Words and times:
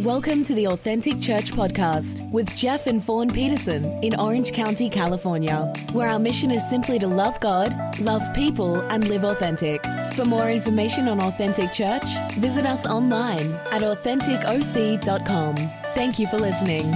Welcome 0.00 0.42
to 0.44 0.54
the 0.54 0.68
Authentic 0.68 1.20
Church 1.20 1.52
Podcast 1.52 2.32
with 2.32 2.56
Jeff 2.56 2.86
and 2.86 3.04
Fawn 3.04 3.28
Peterson 3.28 3.84
in 4.02 4.18
Orange 4.18 4.52
County, 4.52 4.88
California, 4.88 5.70
where 5.92 6.08
our 6.08 6.18
mission 6.18 6.50
is 6.50 6.66
simply 6.68 6.98
to 6.98 7.06
love 7.06 7.38
God, 7.40 7.70
love 8.00 8.22
people, 8.34 8.80
and 8.90 9.06
live 9.08 9.22
authentic. 9.22 9.84
For 10.14 10.24
more 10.24 10.50
information 10.50 11.08
on 11.08 11.20
Authentic 11.20 11.72
Church, 11.72 12.04
visit 12.32 12.64
us 12.64 12.86
online 12.86 13.46
at 13.70 13.82
AuthenticOC.com. 13.82 15.56
Thank 15.56 16.18
you 16.18 16.26
for 16.26 16.38
listening. 16.38 16.90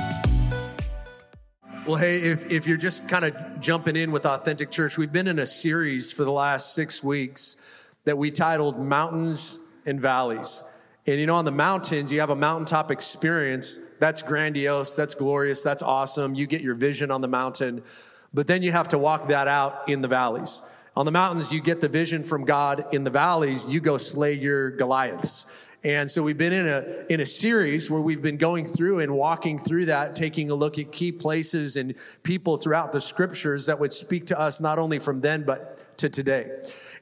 Well, 1.87 1.97
hey, 1.97 2.23
if, 2.23 2.51
if 2.51 2.67
you're 2.67 2.79
just 2.79 3.09
kind 3.09 3.27
of 3.27 3.61
jumping 3.61 3.97
in 3.97 4.11
with 4.11 4.25
Authentic 4.25 4.71
Church, 4.71 4.97
we've 4.97 5.13
been 5.13 5.29
in 5.29 5.39
a 5.39 5.47
series 5.47 6.13
for 6.13 6.25
the 6.25 6.33
last 6.33 6.75
six 6.75 7.05
weeks 7.05 7.57
that 8.05 8.17
we 8.17 8.31
titled 8.31 8.79
Mountains 8.79 9.59
and 9.85 10.01
Valleys. 10.01 10.63
And 11.07 11.21
you 11.21 11.27
know, 11.27 11.37
on 11.37 11.45
the 11.45 11.53
mountains, 11.53 12.13
you 12.13 12.21
have 12.21 12.31
a 12.31 12.37
mountaintop 12.37 12.91
experience. 12.91 13.79
That's 14.01 14.23
grandiose, 14.23 14.97
that's 14.97 15.15
glorious, 15.15 15.63
that's 15.63 15.83
awesome. 15.83 16.35
You 16.35 16.47
get 16.47 16.63
your 16.63 16.75
vision 16.75 17.11
on 17.11 17.21
the 17.21 17.29
mountain, 17.29 17.83
but 18.35 18.47
then 18.47 18.63
you 18.63 18.73
have 18.73 18.89
to 18.89 18.99
walk 18.99 19.29
that 19.29 19.49
out 19.49 19.89
in 19.89 20.03
the 20.03 20.09
valleys. 20.09 20.63
On 20.97 21.05
the 21.05 21.13
mountains, 21.13 21.53
you 21.53 21.61
get 21.61 21.81
the 21.81 21.89
vision 21.89 22.25
from 22.25 22.45
God. 22.45 22.87
In 22.93 23.05
the 23.05 23.11
valleys, 23.11 23.67
you 23.67 23.81
go 23.81 23.99
slay 23.99 24.33
your 24.33 24.71
Goliaths. 24.71 25.47
And 25.85 26.11
so 26.11 26.23
we've 26.23 26.39
been 26.39 26.53
in 26.53 26.67
a 26.67 27.05
in 27.09 27.21
a 27.21 27.27
series 27.27 27.91
where 27.91 28.01
we've 28.01 28.23
been 28.23 28.39
going 28.39 28.67
through 28.67 29.01
and 29.01 29.15
walking 29.15 29.59
through 29.59 29.87
that, 29.87 30.17
taking 30.17 30.51
a 30.51 30.55
look 30.55 30.79
at 30.79 30.91
key 30.91 31.13
places 31.13 31.77
and 31.77 31.95
people 32.23 32.57
throughout 32.57 32.93
the 32.93 33.01
scriptures 33.01 33.67
that 33.67 33.79
would 33.79 33.93
speak 33.93 34.27
to 34.27 34.41
us 34.41 34.61
not 34.61 34.79
only 34.79 34.99
from 34.99 35.21
then 35.21 35.45
but 35.45 35.97
to 35.99 36.09
today. 36.09 36.51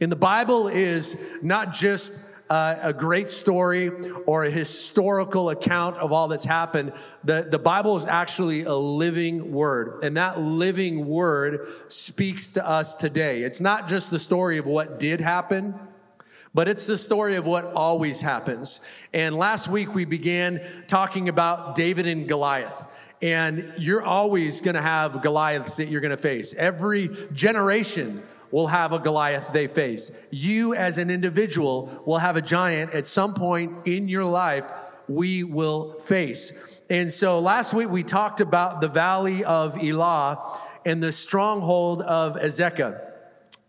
And 0.01 0.13
the 0.13 0.17
Bible 0.17 0.69
is 0.69 1.17
not 1.41 1.73
just 1.73 2.21
uh, 2.51 2.77
a 2.83 2.93
great 2.93 3.29
story 3.29 3.91
or 4.27 4.45
a 4.45 4.51
historical 4.51 5.51
account 5.51 5.97
of 5.97 6.13
all 6.13 6.29
that's 6.29 6.45
happened. 6.45 6.93
The, 7.25 7.47
the 7.51 7.59
Bible 7.59 7.97
is 7.97 8.05
actually 8.05 8.65
a 8.65 8.75
living 8.75 9.53
word, 9.53 10.03
and 10.03 10.17
that 10.17 10.41
living 10.41 11.07
word 11.07 11.67
speaks 11.89 12.51
to 12.51 12.67
us 12.67 12.95
today. 12.95 13.43
It's 13.43 13.61
not 13.61 13.89
just 13.89 14.11
the 14.11 14.19
story 14.19 14.59
of 14.59 14.67
what 14.67 14.99
did 14.99 15.21
happen, 15.21 15.75
but 16.53 16.69
it's 16.69 16.87
the 16.87 16.99
story 16.99 17.35
of 17.35 17.47
what 17.47 17.65
always 17.65 18.21
happens. 18.21 18.81
And 19.13 19.37
last 19.37 19.69
week 19.69 19.95
we 19.95 20.05
began 20.05 20.61
talking 20.87 21.29
about 21.29 21.75
David 21.75 22.07
and 22.07 22.29
Goliath. 22.29 22.85
And 23.21 23.73
you're 23.79 24.03
always 24.03 24.61
going 24.61 24.75
to 24.75 24.83
have 24.83 25.23
Goliaths 25.23 25.79
that 25.79 25.89
you're 25.89 26.03
going 26.03 26.11
to 26.11 26.17
face. 26.17 26.53
Every 26.55 27.09
generation 27.33 28.23
will 28.55 28.69
have 28.69 28.93
a 28.93 29.01
Goliath 29.01 29.53
they 29.53 29.67
face. 29.67 30.13
You 30.31 30.77
as 30.77 30.97
an 30.97 31.11
individual 31.11 32.05
will 32.07 32.19
have 32.19 32.37
a 32.37 32.41
giant 32.41 32.93
at 32.93 33.05
some 33.05 33.35
point 33.35 33.85
in 33.85 34.07
your 34.07 34.25
life 34.25 34.71
we 35.09 35.43
will 35.43 35.99
face. 35.99 36.81
And 36.89 37.13
so 37.13 37.41
last 37.41 37.75
week 37.75 37.91
we 37.91 38.05
talked 38.05 38.41
about 38.41 38.81
the 38.81 38.87
valley 38.87 39.43
of 39.45 39.83
Elah 39.83 40.39
and 40.85 41.03
the 41.03 41.11
stronghold 41.11 42.03
of 42.03 42.37
Azekah. 42.37 43.14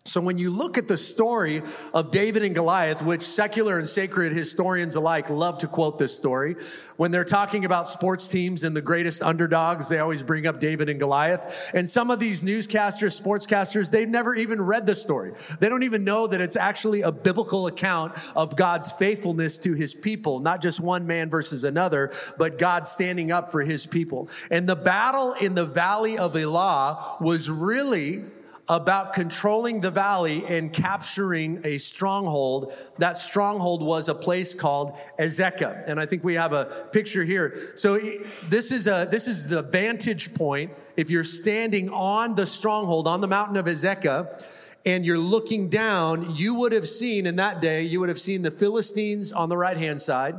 So 0.08 0.22
when 0.22 0.38
you 0.38 0.52
look 0.52 0.78
at 0.78 0.88
the 0.88 0.98
story 0.98 1.64
of 1.92 2.12
David 2.12 2.44
and 2.44 2.54
Goliath, 2.54 3.02
which 3.02 3.24
secular 3.24 3.80
and 3.80 3.88
sacred 3.88 4.34
historians 4.34 4.96
alike 4.96 5.32
love 5.32 5.58
to 5.58 5.68
quote 5.68 5.98
this 5.98 6.16
story, 6.16 6.56
when 6.96 7.10
they're 7.10 7.26
talking 7.26 7.66
about 7.66 7.88
sports 7.88 8.28
teams 8.28 8.64
and 8.64 8.76
the 8.76 8.82
greatest 8.82 9.24
underdogs, 9.24 9.90
they 9.90 9.98
always 9.98 10.22
bring 10.22 10.46
up 10.46 10.60
David 10.60 10.90
and 10.90 11.00
Goliath. 11.00 11.72
And 11.74 11.90
some 11.90 12.12
of 12.12 12.20
these 12.20 12.44
newscasters, 12.44 13.20
sportscasters, 13.20 13.90
they've 13.90 14.08
never 14.08 14.36
even 14.36 14.62
read 14.62 14.86
the 14.86 14.94
story. 14.94 15.34
They 15.60 15.70
don't 15.70 15.84
even 15.84 16.04
know 16.04 16.28
that 16.28 16.40
it's 16.40 16.56
actually 16.56 17.02
a 17.02 17.12
biblical 17.12 17.66
account 17.66 18.16
of 18.36 18.56
God's 18.56 18.92
faithfulness 18.92 19.58
to 19.58 19.74
his 19.74 19.96
people, 19.96 20.40
not 20.40 20.62
just 20.62 20.80
one 20.80 21.08
man 21.08 21.32
versus 21.32 21.66
another, 21.66 22.14
but 22.38 22.60
God 22.60 22.86
standing 22.86 23.32
up 23.32 23.52
for 23.52 23.64
his 23.64 23.88
people. 23.88 24.30
And 24.52 24.70
the 24.70 24.76
battle 24.76 25.34
in 25.34 25.56
the 25.56 25.66
valley 25.66 26.18
of 26.20 26.38
Elah 26.38 27.18
was 27.20 27.50
really 27.50 28.24
about 28.68 29.14
controlling 29.14 29.82
the 29.82 29.92
valley 29.92 30.44
and 30.46 30.74
capturing 30.74 31.62
a 31.64 31.78
stronghold. 31.78 32.74
That 32.98 33.18
stronghold 33.18 33.84
was 33.84 34.10
a 34.10 34.16
place 34.16 34.54
called 34.54 34.98
Azekah. 35.20 35.84
And 35.88 36.00
I 36.00 36.06
think 36.06 36.24
we 36.24 36.34
have 36.36 36.54
a 36.54 36.88
picture 36.92 37.24
here. 37.24 37.56
So 37.76 38.00
this 38.44 38.72
is 38.72 38.88
a, 38.88 39.08
this 39.10 39.28
is 39.28 39.48
the 39.48 39.62
vantage 39.62 40.34
point. 40.34 40.72
If 40.98 41.10
you're 41.10 41.24
standing 41.24 41.90
on 41.90 42.36
the 42.36 42.46
stronghold 42.46 43.08
on 43.08 43.22
the 43.22 43.28
mountain 43.28 43.58
of 43.58 43.66
Azekah, 43.66 44.44
and 44.88 45.04
you're 45.04 45.18
looking 45.18 45.70
down, 45.70 46.36
you 46.36 46.54
would 46.54 46.72
have 46.72 46.88
seen 46.88 47.26
in 47.26 47.38
that 47.38 47.60
day, 47.60 47.82
you 47.82 48.00
would 48.00 48.10
have 48.10 48.20
seen 48.20 48.44
the 48.44 48.52
Philistines 48.52 49.34
on 49.34 49.50
the 49.50 49.58
right 49.58 49.78
hand 49.78 50.00
side 50.00 50.36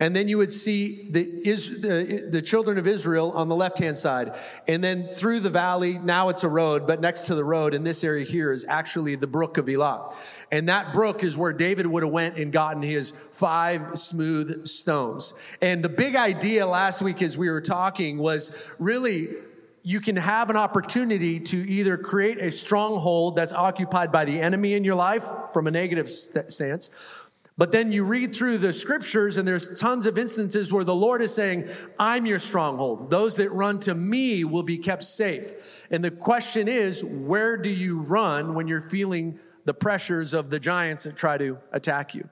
and 0.00 0.14
then 0.14 0.28
you 0.28 0.38
would 0.38 0.52
see 0.52 1.08
the, 1.10 1.22
is, 1.22 1.80
the, 1.80 2.28
the 2.30 2.40
children 2.40 2.78
of 2.78 2.86
Israel 2.86 3.32
on 3.32 3.48
the 3.48 3.56
left 3.56 3.80
hand 3.80 3.98
side. 3.98 4.36
And 4.68 4.82
then 4.82 5.08
through 5.08 5.40
the 5.40 5.50
valley, 5.50 5.98
now 5.98 6.28
it's 6.28 6.44
a 6.44 6.48
road, 6.48 6.86
but 6.86 7.00
next 7.00 7.22
to 7.22 7.34
the 7.34 7.44
road 7.44 7.74
in 7.74 7.82
this 7.82 8.04
area 8.04 8.24
here 8.24 8.52
is 8.52 8.64
actually 8.68 9.16
the 9.16 9.26
brook 9.26 9.58
of 9.58 9.68
Elah. 9.68 10.14
And 10.52 10.68
that 10.68 10.92
brook 10.92 11.24
is 11.24 11.36
where 11.36 11.52
David 11.52 11.86
would 11.86 12.04
have 12.04 12.12
went 12.12 12.38
and 12.38 12.52
gotten 12.52 12.80
his 12.80 13.12
five 13.32 13.98
smooth 13.98 14.66
stones. 14.66 15.34
And 15.60 15.84
the 15.84 15.88
big 15.88 16.14
idea 16.14 16.64
last 16.64 17.02
week 17.02 17.20
as 17.20 17.36
we 17.36 17.50
were 17.50 17.60
talking 17.60 18.18
was 18.18 18.66
really 18.78 19.28
you 19.82 20.00
can 20.00 20.16
have 20.16 20.50
an 20.50 20.56
opportunity 20.56 21.40
to 21.40 21.56
either 21.68 21.96
create 21.96 22.38
a 22.38 22.50
stronghold 22.50 23.36
that's 23.36 23.52
occupied 23.52 24.12
by 24.12 24.24
the 24.24 24.38
enemy 24.38 24.74
in 24.74 24.84
your 24.84 24.94
life 24.94 25.26
from 25.52 25.66
a 25.66 25.70
negative 25.70 26.10
st- 26.10 26.52
stance, 26.52 26.90
but 27.58 27.72
then 27.72 27.90
you 27.90 28.04
read 28.04 28.36
through 28.36 28.58
the 28.58 28.72
scriptures, 28.72 29.36
and 29.36 29.46
there's 29.46 29.80
tons 29.80 30.06
of 30.06 30.16
instances 30.16 30.72
where 30.72 30.84
the 30.84 30.94
Lord 30.94 31.20
is 31.20 31.34
saying, 31.34 31.68
I'm 31.98 32.24
your 32.24 32.38
stronghold. 32.38 33.10
Those 33.10 33.34
that 33.36 33.50
run 33.50 33.80
to 33.80 33.96
me 33.96 34.44
will 34.44 34.62
be 34.62 34.78
kept 34.78 35.02
safe. 35.02 35.52
And 35.90 36.04
the 36.04 36.12
question 36.12 36.68
is, 36.68 37.02
where 37.02 37.56
do 37.56 37.68
you 37.68 37.98
run 37.98 38.54
when 38.54 38.68
you're 38.68 38.80
feeling 38.80 39.40
the 39.64 39.74
pressures 39.74 40.34
of 40.34 40.50
the 40.50 40.60
giants 40.60 41.02
that 41.02 41.16
try 41.16 41.36
to 41.36 41.58
attack 41.72 42.14
you? 42.14 42.28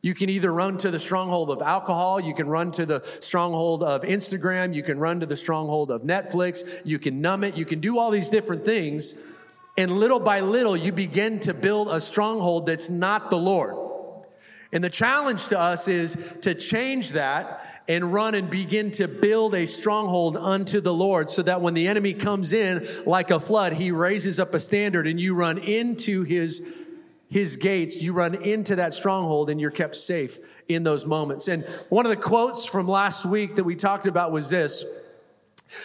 You 0.00 0.14
can 0.14 0.30
either 0.30 0.52
run 0.52 0.76
to 0.78 0.92
the 0.92 0.98
stronghold 1.00 1.50
of 1.50 1.60
alcohol, 1.60 2.20
you 2.20 2.32
can 2.32 2.48
run 2.48 2.70
to 2.72 2.86
the 2.86 3.02
stronghold 3.18 3.82
of 3.82 4.02
Instagram, 4.02 4.72
you 4.72 4.84
can 4.84 5.00
run 5.00 5.18
to 5.18 5.26
the 5.26 5.34
stronghold 5.34 5.90
of 5.90 6.02
Netflix, 6.02 6.82
you 6.84 7.00
can 7.00 7.20
numb 7.20 7.42
it, 7.42 7.56
you 7.56 7.64
can 7.64 7.80
do 7.80 7.98
all 7.98 8.12
these 8.12 8.30
different 8.30 8.64
things. 8.64 9.14
And 9.76 9.98
little 9.98 10.20
by 10.20 10.38
little, 10.38 10.76
you 10.76 10.92
begin 10.92 11.40
to 11.40 11.52
build 11.52 11.88
a 11.88 12.00
stronghold 12.00 12.66
that's 12.66 12.88
not 12.88 13.28
the 13.28 13.38
Lord. 13.38 13.87
And 14.72 14.84
the 14.84 14.90
challenge 14.90 15.48
to 15.48 15.58
us 15.58 15.88
is 15.88 16.38
to 16.42 16.54
change 16.54 17.12
that 17.12 17.82
and 17.88 18.12
run 18.12 18.34
and 18.34 18.50
begin 18.50 18.90
to 18.92 19.08
build 19.08 19.54
a 19.54 19.66
stronghold 19.66 20.36
unto 20.36 20.80
the 20.80 20.92
Lord 20.92 21.30
so 21.30 21.42
that 21.42 21.62
when 21.62 21.72
the 21.72 21.88
enemy 21.88 22.12
comes 22.12 22.52
in 22.52 22.86
like 23.06 23.30
a 23.30 23.40
flood, 23.40 23.72
he 23.72 23.90
raises 23.90 24.38
up 24.38 24.52
a 24.52 24.60
standard 24.60 25.06
and 25.06 25.18
you 25.18 25.34
run 25.34 25.58
into 25.58 26.22
his 26.22 26.62
his 27.30 27.58
gates, 27.58 27.96
you 27.96 28.14
run 28.14 28.34
into 28.34 28.76
that 28.76 28.94
stronghold 28.94 29.50
and 29.50 29.60
you're 29.60 29.70
kept 29.70 29.96
safe 29.96 30.38
in 30.66 30.82
those 30.82 31.04
moments. 31.04 31.46
And 31.46 31.64
one 31.90 32.06
of 32.06 32.10
the 32.10 32.16
quotes 32.16 32.64
from 32.64 32.88
last 32.88 33.26
week 33.26 33.56
that 33.56 33.64
we 33.64 33.76
talked 33.76 34.06
about 34.06 34.32
was 34.32 34.48
this. 34.48 34.82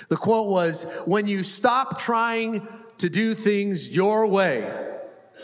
The 0.07 0.15
quote 0.15 0.47
was, 0.47 0.83
when 1.05 1.27
you 1.27 1.43
stop 1.43 1.99
trying 1.99 2.65
to 2.99 3.09
do 3.09 3.35
things 3.35 3.93
your 3.93 4.25
way, 4.25 4.92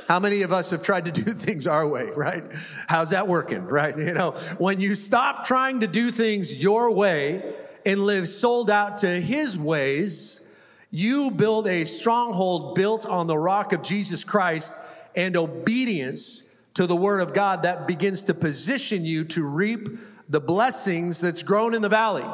how 0.09 0.19
many 0.19 0.41
of 0.41 0.51
us 0.51 0.71
have 0.71 0.81
tried 0.81 1.05
to 1.05 1.11
do 1.11 1.21
things 1.33 1.67
our 1.67 1.87
way, 1.87 2.09
right? 2.15 2.43
How's 2.87 3.11
that 3.11 3.27
working, 3.27 3.63
right? 3.65 3.95
You 3.95 4.13
know, 4.13 4.31
when 4.57 4.81
you 4.81 4.95
stop 4.95 5.45
trying 5.45 5.81
to 5.81 5.87
do 5.87 6.11
things 6.11 6.53
your 6.53 6.89
way 6.89 7.53
and 7.85 8.05
live 8.05 8.27
sold 8.27 8.71
out 8.71 8.97
to 8.99 9.21
his 9.21 9.57
ways, 9.57 10.49
you 10.89 11.29
build 11.29 11.67
a 11.67 11.85
stronghold 11.85 12.73
built 12.73 13.05
on 13.05 13.27
the 13.27 13.37
rock 13.37 13.71
of 13.71 13.83
Jesus 13.83 14.23
Christ 14.23 14.73
and 15.15 15.37
obedience 15.37 16.43
to 16.73 16.87
the 16.87 16.95
word 16.95 17.21
of 17.21 17.35
God 17.35 17.61
that 17.61 17.85
begins 17.85 18.23
to 18.23 18.33
position 18.33 19.05
you 19.05 19.23
to 19.25 19.43
reap 19.43 19.99
the 20.27 20.41
blessings 20.41 21.21
that's 21.21 21.43
grown 21.43 21.75
in 21.75 21.83
the 21.83 21.89
valley. 21.89 22.25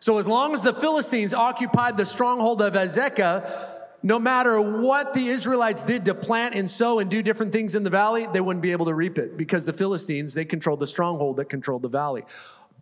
So 0.00 0.18
as 0.18 0.26
long 0.26 0.54
as 0.54 0.62
the 0.62 0.74
Philistines 0.74 1.32
occupied 1.32 1.96
the 1.96 2.04
stronghold 2.04 2.62
of 2.62 2.74
Azekah, 2.74 3.75
no 4.06 4.20
matter 4.20 4.60
what 4.60 5.14
the 5.14 5.26
Israelites 5.26 5.82
did 5.82 6.04
to 6.04 6.14
plant 6.14 6.54
and 6.54 6.70
sow 6.70 7.00
and 7.00 7.10
do 7.10 7.24
different 7.24 7.50
things 7.50 7.74
in 7.74 7.82
the 7.82 7.90
valley, 7.90 8.28
they 8.32 8.40
wouldn't 8.40 8.62
be 8.62 8.70
able 8.70 8.86
to 8.86 8.94
reap 8.94 9.18
it 9.18 9.36
because 9.36 9.66
the 9.66 9.72
Philistines, 9.72 10.32
they 10.32 10.44
controlled 10.44 10.78
the 10.78 10.86
stronghold 10.86 11.38
that 11.38 11.46
controlled 11.46 11.82
the 11.82 11.88
valley. 11.88 12.22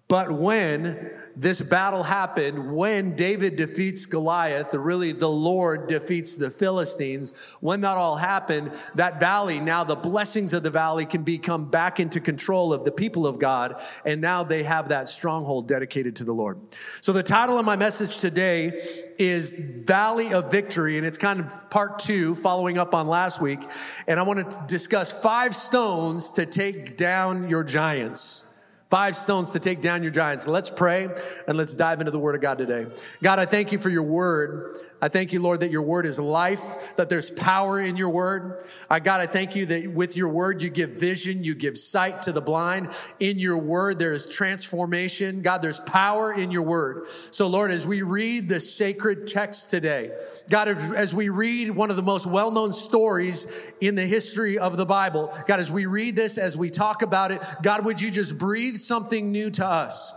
But 0.07 0.31
when 0.31 1.11
this 1.35 1.63
battle 1.63 2.03
happened, 2.03 2.75
when 2.75 3.17
David 3.17 3.57
defeats 3.57 4.05
Goliath, 4.05 4.75
really 4.75 5.13
the 5.13 5.31
Lord 5.31 5.87
defeats 5.89 6.35
the 6.35 6.51
Philistines, 6.51 7.33
when 7.61 7.81
that 7.81 7.97
all 7.97 8.17
happened, 8.17 8.73
that 8.97 9.19
valley, 9.19 9.61
now 9.61 9.83
the 9.83 9.97
blessings 9.97 10.53
of 10.53 10.63
the 10.63 10.71
valley 10.71 11.07
can 11.07 11.23
become 11.23 11.71
back 11.71 12.01
into 12.01 12.21
control 12.21 12.75
of 12.75 12.85
the 12.85 12.93
people 12.93 13.27
of 13.27 13.39
God. 13.39 13.83
And 14.05 14.21
now 14.21 14.45
they 14.45 14.63
have 14.63 14.91
that 14.91 15.09
stronghold 15.09 15.69
dedicated 15.69 16.17
to 16.17 16.25
the 16.25 16.35
Lord. 16.35 16.61
So 17.01 17.15
the 17.15 17.23
title 17.23 17.59
of 17.59 17.65
my 17.65 17.77
message 17.77 18.19
today 18.19 18.79
is 19.19 19.55
Valley 19.55 20.35
of 20.35 20.51
Victory. 20.51 20.99
And 20.99 21.07
it's 21.07 21.19
kind 21.19 21.41
of 21.41 21.71
part 21.71 21.99
two, 21.99 22.35
following 22.35 22.77
up 22.77 22.95
on 22.95 23.09
last 23.09 23.41
week. 23.41 23.61
And 24.07 24.21
I 24.21 24.23
want 24.25 24.51
to 24.51 24.61
discuss 24.67 25.13
five 25.13 25.57
stones 25.57 26.29
to 26.31 26.45
take 26.45 26.99
down 26.99 27.49
your 27.49 27.65
giants 27.65 28.47
Five 28.95 29.17
stones 29.17 29.51
to 29.51 29.59
take 29.59 29.81
down 29.81 30.05
your 30.05 30.13
giants. 30.13 30.47
Let's 30.47 30.71
pray 30.71 31.09
and 31.49 31.59
let's 31.59 31.75
dive 31.75 31.99
into 32.01 32.13
the 32.13 32.19
word 32.21 32.37
of 32.37 32.41
God 32.41 32.59
today. 32.59 32.87
God, 33.21 33.41
I 33.41 33.45
thank 33.45 33.73
you 33.73 33.79
for 33.79 33.91
your 33.91 34.05
word. 34.05 34.77
I 35.05 35.09
thank 35.09 35.35
you, 35.35 35.41
Lord, 35.41 35.61
that 35.61 35.71
your 35.71 35.83
word 35.83 36.07
is 36.07 36.19
life, 36.19 36.63
that 36.97 37.11
there's 37.11 37.31
power 37.31 37.79
in 37.79 37.95
your 37.95 38.09
word. 38.09 38.65
I, 38.89 39.01
God, 39.01 39.21
I 39.21 39.27
thank 39.27 39.55
you 39.55 39.67
that 39.67 39.93
with 39.93 40.17
your 40.17 40.31
word, 40.31 40.63
you 40.63 40.71
give 40.71 40.93
vision, 40.93 41.45
you 41.45 41.55
give 41.55 41.77
sight 41.77 42.23
to 42.23 42.33
the 42.33 42.41
blind. 42.41 42.89
In 43.21 43.39
your 43.39 43.59
word, 43.59 43.99
there 43.99 44.15
is 44.15 44.25
transformation. 44.25 45.43
God, 45.43 45.61
there's 45.61 45.81
power 45.81 46.33
in 46.33 46.51
your 46.51 46.63
word. 46.63 47.09
So, 47.33 47.49
Lord, 47.49 47.71
as 47.71 47.87
we 47.87 48.01
read 48.01 48.49
the 48.49 48.59
sacred 48.59 49.29
text 49.29 49.69
today, 49.69 50.11
God, 50.49 50.69
as 50.69 51.15
we 51.15 51.29
read 51.29 51.73
one 51.73 51.91
of 51.91 51.97
the 51.97 52.03
most 52.03 52.25
well 52.25 52.51
known 52.51 52.73
stories 52.73 53.47
in 53.83 53.97
the 53.97 54.07
history 54.07 54.59
of 54.59 54.79
the 54.79 54.87
Bible, 54.87 55.37
God, 55.47 55.61
as 55.61 55.71
we 55.71 55.85
read 55.85 56.17
this, 56.17 56.39
as 56.39 56.57
we 56.57 56.71
talk 56.71 57.03
about 57.03 57.31
it, 57.31 57.43
God, 57.63 57.85
would 57.85 58.01
you 58.01 58.11
just 58.11 58.39
breathe 58.39 58.79
something 58.79 59.31
new 59.31 59.51
to 59.51 59.67
us? 59.67 60.15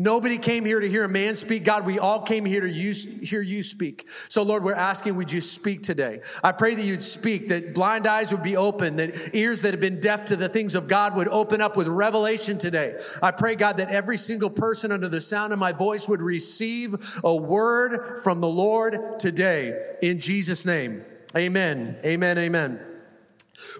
Nobody 0.00 0.38
came 0.38 0.64
here 0.64 0.78
to 0.78 0.88
hear 0.88 1.02
a 1.02 1.08
man 1.08 1.34
speak. 1.34 1.64
God, 1.64 1.84
we 1.84 1.98
all 1.98 2.22
came 2.22 2.44
here 2.44 2.60
to 2.60 2.70
use, 2.70 3.02
hear 3.02 3.42
you 3.42 3.64
speak. 3.64 4.06
So, 4.28 4.42
Lord, 4.44 4.62
we're 4.62 4.74
asking, 4.74 5.16
would 5.16 5.32
you 5.32 5.40
speak 5.40 5.82
today? 5.82 6.20
I 6.44 6.52
pray 6.52 6.76
that 6.76 6.84
you'd 6.84 7.02
speak, 7.02 7.48
that 7.48 7.74
blind 7.74 8.06
eyes 8.06 8.30
would 8.30 8.44
be 8.44 8.56
open, 8.56 8.94
that 8.96 9.34
ears 9.34 9.62
that 9.62 9.74
have 9.74 9.80
been 9.80 9.98
deaf 9.98 10.26
to 10.26 10.36
the 10.36 10.48
things 10.48 10.76
of 10.76 10.86
God 10.86 11.16
would 11.16 11.26
open 11.26 11.60
up 11.60 11.76
with 11.76 11.88
revelation 11.88 12.58
today. 12.58 12.96
I 13.20 13.32
pray, 13.32 13.56
God, 13.56 13.78
that 13.78 13.90
every 13.90 14.18
single 14.18 14.50
person 14.50 14.92
under 14.92 15.08
the 15.08 15.20
sound 15.20 15.52
of 15.52 15.58
my 15.58 15.72
voice 15.72 16.06
would 16.06 16.22
receive 16.22 16.94
a 17.24 17.34
word 17.34 18.20
from 18.22 18.40
the 18.40 18.46
Lord 18.46 19.18
today. 19.18 19.96
In 20.00 20.20
Jesus' 20.20 20.64
name, 20.64 21.04
amen. 21.36 21.98
Amen. 22.04 22.38
Amen. 22.38 22.80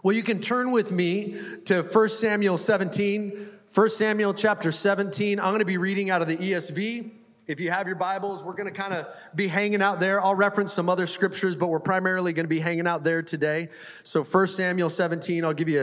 Well, 0.03 0.17
you 0.17 0.25
can 0.25 0.41
turn 0.41 0.73
with 0.73 0.91
me 0.91 1.41
to 1.67 1.83
1 1.83 2.09
Samuel 2.09 2.59
17. 2.59 3.58
1 3.75 3.91
Samuel 3.91 4.33
chapter 4.33 4.73
17. 4.73 5.39
I'm 5.39 5.49
going 5.49 5.59
to 5.59 5.67
be 5.67 5.77
reading 5.77 6.09
out 6.09 6.23
of 6.23 6.29
the 6.29 6.39
ESV. 6.39 7.11
If 7.47 7.61
you 7.61 7.71
have 7.71 7.87
your 7.87 7.97
Bibles, 7.97 8.43
we're 8.43 8.55
going 8.55 8.73
to 8.73 8.79
kind 8.79 8.95
of 8.95 9.07
be 9.35 9.47
hanging 9.47 9.83
out 9.83 10.01
there. 10.01 10.23
I'll 10.23 10.35
reference 10.35 10.73
some 10.73 10.89
other 10.89 11.07
scriptures, 11.07 11.55
but 11.55 11.69
we're 11.69 11.79
primarily 11.79 12.33
going 12.33 12.45
to 12.45 12.49
be 12.49 12.61
hanging 12.61 12.87
out 12.87 13.05
there 13.05 13.23
today. 13.23 13.69
So 14.03 14.25
1 14.25 14.47
Samuel 14.47 14.89
17, 14.89 15.45
I'll 15.45 15.53
give 15.53 15.69
you 15.69 15.83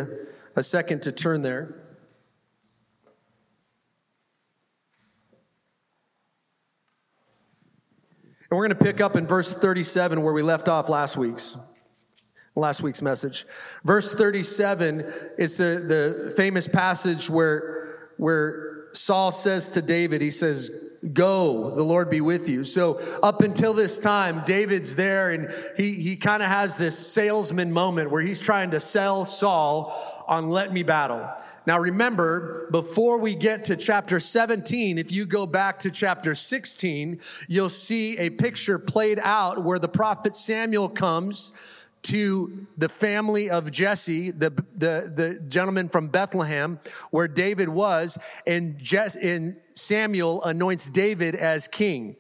a, 0.56 0.60
a 0.60 0.64
second 0.64 1.04
to 1.04 1.12
turn 1.12 1.44
there. 1.44 1.76
And 8.50 8.58
we're 8.58 8.68
going 8.68 8.78
to 8.78 8.84
pick 8.84 9.00
up 9.00 9.16
in 9.16 9.28
verse 9.28 9.56
37 9.56 10.24
where 10.24 10.34
we 10.34 10.42
left 10.42 10.68
off 10.68 10.90
last 10.90 11.18
week's 11.18 11.56
last 12.56 12.82
week's 12.82 13.02
message. 13.02 13.46
Verse 13.84 14.14
37 14.14 15.02
is 15.38 15.58
the, 15.58 16.26
the 16.28 16.34
famous 16.36 16.68
passage 16.68 17.30
where, 17.30 18.10
where 18.18 18.86
Saul 18.94 19.32
says 19.32 19.70
to 19.70 19.82
David, 19.82 20.22
he 20.22 20.32
says, 20.32 20.92
Go, 21.14 21.76
the 21.76 21.84
Lord 21.84 22.10
be 22.10 22.22
with 22.22 22.50
you. 22.50 22.64
So 22.64 22.96
up 23.22 23.44
until 23.44 23.76
this 23.76 24.00
time, 24.00 24.42
David's 24.44 24.96
there 24.96 25.32
and 25.32 25.54
he, 25.78 25.94
he 25.94 26.16
kind 26.16 26.42
of 26.42 26.50
has 26.50 26.78
this 26.78 26.98
salesman 26.98 27.72
moment 27.72 28.10
where 28.10 28.24
he's 28.24 28.40
trying 28.40 28.72
to 28.72 28.80
sell 28.80 29.24
Saul 29.24 29.94
on 30.28 30.50
let 30.50 30.74
me 30.74 30.82
battle. 30.82 31.30
Now 31.68 31.78
remember, 31.80 32.68
before 32.72 33.20
we 33.20 33.36
get 33.36 33.66
to 33.66 33.76
chapter 33.76 34.20
17, 34.20 34.98
if 34.98 35.12
you 35.12 35.26
go 35.26 35.46
back 35.46 35.80
to 35.80 35.92
chapter 35.92 36.34
16, 36.34 37.20
you'll 37.48 37.70
see 37.70 38.18
a 38.18 38.32
picture 38.32 38.80
played 38.80 39.20
out 39.20 39.64
where 39.64 39.78
the 39.78 39.88
prophet 39.88 40.36
Samuel 40.36 40.90
comes 40.90 41.54
to 42.06 42.68
the 42.78 42.90
family 42.90 43.50
of 43.50 43.72
Jesse, 43.72 44.32
the, 44.32 44.52
the, 44.76 45.12
the 45.14 45.42
gentleman 45.48 45.90
from 45.90 46.10
Bethlehem, 46.10 46.80
where 47.10 47.28
David 47.28 47.70
was, 47.70 48.18
and, 48.46 48.78
Jess, 48.78 49.16
and 49.16 49.58
Samuel 49.74 50.44
anoints 50.44 50.88
David 50.88 51.36
as 51.36 51.68
king. 51.68 52.16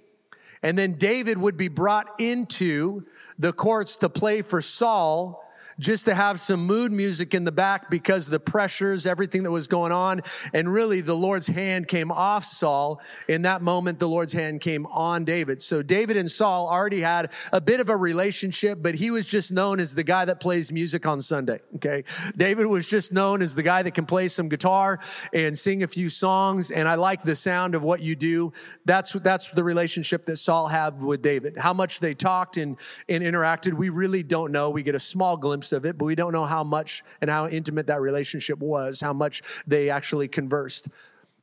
And 0.63 0.77
then 0.77 0.93
David 0.93 1.37
would 1.37 1.57
be 1.57 1.67
brought 1.67 2.19
into 2.19 3.05
the 3.37 3.53
courts 3.53 3.97
to 3.97 4.09
play 4.09 4.41
for 4.41 4.61
Saul 4.61 5.44
just 5.79 6.05
to 6.05 6.15
have 6.15 6.39
some 6.39 6.65
mood 6.65 6.91
music 6.91 7.33
in 7.33 7.43
the 7.43 7.51
back 7.51 7.89
because 7.89 8.27
the 8.27 8.39
pressures, 8.39 9.05
everything 9.05 9.43
that 9.43 9.51
was 9.51 9.67
going 9.67 9.91
on. 9.91 10.21
And 10.53 10.71
really 10.71 11.01
the 11.01 11.15
Lord's 11.15 11.47
hand 11.47 11.87
came 11.87 12.11
off 12.11 12.45
Saul. 12.45 13.01
In 13.27 13.41
that 13.43 13.61
moment, 13.61 13.99
the 13.99 14.07
Lord's 14.07 14.33
hand 14.33 14.61
came 14.61 14.85
on 14.87 15.25
David. 15.25 15.61
So 15.61 15.81
David 15.81 16.17
and 16.17 16.29
Saul 16.31 16.69
already 16.69 17.01
had 17.01 17.31
a 17.51 17.59
bit 17.59 17.79
of 17.79 17.89
a 17.89 17.97
relationship, 17.97 18.79
but 18.81 18.95
he 18.95 19.11
was 19.11 19.27
just 19.27 19.51
known 19.51 19.79
as 19.79 19.95
the 19.95 20.03
guy 20.03 20.25
that 20.25 20.39
plays 20.39 20.71
music 20.71 21.05
on 21.05 21.21
Sunday. 21.21 21.59
Okay. 21.75 22.03
David 22.37 22.67
was 22.67 22.87
just 22.87 23.11
known 23.11 23.41
as 23.41 23.55
the 23.55 23.63
guy 23.63 23.83
that 23.83 23.91
can 23.91 24.05
play 24.05 24.27
some 24.27 24.47
guitar 24.47 24.99
and 25.33 25.57
sing 25.57 25.83
a 25.83 25.87
few 25.87 26.09
songs. 26.09 26.71
And 26.71 26.87
I 26.87 26.95
like 26.95 27.23
the 27.23 27.35
sound 27.35 27.75
of 27.75 27.83
what 27.83 28.01
you 28.01 28.15
do. 28.15 28.53
That's, 28.85 29.11
that's 29.13 29.49
the 29.49 29.63
relationship 29.63 30.25
that 30.25 30.37
Saul 30.37 30.67
had 30.67 31.01
with 31.01 31.21
David. 31.21 31.57
How 31.57 31.73
much 31.73 31.99
they 31.99 32.13
talked 32.13 32.57
and, 32.57 32.77
and 33.09 33.23
interacted, 33.23 33.73
we 33.73 33.89
really 33.89 34.23
don't 34.23 34.51
know. 34.51 34.69
We 34.69 34.83
get 34.83 34.95
a 34.95 34.99
small 34.99 35.37
glimpse 35.37 35.64
of 35.73 35.85
it, 35.85 35.97
but 35.97 36.05
we 36.05 36.15
don't 36.15 36.33
know 36.33 36.45
how 36.45 36.63
much 36.63 37.03
and 37.21 37.29
how 37.29 37.47
intimate 37.47 37.87
that 37.87 38.01
relationship 38.01 38.59
was, 38.59 39.01
how 39.01 39.13
much 39.13 39.41
they 39.67 39.89
actually 39.89 40.27
conversed. 40.27 40.89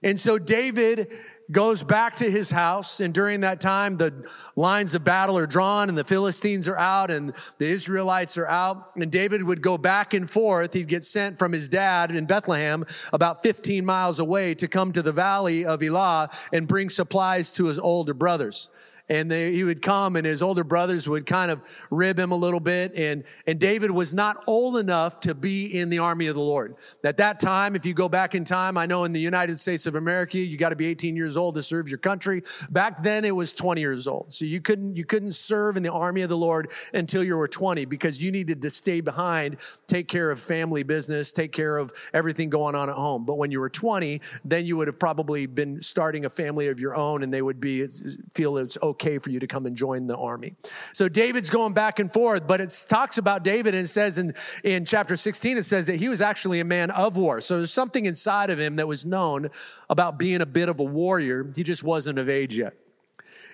And 0.02 0.18
so 0.18 0.38
David 0.38 1.12
goes 1.50 1.82
back 1.82 2.16
to 2.16 2.30
his 2.30 2.50
house, 2.50 2.98
and 2.98 3.14
during 3.14 3.40
that 3.40 3.60
time, 3.60 3.98
the 3.98 4.26
lines 4.56 4.94
of 4.94 5.04
battle 5.04 5.38
are 5.38 5.46
drawn, 5.46 5.88
and 5.88 5.96
the 5.96 6.04
Philistines 6.04 6.66
are 6.66 6.78
out, 6.78 7.10
and 7.10 7.34
the 7.58 7.66
Israelites 7.66 8.36
are 8.36 8.46
out. 8.46 8.90
And 8.96 9.12
David 9.12 9.42
would 9.44 9.62
go 9.62 9.78
back 9.78 10.14
and 10.14 10.28
forth. 10.28 10.74
He'd 10.74 10.88
get 10.88 11.04
sent 11.04 11.38
from 11.38 11.52
his 11.52 11.68
dad 11.68 12.10
in 12.10 12.26
Bethlehem, 12.26 12.84
about 13.12 13.42
15 13.42 13.84
miles 13.84 14.18
away, 14.18 14.54
to 14.54 14.66
come 14.66 14.92
to 14.92 15.02
the 15.02 15.12
valley 15.12 15.64
of 15.64 15.82
Elah 15.82 16.30
and 16.52 16.66
bring 16.66 16.88
supplies 16.88 17.52
to 17.52 17.66
his 17.66 17.78
older 17.78 18.14
brothers 18.14 18.70
and 19.08 19.30
they, 19.30 19.52
he 19.52 19.64
would 19.64 19.82
come 19.82 20.16
and 20.16 20.26
his 20.26 20.42
older 20.42 20.64
brothers 20.64 21.08
would 21.08 21.26
kind 21.26 21.50
of 21.50 21.60
rib 21.90 22.18
him 22.18 22.32
a 22.32 22.36
little 22.36 22.60
bit. 22.60 22.94
And, 22.94 23.24
and 23.46 23.58
david 23.58 23.90
was 23.90 24.14
not 24.14 24.42
old 24.46 24.76
enough 24.76 25.20
to 25.20 25.34
be 25.34 25.78
in 25.78 25.90
the 25.90 25.98
army 25.98 26.26
of 26.26 26.34
the 26.34 26.40
lord. 26.40 26.76
At 27.04 27.16
that 27.18 27.40
time 27.40 27.76
if 27.76 27.84
you 27.84 27.94
go 27.94 28.08
back 28.08 28.34
in 28.34 28.44
time 28.44 28.76
i 28.78 28.86
know 28.86 29.04
in 29.04 29.12
the 29.12 29.20
united 29.20 29.58
states 29.58 29.86
of 29.86 29.94
america 29.94 30.38
you 30.38 30.56
got 30.56 30.70
to 30.70 30.76
be 30.76 30.86
18 30.86 31.16
years 31.16 31.36
old 31.36 31.54
to 31.56 31.62
serve 31.62 31.88
your 31.88 31.98
country. 31.98 32.42
Back 32.70 33.02
then 33.02 33.24
it 33.24 33.34
was 33.34 33.52
20 33.52 33.80
years 33.80 34.06
old. 34.06 34.32
So 34.32 34.44
you 34.44 34.60
couldn't 34.60 34.96
you 34.96 35.04
couldn't 35.04 35.32
serve 35.32 35.76
in 35.76 35.82
the 35.82 35.92
army 35.92 36.22
of 36.22 36.28
the 36.28 36.36
lord 36.36 36.70
until 36.94 37.22
you 37.22 37.36
were 37.36 37.48
20 37.48 37.84
because 37.86 38.22
you 38.22 38.32
needed 38.32 38.62
to 38.62 38.70
stay 38.70 39.00
behind 39.00 39.56
take 39.86 40.08
care 40.08 40.30
of 40.30 40.38
family 40.38 40.82
business 40.82 41.32
take 41.32 41.52
care 41.52 41.76
of 41.76 41.92
everything 42.14 42.48
going 42.50 42.74
on 42.74 42.88
at 42.88 42.96
home. 42.96 43.24
But 43.24 43.36
when 43.36 43.50
you 43.50 43.60
were 43.60 43.70
20 43.70 44.20
then 44.44 44.64
you 44.66 44.76
would 44.76 44.88
have 44.88 44.98
probably 44.98 45.46
been 45.46 45.80
starting 45.80 46.24
a 46.24 46.30
family 46.30 46.68
of 46.68 46.80
your 46.80 46.94
own 46.94 47.22
and 47.22 47.32
they 47.32 47.42
would 47.42 47.60
be 47.60 47.86
feel 48.32 48.56
it's 48.56 48.78
okay 48.82 48.91
okay 48.92 49.18
for 49.18 49.30
you 49.30 49.40
to 49.40 49.46
come 49.46 49.66
and 49.66 49.76
join 49.76 50.06
the 50.06 50.16
army. 50.16 50.54
So 50.92 51.08
David's 51.08 51.50
going 51.50 51.72
back 51.72 51.98
and 51.98 52.12
forth, 52.12 52.46
but 52.46 52.60
it 52.60 52.86
talks 52.88 53.18
about 53.18 53.42
David 53.42 53.74
and 53.74 53.84
it 53.84 53.88
says 53.88 54.18
in, 54.18 54.34
in 54.64 54.84
chapter 54.84 55.16
16, 55.16 55.58
it 55.58 55.64
says 55.64 55.86
that 55.86 55.96
he 55.96 56.08
was 56.08 56.20
actually 56.20 56.60
a 56.60 56.64
man 56.64 56.90
of 56.90 57.16
war. 57.16 57.40
So 57.40 57.58
there's 57.58 57.72
something 57.72 58.06
inside 58.06 58.50
of 58.50 58.58
him 58.58 58.76
that 58.76 58.88
was 58.88 59.04
known 59.04 59.50
about 59.90 60.18
being 60.18 60.40
a 60.40 60.46
bit 60.46 60.68
of 60.68 60.80
a 60.80 60.84
warrior. 60.84 61.50
He 61.54 61.62
just 61.62 61.82
wasn't 61.82 62.18
of 62.18 62.28
age 62.28 62.56
yet. 62.56 62.74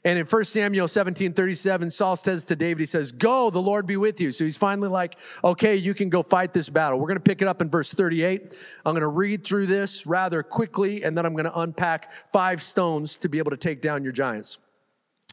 And 0.05 0.19
in 0.19 0.27
1 0.27 0.45
Samuel 0.45 0.89
17, 0.89 1.33
37, 1.33 1.91
Saul 1.91 2.17
says 2.17 2.45
to 2.45 2.57
David, 2.57 2.81
he 2.81 2.87
says, 2.87 3.13
Go, 3.13 3.51
the 3.51 3.61
Lord 3.61 3.87
be 3.87 3.97
with 3.97 4.21
you. 4.21 4.31
So 4.31 4.45
he's 4.45 4.57
finally 4.57 4.89
like, 4.89 5.17
Okay, 5.43 5.77
you 5.77 5.95
can 5.95 6.09
go 6.09 6.23
fight 6.23 6.53
this 6.53 6.69
battle. 6.69 6.99
We're 6.99 7.09
going 7.09 7.17
to 7.17 7.23
pick 7.23 7.43
it 7.43 7.49
up 7.49 7.61
in 7.61 7.71
verse 7.71 7.93
38. 7.93 8.55
I'm 8.85 8.93
going 8.93 9.01
to 9.01 9.09
read 9.09 9.45
through 9.45 9.67
this 9.67 10.07
rather 10.07 10.43
quickly, 10.43 11.03
and 11.03 11.17
then 11.17 11.27
I'm 11.27 11.33
going 11.33 11.47
to 11.47 11.59
unpack 11.59 12.13
five 12.33 12.63
stones 12.63 13.17
to 13.19 13.29
be 13.29 13.39
able 13.39 13.51
to 13.51 13.57
take 13.57 13.81
down 13.81 14.03
your 14.03 14.13
giants. 14.13 14.59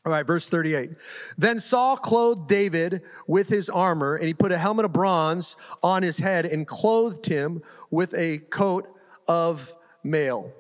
All 0.05 0.12
right, 0.12 0.25
verse 0.25 0.47
38. 0.47 0.91
Then 1.35 1.57
Saul 1.57 1.97
clothed 1.97 2.47
David 2.47 3.01
with 3.25 3.50
his 3.50 3.69
armor, 3.69 4.15
and 4.15 4.27
he 4.27 4.35
put 4.35 4.51
a 4.51 4.57
helmet 4.57 4.85
of 4.85 4.93
bronze 4.93 5.57
on 5.81 6.03
his 6.03 6.19
head 6.19 6.45
and 6.45 6.67
clothed 6.67 7.25
him 7.25 7.63
with 7.89 8.13
a 8.13 8.38
coat 8.38 8.88
of 9.27 9.74
mail. 10.03 10.53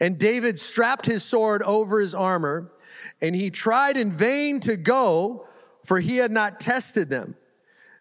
And 0.00 0.18
David 0.18 0.58
strapped 0.58 1.04
his 1.04 1.22
sword 1.22 1.62
over 1.64 2.00
his 2.00 2.14
armor, 2.14 2.72
and 3.20 3.34
he 3.36 3.50
tried 3.50 3.98
in 3.98 4.10
vain 4.10 4.60
to 4.60 4.76
go, 4.76 5.46
for 5.84 6.00
he 6.00 6.16
had 6.16 6.32
not 6.32 6.58
tested 6.58 7.10
them. 7.10 7.34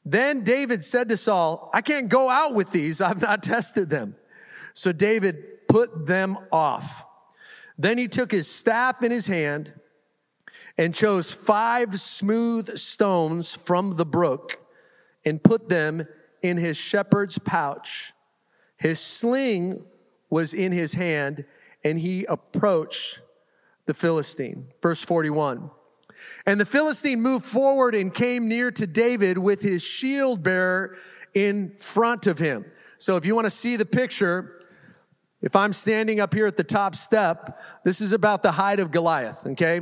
Then 0.05 0.43
David 0.43 0.85
said 0.85 1.09
to 1.09 1.17
Saul, 1.17 1.69
I 1.74 1.81
can't 1.81 2.07
go 2.07 2.29
out 2.29 2.53
with 2.53 2.71
these, 2.71 3.01
I've 3.01 3.21
not 3.21 3.43
tested 3.43 3.89
them. 3.89 4.15
So 4.74 4.93
David 4.93 5.67
put 5.67 6.05
them 6.05 6.38
off. 6.50 7.05
Then 7.77 7.97
he 7.97 8.07
took 8.07 8.31
his 8.31 8.50
staff 8.50 9.03
in 9.03 9.12
his 9.12 9.27
hand 9.27 9.74
and 10.77 10.94
chose 10.94 11.32
five 11.32 12.00
smooth 12.00 12.77
stones 12.77 13.55
from 13.55 13.96
the 13.96 14.05
brook 14.05 14.60
and 15.24 15.44
put 15.44 15.70
them 15.70 16.08
in 16.41 16.58
his 16.58 16.77
shepherd's 16.77 17.39
pouch. 17.39 18.13
His 18.77 19.00
sling 19.00 19.86
was 20.29 20.53
in 20.53 20.72
his 20.72 20.94
hand, 20.94 21.46
and 21.84 22.00
he 22.00 22.25
approached 22.25 23.20
the 23.86 23.94
Philistine. 23.94 24.67
Verse 24.82 25.01
41. 25.01 25.70
And 26.46 26.60
the 26.60 26.65
Philistine 26.65 27.22
moved 27.22 27.46
forward 27.46 27.96
and 27.96 28.13
came 28.13 28.48
near 28.48 28.72
to 28.72 28.88
David 28.88 29.38
with 29.38 29.62
his 29.62 29.84
shield 29.84 30.44
bearer 30.44 30.98
in 31.34 31.74
front 31.77 32.27
of 32.27 32.39
him. 32.39 32.65
So 32.98 33.15
if 33.17 33.25
you 33.25 33.36
want 33.36 33.46
to 33.46 33.51
see 33.51 33.75
the 33.75 33.86
picture, 33.86 34.65
If 35.46 35.55
I'm 35.55 35.74
standing 35.74 36.20
up 36.20 36.34
here 36.34 36.48
at 36.48 36.58
the 36.58 36.63
top 36.63 36.96
step, 36.96 37.62
this 37.84 38.01
is 38.01 38.12
about 38.13 38.41
the 38.41 38.53
height 38.53 38.79
of 38.79 38.89
Goliath, 38.89 39.46
okay? 39.46 39.82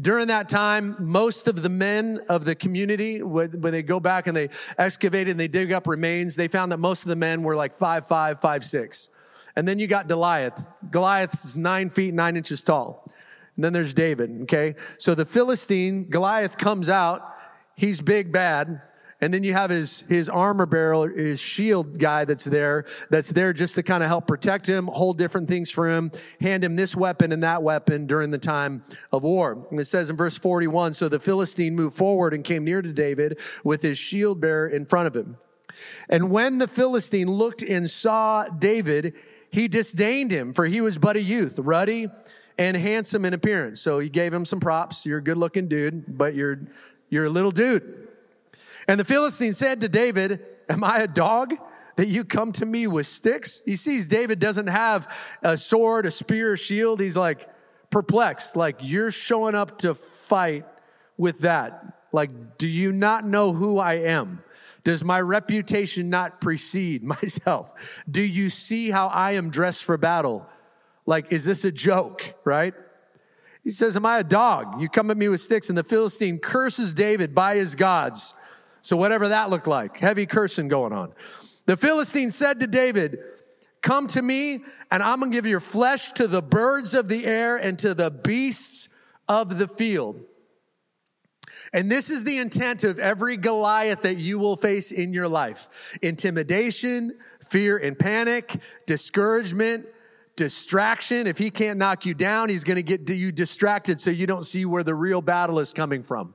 During 0.00 0.26
that 0.26 0.48
time, 0.48 0.96
most 0.98 1.46
of 1.46 1.62
the 1.62 1.68
men 1.68 2.20
of 2.28 2.44
the 2.44 2.56
community, 2.56 3.22
when 3.22 3.60
they 3.60 3.82
go 3.82 4.00
back 4.00 4.26
and 4.26 4.36
they 4.36 4.48
excavate 4.76 5.28
and 5.28 5.38
they 5.38 5.46
dig 5.46 5.72
up 5.72 5.86
remains, 5.86 6.34
they 6.34 6.48
found 6.48 6.72
that 6.72 6.78
most 6.78 7.02
of 7.02 7.08
the 7.08 7.16
men 7.16 7.44
were 7.44 7.54
like 7.54 7.74
five, 7.74 8.06
five, 8.06 8.40
five, 8.40 8.64
six. 8.64 9.08
And 9.54 9.68
then 9.68 9.78
you 9.78 9.86
got 9.86 10.08
Goliath. 10.08 10.68
Goliath 10.90 11.34
is 11.44 11.56
nine 11.56 11.90
feet, 11.90 12.12
nine 12.12 12.36
inches 12.36 12.60
tall. 12.60 13.08
And 13.54 13.64
then 13.64 13.72
there's 13.72 13.94
David, 13.94 14.42
okay? 14.42 14.74
So 14.98 15.14
the 15.14 15.24
Philistine, 15.24 16.10
Goliath 16.10 16.58
comes 16.58 16.88
out. 16.88 17.32
He's 17.76 18.00
big, 18.00 18.32
bad. 18.32 18.82
And 19.24 19.32
then 19.32 19.42
you 19.42 19.54
have 19.54 19.70
his, 19.70 20.02
his 20.02 20.28
armor 20.28 20.66
bearer, 20.66 21.08
his 21.08 21.40
shield 21.40 21.98
guy 21.98 22.26
that's 22.26 22.44
there, 22.44 22.84
that's 23.08 23.30
there 23.30 23.54
just 23.54 23.74
to 23.76 23.82
kind 23.82 24.02
of 24.02 24.10
help 24.10 24.26
protect 24.26 24.68
him, 24.68 24.86
hold 24.86 25.16
different 25.16 25.48
things 25.48 25.70
for 25.70 25.88
him, 25.88 26.12
hand 26.42 26.62
him 26.62 26.76
this 26.76 26.94
weapon 26.94 27.32
and 27.32 27.42
that 27.42 27.62
weapon 27.62 28.06
during 28.06 28.32
the 28.32 28.38
time 28.38 28.84
of 29.10 29.22
war. 29.22 29.66
And 29.70 29.80
it 29.80 29.86
says 29.86 30.10
in 30.10 30.16
verse 30.16 30.36
41, 30.36 30.92
so 30.92 31.08
the 31.08 31.18
Philistine 31.18 31.74
moved 31.74 31.96
forward 31.96 32.34
and 32.34 32.44
came 32.44 32.64
near 32.64 32.82
to 32.82 32.92
David 32.92 33.40
with 33.64 33.80
his 33.80 33.96
shield 33.96 34.42
bearer 34.42 34.68
in 34.68 34.84
front 34.84 35.06
of 35.06 35.16
him. 35.16 35.38
And 36.10 36.30
when 36.30 36.58
the 36.58 36.68
Philistine 36.68 37.28
looked 37.28 37.62
and 37.62 37.88
saw 37.88 38.48
David, 38.48 39.14
he 39.50 39.68
disdained 39.68 40.32
him, 40.32 40.52
for 40.52 40.66
he 40.66 40.82
was 40.82 40.98
but 40.98 41.16
a 41.16 41.22
youth, 41.22 41.58
ruddy 41.58 42.08
and 42.58 42.76
handsome 42.76 43.24
in 43.24 43.32
appearance. 43.32 43.80
So 43.80 44.00
he 44.00 44.10
gave 44.10 44.34
him 44.34 44.44
some 44.44 44.60
props. 44.60 45.06
You're 45.06 45.20
a 45.20 45.24
good 45.24 45.38
looking 45.38 45.66
dude, 45.66 46.18
but 46.18 46.34
you're, 46.34 46.60
you're 47.08 47.24
a 47.24 47.30
little 47.30 47.50
dude. 47.50 48.03
And 48.88 49.00
the 49.00 49.04
Philistine 49.04 49.52
said 49.52 49.80
to 49.80 49.88
David, 49.88 50.44
Am 50.68 50.82
I 50.82 50.98
a 50.98 51.08
dog 51.08 51.54
that 51.96 52.08
you 52.08 52.24
come 52.24 52.52
to 52.52 52.66
me 52.66 52.86
with 52.86 53.06
sticks? 53.06 53.62
He 53.64 53.76
sees 53.76 54.06
David 54.06 54.38
doesn't 54.38 54.66
have 54.66 55.12
a 55.42 55.56
sword, 55.56 56.06
a 56.06 56.10
spear, 56.10 56.54
a 56.54 56.58
shield. 56.58 57.00
He's 57.00 57.16
like 57.16 57.48
perplexed, 57.90 58.56
like, 58.56 58.76
You're 58.80 59.10
showing 59.10 59.54
up 59.54 59.78
to 59.78 59.94
fight 59.94 60.66
with 61.16 61.40
that. 61.40 61.98
Like, 62.12 62.58
do 62.58 62.68
you 62.68 62.92
not 62.92 63.26
know 63.26 63.52
who 63.52 63.78
I 63.78 63.94
am? 63.94 64.42
Does 64.84 65.02
my 65.02 65.20
reputation 65.20 66.10
not 66.10 66.40
precede 66.40 67.02
myself? 67.22 68.02
Do 68.08 68.20
you 68.20 68.50
see 68.50 68.90
how 68.90 69.08
I 69.08 69.32
am 69.32 69.50
dressed 69.50 69.84
for 69.84 69.96
battle? 69.96 70.46
Like, 71.06 71.32
is 71.32 71.44
this 71.44 71.64
a 71.64 71.72
joke, 71.72 72.34
right? 72.44 72.74
He 73.62 73.70
says, 73.70 73.96
Am 73.96 74.06
I 74.06 74.18
a 74.18 74.24
dog? 74.24 74.80
You 74.80 74.88
come 74.88 75.10
at 75.10 75.16
me 75.16 75.28
with 75.28 75.40
sticks. 75.40 75.70
And 75.70 75.76
the 75.76 75.84
Philistine 75.84 76.38
curses 76.38 76.92
David 76.92 77.34
by 77.34 77.56
his 77.56 77.74
gods. 77.74 78.34
So, 78.84 78.98
whatever 78.98 79.28
that 79.28 79.48
looked 79.48 79.66
like, 79.66 79.96
heavy 79.96 80.26
cursing 80.26 80.68
going 80.68 80.92
on. 80.92 81.14
The 81.64 81.74
Philistine 81.74 82.30
said 82.30 82.60
to 82.60 82.66
David, 82.66 83.18
Come 83.80 84.08
to 84.08 84.20
me, 84.20 84.60
and 84.90 85.02
I'm 85.02 85.20
gonna 85.20 85.32
give 85.32 85.46
your 85.46 85.60
flesh 85.60 86.12
to 86.12 86.28
the 86.28 86.42
birds 86.42 86.92
of 86.92 87.08
the 87.08 87.24
air 87.24 87.56
and 87.56 87.78
to 87.78 87.94
the 87.94 88.10
beasts 88.10 88.90
of 89.26 89.56
the 89.56 89.66
field. 89.66 90.20
And 91.72 91.90
this 91.90 92.10
is 92.10 92.24
the 92.24 92.36
intent 92.36 92.84
of 92.84 92.98
every 92.98 93.38
Goliath 93.38 94.02
that 94.02 94.18
you 94.18 94.38
will 94.38 94.54
face 94.54 94.92
in 94.92 95.14
your 95.14 95.28
life 95.28 95.96
intimidation, 96.02 97.16
fear 97.42 97.78
and 97.78 97.98
panic, 97.98 98.60
discouragement, 98.84 99.86
distraction. 100.36 101.26
If 101.26 101.38
he 101.38 101.50
can't 101.50 101.78
knock 101.78 102.04
you 102.04 102.12
down, 102.12 102.50
he's 102.50 102.64
going 102.64 102.76
to 102.76 102.82
get 102.82 103.08
you 103.08 103.32
distracted 103.32 103.98
so 103.98 104.10
you 104.10 104.26
don't 104.26 104.44
see 104.44 104.66
where 104.66 104.84
the 104.84 104.94
real 104.94 105.22
battle 105.22 105.58
is 105.58 105.72
coming 105.72 106.02
from. 106.02 106.34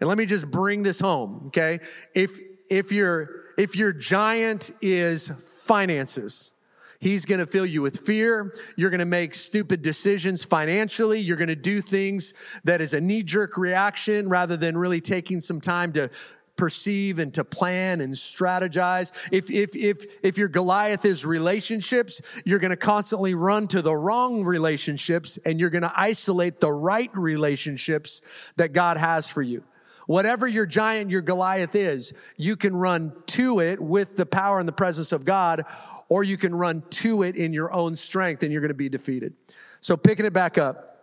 And 0.00 0.08
let 0.08 0.18
me 0.18 0.26
just 0.26 0.50
bring 0.50 0.82
this 0.82 1.00
home, 1.00 1.44
okay? 1.48 1.80
If 2.14 2.38
if 2.70 2.92
your 2.92 3.30
if 3.56 3.74
your 3.74 3.92
giant 3.92 4.70
is 4.80 5.28
finances, 5.66 6.52
he's 7.00 7.24
going 7.24 7.40
to 7.40 7.46
fill 7.46 7.66
you 7.66 7.82
with 7.82 7.98
fear. 7.98 8.54
You're 8.76 8.90
going 8.90 9.00
to 9.00 9.06
make 9.06 9.34
stupid 9.34 9.82
decisions 9.82 10.44
financially. 10.44 11.20
You're 11.20 11.36
going 11.36 11.48
to 11.48 11.56
do 11.56 11.80
things 11.80 12.34
that 12.64 12.80
is 12.80 12.94
a 12.94 13.00
knee 13.00 13.22
jerk 13.22 13.58
reaction 13.58 14.28
rather 14.28 14.56
than 14.56 14.76
really 14.76 15.00
taking 15.00 15.40
some 15.40 15.60
time 15.60 15.92
to 15.94 16.10
perceive 16.58 17.18
and 17.18 17.32
to 17.32 17.44
plan 17.44 18.00
and 18.00 18.12
strategize. 18.12 19.12
If, 19.32 19.50
if, 19.50 19.74
if, 19.74 20.04
if 20.22 20.36
your 20.36 20.48
Goliath 20.48 21.04
is 21.04 21.24
relationships, 21.24 22.20
you're 22.44 22.58
going 22.58 22.70
to 22.70 22.76
constantly 22.76 23.34
run 23.34 23.68
to 23.68 23.80
the 23.80 23.94
wrong 23.94 24.44
relationships 24.44 25.38
and 25.46 25.58
you're 25.58 25.70
going 25.70 25.82
to 25.82 25.92
isolate 25.94 26.60
the 26.60 26.72
right 26.72 27.10
relationships 27.16 28.20
that 28.56 28.72
God 28.72 28.96
has 28.98 29.28
for 29.28 29.40
you. 29.40 29.62
Whatever 30.08 30.46
your 30.46 30.64
giant, 30.64 31.10
your 31.10 31.20
Goliath 31.20 31.74
is, 31.74 32.14
you 32.38 32.56
can 32.56 32.74
run 32.74 33.12
to 33.26 33.60
it 33.60 33.78
with 33.78 34.16
the 34.16 34.24
power 34.24 34.58
and 34.58 34.66
the 34.66 34.72
presence 34.72 35.12
of 35.12 35.26
God, 35.26 35.66
or 36.08 36.24
you 36.24 36.38
can 36.38 36.54
run 36.54 36.82
to 36.88 37.24
it 37.24 37.36
in 37.36 37.52
your 37.52 37.70
own 37.74 37.94
strength 37.94 38.42
and 38.42 38.50
you're 38.50 38.62
going 38.62 38.70
to 38.70 38.74
be 38.74 38.88
defeated. 38.88 39.34
So 39.80 39.98
picking 39.98 40.24
it 40.24 40.32
back 40.32 40.56
up. 40.56 40.97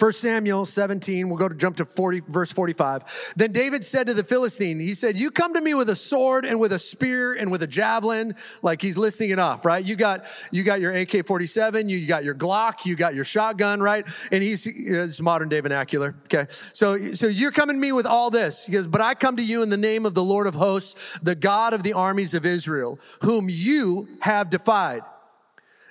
1 0.00 0.12
Samuel 0.12 0.64
17, 0.64 1.28
we'll 1.28 1.38
go 1.38 1.48
to 1.48 1.54
jump 1.54 1.76
to 1.76 1.84
40, 1.84 2.22
verse 2.26 2.50
45. 2.50 3.32
Then 3.36 3.52
David 3.52 3.84
said 3.84 4.08
to 4.08 4.14
the 4.14 4.24
Philistine, 4.24 4.80
he 4.80 4.92
said, 4.92 5.16
you 5.16 5.30
come 5.30 5.54
to 5.54 5.60
me 5.60 5.72
with 5.74 5.88
a 5.88 5.94
sword 5.94 6.44
and 6.44 6.58
with 6.58 6.72
a 6.72 6.80
spear 6.80 7.34
and 7.34 7.48
with 7.52 7.62
a 7.62 7.66
javelin, 7.68 8.34
like 8.60 8.82
he's 8.82 8.98
listing 8.98 9.30
it 9.30 9.38
off, 9.38 9.64
right? 9.64 9.84
You 9.84 9.94
got, 9.94 10.24
you 10.50 10.64
got 10.64 10.80
your 10.80 10.92
AK-47, 10.92 11.88
you 11.88 12.06
got 12.08 12.24
your 12.24 12.34
Glock, 12.34 12.84
you 12.84 12.96
got 12.96 13.14
your 13.14 13.22
shotgun, 13.22 13.80
right? 13.80 14.04
And 14.32 14.42
he's, 14.42 14.66
it's 14.66 15.20
modern 15.20 15.48
day 15.48 15.60
vernacular. 15.60 16.16
Okay. 16.24 16.50
So, 16.72 17.12
so 17.12 17.28
you're 17.28 17.52
coming 17.52 17.76
to 17.76 17.80
me 17.80 17.92
with 17.92 18.06
all 18.06 18.30
this. 18.30 18.66
He 18.66 18.72
goes, 18.72 18.88
but 18.88 19.00
I 19.00 19.14
come 19.14 19.36
to 19.36 19.44
you 19.44 19.62
in 19.62 19.70
the 19.70 19.76
name 19.76 20.06
of 20.06 20.14
the 20.14 20.24
Lord 20.24 20.48
of 20.48 20.54
hosts, 20.54 21.18
the 21.22 21.36
God 21.36 21.72
of 21.72 21.84
the 21.84 21.92
armies 21.92 22.34
of 22.34 22.44
Israel, 22.44 22.98
whom 23.22 23.48
you 23.48 24.08
have 24.22 24.50
defied. 24.50 25.02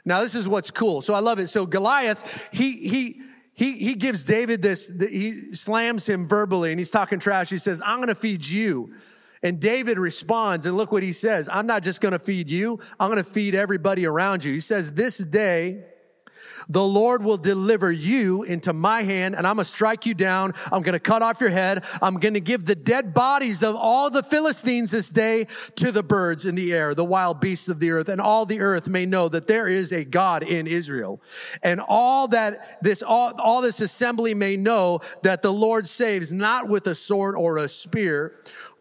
Now, 0.04 0.22
this 0.22 0.36
is 0.36 0.50
what's 0.50 0.72
cool. 0.72 1.02
So 1.02 1.14
I 1.14 1.20
love 1.20 1.40
it. 1.40 1.48
So 1.48 1.66
Goliath, 1.66 2.50
he, 2.52 2.74
he, 2.90 3.22
he, 3.56 3.74
he 3.74 3.96
gives 3.96 4.24
David 4.24 4.62
this, 4.62 4.92
he 5.00 5.54
slams 5.54 6.08
him 6.08 6.28
verbally 6.28 6.72
and 6.72 6.80
he's 6.80 6.90
talking 6.90 7.20
trash. 7.20 7.50
He 7.50 7.60
says, 7.60 7.82
I'm 7.86 7.98
going 7.98 8.10
to 8.10 8.16
feed 8.16 8.46
you. 8.46 8.94
And 9.44 9.60
David 9.60 10.00
responds, 10.00 10.66
and 10.66 10.76
look 10.78 10.92
what 10.92 11.04
he 11.04 11.12
says 11.12 11.50
I'm 11.52 11.68
not 11.68 11.84
just 11.84 12.02
going 12.02 12.14
to 12.14 12.20
feed 12.20 12.50
you, 12.50 12.80
I'm 13.00 13.12
going 13.12 13.24
to 13.24 13.30
feed 13.30 13.54
everybody 13.54 14.06
around 14.06 14.44
you. 14.44 14.54
He 14.54 14.60
says, 14.60 14.92
This 14.92 15.18
day, 15.18 15.84
the 16.70 16.84
Lord 16.84 17.24
will 17.24 17.38
deliver 17.38 17.92
you 17.92 18.44
into 18.44 18.74
my 18.74 19.04
hand 19.04 19.36
and 19.36 19.46
I'm 19.48 19.58
to 19.58 19.64
strike 19.64 20.06
you 20.06 20.14
down. 20.14 20.54
I'm 20.72 20.82
going 20.82 20.94
to 20.94 21.00
cut 21.00 21.22
off 21.22 21.42
your 21.42 21.50
head. 21.50 21.84
I'm 22.02 22.20
going 22.20 22.34
to 22.34 22.42
give 22.42 22.66
the 22.66 22.76
dead 22.76 23.14
bodies 23.14 23.64
of 23.64 23.76
all 23.76 24.10
the 24.10 24.24
Philistines 24.24 24.92
this 24.92 25.10
day 25.10 25.48
to 25.76 25.92
the 25.92 26.04
birds 26.04 26.46
in 26.46 26.56
the 26.56 26.74
air, 26.74 26.94
the 26.94 27.06
wild 27.06 27.40
beasts 27.40 27.68
of 27.68 27.80
the 27.80 27.92
earth, 27.92 28.10
and 28.10 28.22
all 28.22 28.46
the 28.46 28.60
earth 28.60 28.88
may 28.88 29.06
know 29.06 29.30
that 29.30 29.48
there 29.48 29.68
is 29.68 29.92
a 29.92 30.04
God 30.04 30.44
in 30.44 30.68
Israel. 30.68 31.22
And 31.62 31.82
all 31.88 32.28
that 32.30 32.78
this, 32.82 33.02
all, 33.02 33.34
all 33.40 33.62
this 33.62 33.82
assembly 33.82 34.34
may 34.34 34.58
know 34.58 35.00
that 35.22 35.42
the 35.42 35.54
Lord 35.54 35.88
saves 35.88 36.32
not 36.32 36.68
with 36.68 36.88
a 36.88 36.96
sword 36.96 37.36
or 37.36 37.58
a 37.58 37.68
spear, 37.68 38.40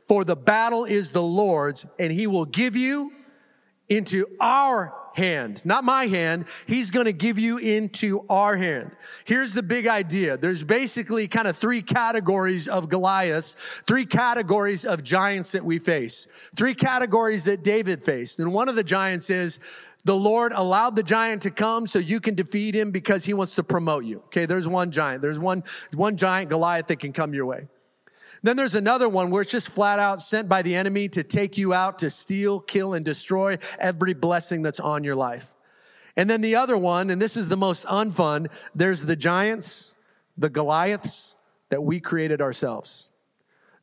for 0.09 0.25
the 0.25 0.37
battle 0.37 0.85
is 0.85 1.13
the 1.13 1.23
Lord's 1.23 1.87
and 1.99 2.13
he 2.13 2.27
will 2.27 2.45
give 2.45 2.77
you 2.77 3.13
into 3.97 4.27
our 4.41 4.95
hand, 5.15 5.65
not 5.65 5.85
my 5.85 6.07
hand. 6.07 6.47
He's 6.67 6.91
going 6.91 7.07
to 7.07 7.13
give 7.13 7.39
you 7.39 7.59
into 7.59 8.25
our 8.29 8.57
hand. 8.57 8.93
Here's 9.25 9.53
the 9.53 9.63
big 9.63 9.87
idea. 9.87 10.37
There's 10.37 10.63
basically 10.63 11.29
kind 11.29 11.47
of 11.47 11.57
three 11.57 11.83
categories 11.83 12.69
of 12.69 12.89
Goliaths, 12.89 13.55
three 13.87 14.07
categories 14.07 14.85
of 14.85 15.03
giants 15.03 15.53
that 15.53 15.65
we 15.65 15.79
face, 15.79 16.27
three 16.57 16.75
categories 16.75 17.45
that 17.45 17.63
David 17.63 18.05
faced. 18.05 18.41
And 18.41 18.53
one 18.53 18.69
of 18.69 18.77
the 18.77 18.85
giants 18.85 19.29
is 19.31 19.59
the 20.05 20.17
Lord 20.17 20.53
allowed 20.53 20.97
the 20.97 21.03
giant 21.03 21.43
to 21.43 21.51
come 21.51 21.87
so 21.87 21.99
you 21.99 22.21
can 22.21 22.35
defeat 22.35 22.75
him 22.75 22.91
because 22.91 23.25
he 23.25 23.35
wants 23.35 23.55
to 23.55 23.63
promote 23.63 24.05
you. 24.05 24.19
Okay, 24.27 24.47
there's 24.47 24.67
one 24.67 24.91
giant. 24.91 25.23
There's 25.23 25.39
one, 25.39 25.63
one 25.95 26.17
giant 26.17 26.51
Goliath 26.51 26.89
that 26.89 26.99
can 26.99 27.13
come 27.13 27.35
your 27.35 27.47
way. 27.47 27.69
Then 28.43 28.57
there's 28.57 28.75
another 28.75 29.09
one 29.09 29.31
where 29.31 29.43
it's 29.43 29.53
just 29.53 29.71
flat 29.71 29.99
out 29.99 30.21
sent 30.21 30.49
by 30.49 30.63
the 30.63 30.75
enemy 30.75 31.09
to 31.11 31.23
take 31.23 31.57
you 31.57 31.73
out 31.73 32.01
to 32.01 32.11
steal, 32.11 32.59
kill, 32.61 32.95
and 32.95 33.05
destroy 33.05 33.59
every 33.79 34.15
blessing 34.15 34.63
that's 34.63 34.81
on 34.81 35.05
your 35.05 35.15
life. 35.15 35.55
And 36.17 36.29
then 36.29 36.41
the 36.41 36.57
other 36.57 36.77
one, 36.77 37.09
and 37.11 37.23
this 37.23 37.37
is 37.37 37.49
the 37.49 37.57
most 37.57 37.87
unfun, 37.87 38.49
there's 38.75 39.05
the 39.05 39.17
giants, 39.17 39.95
the 40.37 40.51
Goliaths 40.51 41.37
that 41.71 41.83
we 41.83 42.01
created 42.01 42.43
ourselves. 42.43 43.11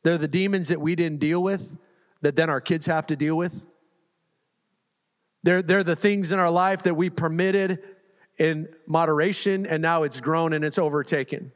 They're 0.02 0.18
the 0.18 0.28
demons 0.28 0.68
that 0.68 0.80
we 0.80 0.94
didn't 0.94 1.20
deal 1.20 1.42
with, 1.42 1.76
that 2.20 2.36
then 2.36 2.50
our 2.50 2.60
kids 2.60 2.86
have 2.86 3.06
to 3.08 3.16
deal 3.16 3.36
with. 3.36 3.64
They're, 5.42 5.62
they're 5.62 5.84
the 5.84 5.96
things 5.96 6.32
in 6.32 6.38
our 6.38 6.50
life 6.50 6.82
that 6.82 6.94
we 6.94 7.08
permitted 7.08 7.82
in 8.38 8.68
moderation, 8.86 9.66
and 9.66 9.82
now 9.82 10.02
it's 10.02 10.20
grown 10.20 10.52
and 10.52 10.64
it's 10.64 10.78
overtaken. 10.78 11.52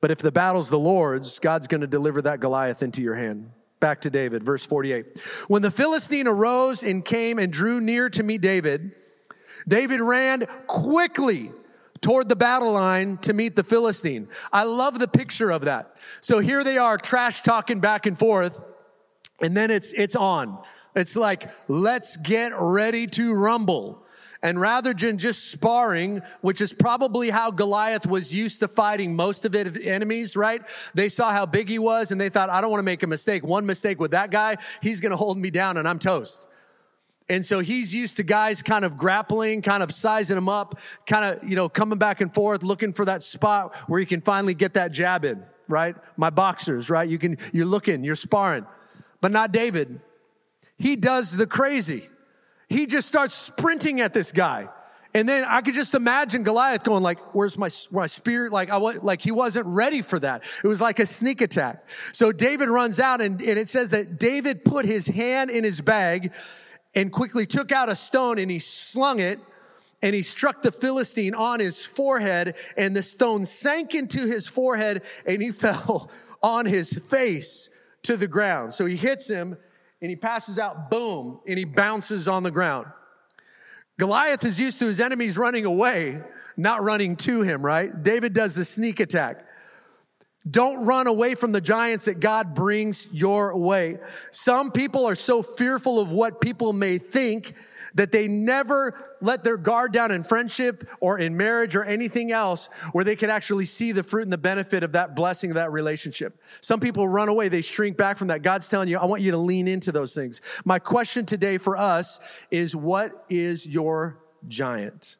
But 0.00 0.10
if 0.10 0.18
the 0.18 0.32
battle's 0.32 0.70
the 0.70 0.78
Lord's, 0.78 1.38
God's 1.38 1.66
going 1.66 1.80
to 1.80 1.86
deliver 1.86 2.22
that 2.22 2.40
Goliath 2.40 2.82
into 2.82 3.02
your 3.02 3.16
hand. 3.16 3.50
Back 3.80 4.00
to 4.02 4.10
David, 4.10 4.42
verse 4.42 4.64
48. 4.64 5.18
When 5.48 5.62
the 5.62 5.70
Philistine 5.70 6.26
arose 6.26 6.82
and 6.82 7.04
came 7.04 7.38
and 7.38 7.52
drew 7.52 7.80
near 7.80 8.08
to 8.10 8.22
meet 8.22 8.40
David, 8.40 8.92
David 9.66 10.00
ran 10.00 10.46
quickly 10.66 11.52
toward 12.00 12.28
the 12.28 12.36
battle 12.36 12.72
line 12.72 13.18
to 13.18 13.32
meet 13.32 13.56
the 13.56 13.64
Philistine. 13.64 14.28
I 14.52 14.64
love 14.64 14.98
the 14.98 15.08
picture 15.08 15.50
of 15.50 15.62
that. 15.62 15.96
So 16.20 16.38
here 16.38 16.64
they 16.64 16.78
are 16.78 16.96
trash 16.96 17.42
talking 17.42 17.80
back 17.80 18.06
and 18.06 18.18
forth, 18.18 18.64
and 19.40 19.56
then 19.56 19.70
it's 19.70 19.92
it's 19.92 20.16
on. 20.16 20.58
It's 20.94 21.16
like, 21.16 21.50
let's 21.68 22.16
get 22.16 22.52
ready 22.58 23.06
to 23.08 23.32
rumble. 23.34 24.04
And 24.42 24.60
rather 24.60 24.94
than 24.94 25.18
just 25.18 25.50
sparring, 25.50 26.22
which 26.42 26.60
is 26.60 26.72
probably 26.72 27.30
how 27.30 27.50
Goliath 27.50 28.06
was 28.06 28.32
used 28.32 28.60
to 28.60 28.68
fighting 28.68 29.16
most 29.16 29.44
of 29.44 29.52
his 29.52 29.76
enemies, 29.84 30.36
right? 30.36 30.62
They 30.94 31.08
saw 31.08 31.32
how 31.32 31.44
big 31.44 31.68
he 31.68 31.80
was 31.80 32.12
and 32.12 32.20
they 32.20 32.28
thought, 32.28 32.48
I 32.48 32.60
don't 32.60 32.70
want 32.70 32.78
to 32.78 32.84
make 32.84 33.02
a 33.02 33.08
mistake. 33.08 33.42
One 33.42 33.66
mistake 33.66 33.98
with 33.98 34.12
that 34.12 34.30
guy, 34.30 34.58
he's 34.80 35.00
going 35.00 35.10
to 35.10 35.16
hold 35.16 35.38
me 35.38 35.50
down 35.50 35.76
and 35.76 35.88
I'm 35.88 35.98
toast. 35.98 36.48
And 37.28 37.44
so 37.44 37.60
he's 37.60 37.92
used 37.92 38.16
to 38.18 38.22
guys 38.22 38.62
kind 38.62 38.84
of 38.84 38.96
grappling, 38.96 39.60
kind 39.60 39.82
of 39.82 39.92
sizing 39.92 40.36
him 40.36 40.48
up, 40.48 40.78
kind 41.04 41.24
of, 41.24 41.48
you 41.48 41.56
know, 41.56 41.68
coming 41.68 41.98
back 41.98 42.20
and 42.20 42.32
forth, 42.32 42.62
looking 42.62 42.92
for 42.92 43.04
that 43.04 43.22
spot 43.22 43.74
where 43.86 44.00
he 44.00 44.06
can 44.06 44.20
finally 44.20 44.54
get 44.54 44.74
that 44.74 44.92
jab 44.92 45.24
in, 45.24 45.44
right? 45.66 45.96
My 46.16 46.30
boxers, 46.30 46.88
right? 46.88 47.08
You 47.08 47.18
can, 47.18 47.38
you're 47.52 47.66
looking, 47.66 48.04
you're 48.04 48.16
sparring, 48.16 48.66
but 49.20 49.30
not 49.32 49.52
David. 49.52 50.00
He 50.78 50.96
does 50.96 51.36
the 51.36 51.46
crazy. 51.46 52.08
He 52.68 52.86
just 52.86 53.08
starts 53.08 53.34
sprinting 53.34 54.00
at 54.00 54.12
this 54.12 54.32
guy. 54.32 54.68
And 55.14 55.28
then 55.28 55.44
I 55.44 55.62
could 55.62 55.74
just 55.74 55.94
imagine 55.94 56.42
Goliath 56.42 56.84
going 56.84 57.02
like, 57.02 57.18
"Where's 57.34 57.56
my 57.56 57.70
my 57.90 58.06
spear?" 58.06 58.50
Like 58.50 58.70
I 58.70 58.76
was 58.76 59.02
like 59.02 59.22
he 59.22 59.30
wasn't 59.30 59.66
ready 59.66 60.02
for 60.02 60.18
that. 60.18 60.44
It 60.62 60.68
was 60.68 60.80
like 60.80 60.98
a 60.98 61.06
sneak 61.06 61.40
attack. 61.40 61.84
So 62.12 62.30
David 62.30 62.68
runs 62.68 63.00
out, 63.00 63.20
and, 63.22 63.40
and 63.40 63.58
it 63.58 63.68
says 63.68 63.90
that 63.90 64.18
David 64.18 64.64
put 64.64 64.84
his 64.84 65.06
hand 65.06 65.50
in 65.50 65.64
his 65.64 65.80
bag 65.80 66.32
and 66.94 67.10
quickly 67.10 67.46
took 67.46 67.72
out 67.72 67.88
a 67.88 67.94
stone 67.94 68.38
and 68.38 68.50
he 68.50 68.58
slung 68.58 69.18
it 69.18 69.40
and 70.02 70.14
he 70.14 70.22
struck 70.22 70.62
the 70.62 70.70
Philistine 70.70 71.34
on 71.34 71.58
his 71.58 71.84
forehead, 71.84 72.54
and 72.76 72.94
the 72.94 73.02
stone 73.02 73.44
sank 73.44 73.94
into 73.94 74.26
his 74.26 74.46
forehead 74.46 75.02
and 75.26 75.42
he 75.42 75.50
fell 75.52 76.10
on 76.42 76.66
his 76.66 76.92
face 76.92 77.68
to 78.02 78.16
the 78.16 78.28
ground. 78.28 78.72
So 78.72 78.86
he 78.86 78.96
hits 78.96 79.28
him 79.28 79.56
and 80.00 80.10
he 80.10 80.16
passes 80.16 80.58
out, 80.58 80.90
boom, 80.90 81.40
and 81.46 81.58
he 81.58 81.64
bounces 81.64 82.28
on 82.28 82.42
the 82.42 82.50
ground. 82.50 82.86
Goliath 83.98 84.44
is 84.44 84.60
used 84.60 84.78
to 84.78 84.86
his 84.86 85.00
enemies 85.00 85.36
running 85.36 85.64
away, 85.64 86.20
not 86.56 86.82
running 86.82 87.16
to 87.16 87.42
him, 87.42 87.64
right? 87.64 88.02
David 88.02 88.32
does 88.32 88.54
the 88.54 88.64
sneak 88.64 89.00
attack. 89.00 89.44
Don't 90.48 90.86
run 90.86 91.08
away 91.08 91.34
from 91.34 91.52
the 91.52 91.60
giants 91.60 92.04
that 92.04 92.20
God 92.20 92.54
brings 92.54 93.08
your 93.12 93.56
way. 93.56 93.98
Some 94.30 94.70
people 94.70 95.04
are 95.04 95.16
so 95.16 95.42
fearful 95.42 95.98
of 95.98 96.10
what 96.10 96.40
people 96.40 96.72
may 96.72 96.98
think 96.98 97.54
that 97.94 98.12
they 98.12 98.28
never 98.28 99.16
let 99.20 99.44
their 99.44 99.56
guard 99.56 99.92
down 99.92 100.10
in 100.10 100.22
friendship 100.22 100.88
or 101.00 101.18
in 101.18 101.36
marriage 101.36 101.74
or 101.74 101.84
anything 101.84 102.32
else 102.32 102.68
where 102.92 103.04
they 103.04 103.16
can 103.16 103.30
actually 103.30 103.64
see 103.64 103.92
the 103.92 104.02
fruit 104.02 104.22
and 104.22 104.32
the 104.32 104.38
benefit 104.38 104.82
of 104.82 104.92
that 104.92 105.16
blessing 105.16 105.50
of 105.50 105.54
that 105.56 105.72
relationship. 105.72 106.40
Some 106.60 106.80
people 106.80 107.08
run 107.08 107.28
away, 107.28 107.48
they 107.48 107.60
shrink 107.60 107.96
back 107.96 108.16
from 108.16 108.28
that. 108.28 108.42
God's 108.42 108.68
telling 108.68 108.88
you, 108.88 108.98
I 108.98 109.04
want 109.04 109.22
you 109.22 109.30
to 109.32 109.38
lean 109.38 109.68
into 109.68 109.92
those 109.92 110.14
things. 110.14 110.40
My 110.64 110.78
question 110.78 111.26
today 111.26 111.58
for 111.58 111.76
us 111.76 112.20
is 112.50 112.74
what 112.74 113.24
is 113.28 113.66
your 113.66 114.18
giant? 114.46 115.16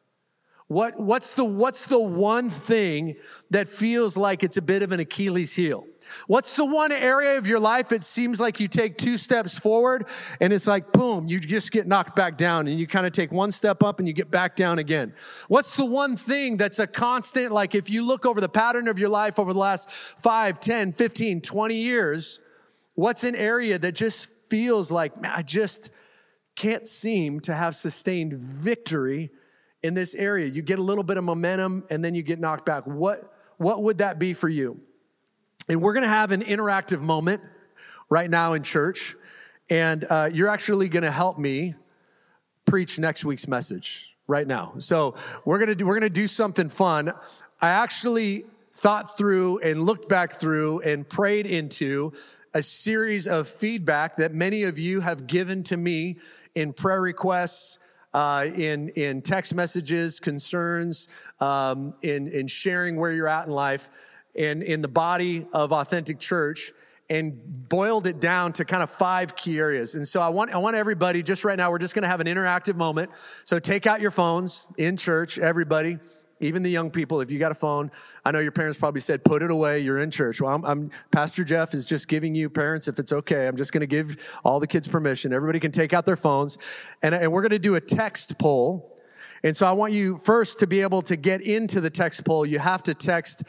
What, 0.67 0.99
what's, 0.99 1.33
the, 1.33 1.43
what's 1.43 1.87
the 1.87 1.99
one 1.99 2.51
thing 2.51 3.15
that 3.49 3.69
feels 3.69 4.15
like 4.15 4.43
it's 4.43 4.57
a 4.57 4.61
bit 4.61 4.83
of 4.83 4.91
an 4.91 4.99
Achilles 4.99 5.55
heel? 5.55 5.85
What's 6.27 6.55
the 6.55 6.65
one 6.65 6.91
area 6.91 7.37
of 7.37 7.47
your 7.47 7.59
life 7.59 7.91
it 7.91 8.03
seems 8.03 8.39
like 8.39 8.59
you 8.59 8.67
take 8.67 8.97
two 8.97 9.17
steps 9.17 9.57
forward 9.57 10.05
and 10.39 10.53
it's 10.53 10.67
like, 10.67 10.91
boom, 10.91 11.27
you 11.27 11.39
just 11.39 11.71
get 11.71 11.87
knocked 11.87 12.15
back 12.15 12.37
down 12.37 12.67
and 12.67 12.79
you 12.79 12.87
kind 12.87 13.05
of 13.05 13.11
take 13.11 13.31
one 13.31 13.51
step 13.51 13.83
up 13.83 13.99
and 13.99 14.07
you 14.07 14.13
get 14.13 14.31
back 14.31 14.55
down 14.55 14.79
again? 14.79 15.13
What's 15.47 15.75
the 15.75 15.85
one 15.85 16.17
thing 16.17 16.57
that's 16.57 16.79
a 16.79 16.87
constant, 16.87 17.51
like 17.51 17.75
if 17.75 17.89
you 17.89 18.05
look 18.05 18.25
over 18.25 18.41
the 18.41 18.49
pattern 18.49 18.87
of 18.87 18.99
your 18.99 19.09
life 19.09 19.39
over 19.39 19.53
the 19.53 19.59
last 19.59 19.89
5, 19.91 20.59
10, 20.59 20.93
15, 20.93 21.41
20 21.41 21.75
years, 21.75 22.39
what's 22.95 23.23
an 23.23 23.35
area 23.35 23.79
that 23.79 23.93
just 23.93 24.29
feels 24.49 24.91
like, 24.91 25.19
man, 25.21 25.31
I 25.35 25.41
just 25.41 25.89
can't 26.55 26.87
seem 26.87 27.39
to 27.41 27.53
have 27.53 27.75
sustained 27.75 28.33
victory 28.33 29.31
in 29.81 29.93
this 29.93 30.13
area. 30.15 30.45
You 30.45 30.61
get 30.61 30.79
a 30.79 30.83
little 30.83 31.03
bit 31.03 31.17
of 31.17 31.23
momentum 31.23 31.85
and 31.89 32.03
then 32.03 32.15
you 32.15 32.23
get 32.23 32.39
knocked 32.39 32.65
back. 32.65 32.85
What, 32.85 33.33
what 33.57 33.83
would 33.83 33.99
that 33.99 34.19
be 34.19 34.33
for 34.33 34.49
you? 34.49 34.81
And 35.69 35.83
we're 35.83 35.93
going 35.93 36.03
to 36.03 36.09
have 36.09 36.31
an 36.31 36.41
interactive 36.41 36.99
moment 36.99 37.43
right 38.09 38.27
now 38.27 38.53
in 38.53 38.63
church. 38.63 39.15
And 39.69 40.03
uh, 40.09 40.31
you're 40.33 40.47
actually 40.47 40.89
going 40.89 41.03
to 41.03 41.11
help 41.11 41.37
me 41.37 41.75
preach 42.65 42.97
next 42.97 43.23
week's 43.23 43.47
message 43.47 44.09
right 44.25 44.47
now. 44.47 44.73
So 44.79 45.13
we're 45.45 45.59
going 45.59 45.69
to 45.69 45.75
do, 45.75 45.85
we're 45.85 45.93
going 45.99 46.11
to 46.11 46.21
do 46.21 46.25
something 46.25 46.69
fun. 46.69 47.11
I 47.61 47.69
actually 47.69 48.45
thought 48.73 49.15
through 49.15 49.59
and 49.59 49.83
looked 49.83 50.09
back 50.09 50.33
through 50.33 50.79
and 50.79 51.07
prayed 51.07 51.45
into 51.45 52.13
a 52.55 52.63
series 52.63 53.27
of 53.27 53.47
feedback 53.47 54.15
that 54.17 54.33
many 54.33 54.63
of 54.63 54.79
you 54.79 55.01
have 55.01 55.27
given 55.27 55.61
to 55.65 55.77
me 55.77 56.17
in 56.55 56.73
prayer 56.73 57.01
requests 57.01 57.77
uh, 58.15 58.47
in, 58.55 58.89
in 58.89 59.21
text 59.21 59.53
messages, 59.53 60.19
concerns, 60.19 61.09
um, 61.39 61.93
in, 62.01 62.27
in 62.27 62.47
sharing 62.47 62.95
where 62.95 63.11
you're 63.11 63.27
at 63.27 63.45
in 63.45 63.53
life, 63.53 63.91
and 64.35 64.63
in 64.63 64.81
the 64.81 64.87
body 64.87 65.47
of 65.53 65.71
Authentic 65.71 66.19
Church, 66.19 66.71
and 67.09 67.39
boiled 67.67 68.05
it 68.05 68.19
down 68.19 68.53
to 68.53 68.63
kind 68.63 68.83
of 68.83 68.91
five 68.91 69.35
key 69.35 69.57
areas. 69.57 69.95
And 69.95 70.07
so 70.07 70.21
I 70.21 70.29
want, 70.29 70.53
I 70.53 70.57
want 70.57 70.75
everybody, 70.75 71.23
just 71.23 71.43
right 71.43 71.57
now, 71.57 71.71
we're 71.71 71.79
just 71.79 71.95
going 71.95 72.03
to 72.03 72.09
have 72.09 72.19
an 72.19 72.27
interactive 72.27 72.75
moment. 72.75 73.09
So 73.43 73.57
take 73.57 73.87
out 73.87 73.99
your 73.99 74.11
phones 74.11 74.67
in 74.77 74.95
church, 74.95 75.39
everybody 75.39 75.97
even 76.39 76.63
the 76.63 76.69
young 76.69 76.89
people, 76.89 77.21
if 77.21 77.31
you 77.31 77.39
got 77.39 77.51
a 77.51 77.55
phone, 77.55 77.91
I 78.23 78.31
know 78.31 78.39
your 78.39 78.51
parents 78.51 78.77
probably 78.77 79.01
said, 79.01 79.23
put 79.23 79.41
it 79.41 79.51
away, 79.51 79.79
you're 79.79 79.99
in 79.99 80.11
church. 80.11 80.39
Well, 80.39 80.53
I'm, 80.53 80.63
I'm 80.63 80.91
Pastor 81.11 81.43
Jeff 81.43 81.73
is 81.73 81.85
just 81.85 82.07
giving 82.07 82.33
you 82.33 82.49
parents, 82.49 82.87
if 82.87 82.99
it's 82.99 83.11
okay, 83.11 83.47
I'm 83.47 83.57
just 83.57 83.71
going 83.71 83.81
to 83.81 83.87
give 83.87 84.15
all 84.43 84.59
the 84.59 84.67
kids 84.67 84.87
permission. 84.87 85.33
Everybody 85.33 85.59
can 85.59 85.71
take 85.71 85.93
out 85.93 86.05
their 86.05 86.15
phones 86.15 86.57
and, 87.01 87.13
and 87.13 87.31
we're 87.31 87.41
going 87.41 87.51
to 87.51 87.59
do 87.59 87.75
a 87.75 87.81
text 87.81 88.37
poll. 88.39 88.95
And 89.43 89.55
so 89.55 89.65
I 89.67 89.71
want 89.71 89.93
you 89.93 90.17
first 90.17 90.59
to 90.59 90.67
be 90.67 90.81
able 90.81 91.01
to 91.03 91.15
get 91.15 91.41
into 91.41 91.81
the 91.81 91.89
text 91.89 92.25
poll. 92.25 92.45
You 92.45 92.59
have 92.59 92.83
to 92.83 92.93
text 92.93 93.43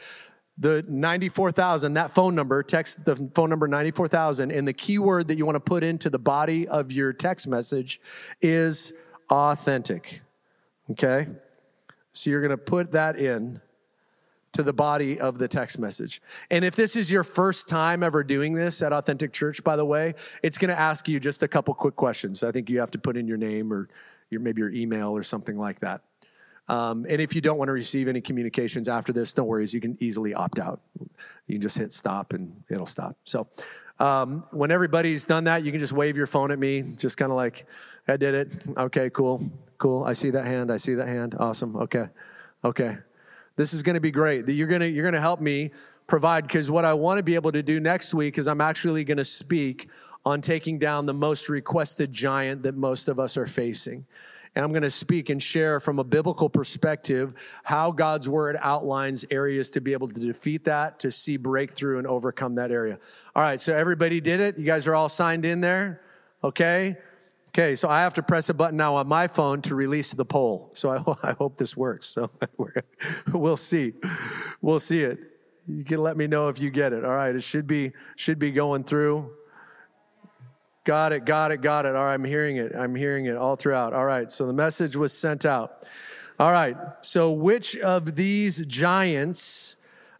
the 0.57 0.85
94,000, 0.87 1.93
that 1.93 2.11
phone 2.11 2.35
number, 2.35 2.61
text 2.61 3.03
the 3.05 3.15
phone 3.33 3.49
number 3.49 3.67
94,000. 3.67 4.51
And 4.51 4.67
the 4.67 4.73
keyword 4.73 5.27
that 5.29 5.37
you 5.37 5.45
want 5.45 5.55
to 5.55 5.61
put 5.61 5.83
into 5.83 6.09
the 6.09 6.19
body 6.19 6.67
of 6.67 6.91
your 6.91 7.13
text 7.13 7.47
message 7.47 7.99
is 8.41 8.93
authentic. 9.29 10.21
Okay? 10.91 11.27
So 12.11 12.29
you're 12.29 12.41
going 12.41 12.51
to 12.51 12.57
put 12.57 12.91
that 12.91 13.15
in 13.15 13.61
to 14.53 14.63
the 14.63 14.73
body 14.73 15.19
of 15.19 15.37
the 15.37 15.47
text 15.47 15.79
message. 15.79 16.21
And 16.49 16.65
if 16.65 16.75
this 16.75 16.95
is 16.95 17.09
your 17.09 17.23
first 17.23 17.69
time 17.69 18.03
ever 18.03 18.23
doing 18.23 18.53
this 18.53 18.81
at 18.81 18.91
Authentic 18.91 19.31
Church, 19.31 19.63
by 19.63 19.77
the 19.77 19.85
way, 19.85 20.13
it's 20.43 20.57
going 20.57 20.69
to 20.69 20.79
ask 20.79 21.07
you 21.07 21.19
just 21.19 21.41
a 21.41 21.47
couple 21.47 21.73
quick 21.73 21.95
questions. 21.95 22.43
I 22.43 22.51
think 22.51 22.69
you 22.69 22.79
have 22.79 22.91
to 22.91 22.99
put 22.99 23.15
in 23.15 23.27
your 23.27 23.37
name 23.37 23.71
or 23.71 23.87
your, 24.29 24.41
maybe 24.41 24.59
your 24.59 24.71
email 24.71 25.11
or 25.11 25.23
something 25.23 25.57
like 25.57 25.79
that. 25.79 26.01
Um, 26.71 27.05
and 27.09 27.19
if 27.19 27.35
you 27.35 27.41
don't 27.41 27.57
want 27.57 27.67
to 27.67 27.73
receive 27.73 28.07
any 28.07 28.21
communications 28.21 28.87
after 28.87 29.11
this, 29.11 29.33
don't 29.33 29.47
worry, 29.47 29.67
you 29.67 29.81
can 29.81 29.97
easily 29.99 30.33
opt 30.33 30.57
out. 30.57 30.79
You 31.47 31.55
can 31.55 31.61
just 31.61 31.77
hit 31.77 31.91
stop 31.91 32.31
and 32.31 32.63
it'll 32.69 32.85
stop. 32.85 33.17
So 33.25 33.49
um, 33.99 34.45
when 34.51 34.71
everybody's 34.71 35.25
done 35.25 35.43
that, 35.43 35.65
you 35.65 35.71
can 35.71 35.81
just 35.81 35.91
wave 35.91 36.15
your 36.15 36.27
phone 36.27 36.49
at 36.49 36.57
me, 36.57 36.81
just 36.95 37.17
kind 37.17 37.29
of 37.29 37.35
like, 37.35 37.65
I 38.07 38.15
did 38.15 38.33
it. 38.35 38.77
Okay, 38.77 39.09
cool. 39.09 39.43
Cool. 39.79 40.05
I 40.05 40.13
see 40.13 40.29
that 40.29 40.45
hand. 40.45 40.71
I 40.71 40.77
see 40.77 40.93
that 40.93 41.09
hand. 41.09 41.35
Awesome. 41.37 41.75
Okay. 41.75 42.07
Okay. 42.63 42.97
This 43.57 43.73
is 43.73 43.83
going 43.83 43.95
to 43.95 43.99
be 43.99 44.11
great. 44.11 44.47
You're 44.47 44.67
going 44.67 44.79
to 44.79 44.87
you're 44.87 45.03
going 45.03 45.13
to 45.13 45.19
help 45.19 45.41
me 45.41 45.71
provide 46.07 46.47
because 46.47 46.71
what 46.71 46.85
I 46.85 46.93
want 46.93 47.17
to 47.17 47.23
be 47.23 47.35
able 47.35 47.51
to 47.51 47.61
do 47.61 47.81
next 47.81 48.13
week 48.13 48.37
is 48.37 48.47
I'm 48.47 48.61
actually 48.61 49.03
going 49.03 49.17
to 49.17 49.25
speak 49.25 49.89
on 50.25 50.39
taking 50.39 50.79
down 50.79 51.05
the 51.05 51.13
most 51.13 51.49
requested 51.49 52.13
giant 52.13 52.63
that 52.63 52.77
most 52.77 53.09
of 53.09 53.19
us 53.19 53.35
are 53.35 53.47
facing. 53.47 54.05
And 54.55 54.65
I'm 54.65 54.71
going 54.71 54.83
to 54.83 54.89
speak 54.89 55.29
and 55.29 55.41
share 55.41 55.79
from 55.79 55.99
a 55.99 56.03
biblical 56.03 56.49
perspective 56.49 57.33
how 57.63 57.91
God's 57.91 58.27
word 58.27 58.57
outlines 58.59 59.25
areas 59.31 59.69
to 59.71 59.81
be 59.81 59.93
able 59.93 60.09
to 60.09 60.19
defeat 60.19 60.65
that, 60.65 60.99
to 60.99 61.11
see 61.11 61.37
breakthrough 61.37 61.99
and 61.99 62.07
overcome 62.07 62.55
that 62.55 62.69
area. 62.69 62.99
All 63.33 63.43
right, 63.43 63.59
so 63.59 63.75
everybody 63.75 64.19
did 64.19 64.41
it. 64.41 64.57
You 64.57 64.65
guys 64.65 64.87
are 64.87 64.95
all 64.95 65.07
signed 65.07 65.45
in 65.45 65.61
there. 65.61 66.01
Okay. 66.43 66.97
Okay, 67.49 67.75
so 67.75 67.89
I 67.89 68.01
have 68.01 68.13
to 68.13 68.23
press 68.23 68.49
a 68.49 68.53
button 68.53 68.77
now 68.77 68.95
on 68.95 69.07
my 69.07 69.27
phone 69.27 69.61
to 69.63 69.75
release 69.75 70.11
the 70.11 70.25
poll. 70.25 70.69
So 70.73 70.89
I, 71.23 71.29
I 71.29 71.31
hope 71.33 71.57
this 71.57 71.77
works. 71.77 72.07
So 72.07 72.29
we'll 73.33 73.57
see. 73.57 73.93
We'll 74.61 74.79
see 74.79 75.01
it. 75.01 75.19
You 75.67 75.83
can 75.85 76.01
let 76.01 76.17
me 76.17 76.27
know 76.27 76.49
if 76.49 76.59
you 76.59 76.69
get 76.69 76.91
it. 76.91 77.05
All 77.05 77.13
right, 77.13 77.35
it 77.35 77.43
should 77.43 77.67
be 77.67 77.91
should 78.15 78.39
be 78.39 78.51
going 78.51 78.83
through. 78.83 79.31
Got 80.83 81.13
it, 81.13 81.25
got 81.25 81.51
it, 81.51 81.61
got 81.61 81.85
it. 81.85 81.95
All 81.95 82.05
right, 82.05 82.13
I'm 82.13 82.23
hearing 82.23 82.57
it. 82.57 82.73
I'm 82.75 82.95
hearing 82.95 83.25
it 83.25 83.37
all 83.37 83.55
throughout. 83.55 83.93
All 83.93 84.05
right, 84.05 84.31
so 84.31 84.47
the 84.47 84.53
message 84.53 84.95
was 84.95 85.15
sent 85.15 85.45
out. 85.45 85.87
All 86.39 86.51
right, 86.51 86.75
so 87.01 87.31
which 87.31 87.77
of 87.77 88.15
these 88.15 88.65
giants 88.65 89.75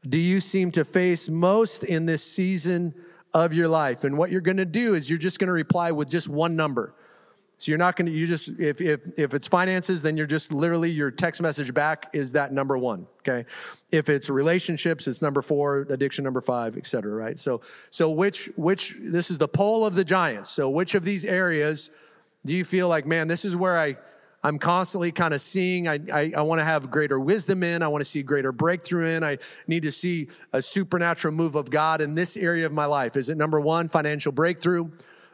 do 0.07 0.19
you 0.19 0.39
seem 0.39 0.71
to 0.71 0.85
face 0.85 1.29
most 1.29 1.83
in 1.83 2.05
this 2.05 2.23
season 2.23 2.93
of 3.33 3.53
your 3.53 3.67
life? 3.67 4.03
And 4.03 4.17
what 4.17 4.29
you're 4.31 4.41
going 4.41 4.57
to 4.57 4.65
do 4.65 4.93
is 4.93 5.09
you're 5.09 5.17
just 5.17 5.39
going 5.39 5.47
to 5.47 5.53
reply 5.53 5.91
with 5.91 6.09
just 6.09 6.27
one 6.29 6.55
number. 6.55 6.93
So 7.61 7.71
you're 7.71 7.77
not 7.77 7.95
going 7.95 8.07
to, 8.07 8.11
you 8.11 8.25
just, 8.25 8.47
if, 8.59 8.81
if, 8.81 9.01
if 9.19 9.35
it's 9.35 9.47
finances, 9.47 10.01
then 10.01 10.17
you're 10.17 10.25
just 10.25 10.51
literally 10.51 10.89
your 10.89 11.11
text 11.11 11.43
message 11.43 11.75
back 11.75 12.09
is 12.11 12.31
that 12.31 12.51
number 12.51 12.75
one. 12.75 13.05
Okay. 13.19 13.47
If 13.91 14.09
it's 14.09 14.31
relationships, 14.31 15.07
it's 15.07 15.21
number 15.21 15.43
four, 15.43 15.85
addiction 15.91 16.23
number 16.23 16.41
five, 16.41 16.75
et 16.75 16.87
cetera. 16.87 17.13
Right. 17.13 17.37
So, 17.37 17.61
so 17.91 18.09
which, 18.09 18.49
which, 18.55 18.95
this 18.99 19.29
is 19.29 19.37
the 19.37 19.47
poll 19.47 19.85
of 19.85 19.93
the 19.93 20.03
giants. 20.03 20.49
So 20.49 20.71
which 20.71 20.95
of 20.95 21.05
these 21.05 21.23
areas 21.23 21.91
do 22.43 22.55
you 22.55 22.65
feel 22.65 22.87
like, 22.87 23.05
man, 23.05 23.27
this 23.27 23.45
is 23.45 23.55
where 23.55 23.77
I, 23.77 23.95
I'm 24.43 24.57
constantly 24.57 25.11
kind 25.11 25.31
of 25.31 25.39
seeing, 25.39 25.87
I, 25.87 25.99
I, 26.11 26.33
I 26.37 26.41
want 26.41 26.61
to 26.61 26.65
have 26.65 26.89
greater 26.89 27.19
wisdom 27.19 27.61
in. 27.61 27.83
I 27.83 27.89
want 27.89 28.03
to 28.03 28.09
see 28.09 28.23
greater 28.23 28.51
breakthrough 28.51 29.17
in. 29.17 29.23
I 29.23 29.37
need 29.67 29.83
to 29.83 29.91
see 29.91 30.29
a 30.51 30.63
supernatural 30.63 31.35
move 31.35 31.53
of 31.53 31.69
God 31.69 32.01
in 32.01 32.15
this 32.15 32.35
area 32.37 32.65
of 32.65 32.71
my 32.71 32.85
life. 32.85 33.15
Is 33.15 33.29
it 33.29 33.37
number 33.37 33.59
one, 33.59 33.87
financial 33.87 34.31
breakthrough? 34.31 34.89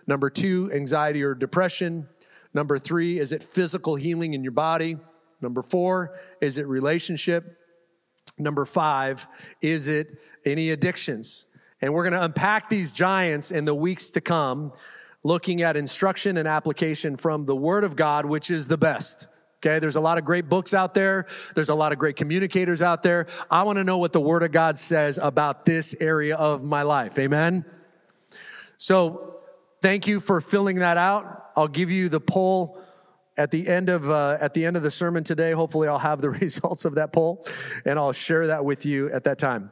Number 0.07 0.29
two, 0.29 0.71
anxiety 0.73 1.21
or 1.21 1.35
depression? 1.35 2.07
Number 2.53 2.79
three, 2.79 3.19
is 3.19 3.31
it 3.31 3.43
physical 3.43 3.95
healing 3.95 4.33
in 4.33 4.43
your 4.43 4.53
body? 4.53 4.97
Number 5.41 5.61
four, 5.61 6.17
is 6.41 6.57
it 6.57 6.65
relationship? 6.65 7.57
Number 8.39 8.65
five, 8.65 9.27
is 9.61 9.87
it 9.87 10.17
any 10.45 10.71
addictions? 10.71 11.45
And 11.81 11.93
we're 11.93 12.03
going 12.03 12.13
to 12.13 12.23
unpack 12.23 12.69
these 12.69 12.91
giants 12.91 13.51
in 13.51 13.65
the 13.65 13.75
weeks 13.75 14.09
to 14.11 14.21
come, 14.21 14.73
looking 15.23 15.61
at 15.61 15.75
instruction 15.75 16.37
and 16.37 16.47
application 16.47 17.17
from 17.17 17.45
the 17.45 17.55
Word 17.55 17.83
of 17.83 17.95
God, 17.95 18.25
which 18.25 18.49
is 18.49 18.67
the 18.67 18.77
best. 18.77 19.27
Okay, 19.59 19.79
there's 19.79 19.95
a 19.95 20.01
lot 20.01 20.17
of 20.17 20.25
great 20.25 20.49
books 20.49 20.73
out 20.73 20.93
there. 20.93 21.25
There's 21.55 21.69
a 21.69 21.75
lot 21.75 21.91
of 21.91 21.97
great 21.97 22.15
communicators 22.15 22.81
out 22.81 23.01
there. 23.01 23.25
I 23.49 23.63
want 23.63 23.77
to 23.77 23.83
know 23.83 23.97
what 23.97 24.13
the 24.13 24.21
Word 24.21 24.43
of 24.43 24.51
God 24.51 24.77
says 24.77 25.19
about 25.21 25.65
this 25.65 25.95
area 25.99 26.35
of 26.35 26.63
my 26.63 26.83
life. 26.83 27.17
Amen. 27.17 27.65
So, 28.77 29.36
thank 29.81 30.07
you 30.07 30.19
for 30.19 30.41
filling 30.41 30.79
that 30.79 30.97
out. 30.97 31.51
I'll 31.55 31.67
give 31.67 31.89
you 31.89 32.09
the 32.09 32.19
poll 32.19 32.79
at 33.37 33.51
the 33.51 33.67
end 33.67 33.89
of 33.89 34.09
uh, 34.09 34.37
at 34.39 34.53
the 34.53 34.65
end 34.65 34.77
of 34.77 34.83
the 34.83 34.91
sermon 34.91 35.23
today. 35.23 35.51
Hopefully, 35.51 35.87
I'll 35.87 35.99
have 35.99 36.21
the 36.21 36.29
results 36.41 36.85
of 36.85 36.95
that 36.95 37.13
poll, 37.13 37.45
and 37.85 37.99
I'll 37.99 38.13
share 38.13 38.47
that 38.47 38.65
with 38.65 38.85
you 38.85 39.09
at 39.11 39.23
that 39.25 39.37
time. 39.39 39.71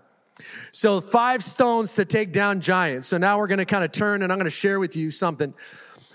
So, 0.71 0.99
five 1.01 1.43
stones 1.43 1.95
to 1.95 2.05
take 2.05 2.31
down 2.33 2.59
giants. 2.59 3.07
So 3.07 3.17
now 3.17 3.39
we're 3.39 3.47
going 3.47 3.59
to 3.59 3.65
kind 3.65 3.85
of 3.85 3.91
turn, 3.91 4.21
and 4.21 4.31
I'm 4.31 4.37
going 4.37 4.45
to 4.45 4.49
share 4.49 4.79
with 4.79 4.95
you 4.95 5.09
something. 5.09 5.53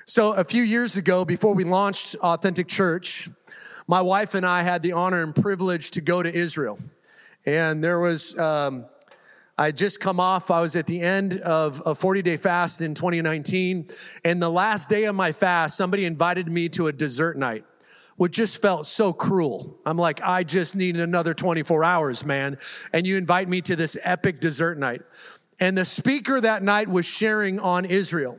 So, 0.05 0.33
a 0.33 0.45
few 0.45 0.63
years 0.63 0.97
ago, 0.97 1.25
before 1.25 1.55
we 1.55 1.65
launched 1.65 2.17
Authentic 2.17 2.69
Church, 2.69 3.31
my 3.87 4.03
wife 4.03 4.35
and 4.35 4.45
I 4.45 4.63
had 4.63 4.83
the 4.83 4.93
honor 4.93 5.23
and 5.23 5.35
privilege 5.35 5.93
to 5.93 6.01
go 6.01 6.23
to 6.23 6.33
Israel, 6.33 6.79
and 7.47 7.83
there 7.83 7.99
was. 7.99 8.39
Um, 8.39 8.87
I 9.61 9.73
just 9.73 10.01
come 10.01 10.19
off, 10.19 10.51
I 10.51 10.63
was 10.63 10.75
at 10.75 10.87
the 10.87 11.03
end 11.03 11.39
of 11.41 11.83
a 11.85 11.95
40 11.95 12.23
day 12.23 12.39
fast 12.39 12.81
in 12.81 12.95
2019. 12.95 13.89
And 14.25 14.41
the 14.41 14.49
last 14.49 14.89
day 14.89 15.05
of 15.05 15.15
my 15.15 15.33
fast, 15.33 15.77
somebody 15.77 16.07
invited 16.07 16.49
me 16.49 16.71
to 16.71 16.87
a 16.87 16.93
dessert 16.95 17.37
night, 17.37 17.67
which 18.17 18.33
just 18.33 18.63
felt 18.63 18.87
so 18.87 19.13
cruel. 19.13 19.79
I'm 19.85 19.99
like, 19.99 20.23
I 20.23 20.45
just 20.45 20.77
need 20.77 20.97
another 20.97 21.35
24 21.35 21.85
hours, 21.85 22.25
man. 22.25 22.57
And 22.95 23.07
you 23.07 23.19
invite 23.19 23.51
me 23.51 23.61
to 23.61 23.77
this 23.77 23.99
epic 24.03 24.41
dessert 24.41 24.79
night. 24.79 25.03
And 25.61 25.77
the 25.77 25.85
speaker 25.85 26.41
that 26.41 26.63
night 26.63 26.89
was 26.89 27.05
sharing 27.05 27.61
on 27.61 27.85
Israel 27.85 28.39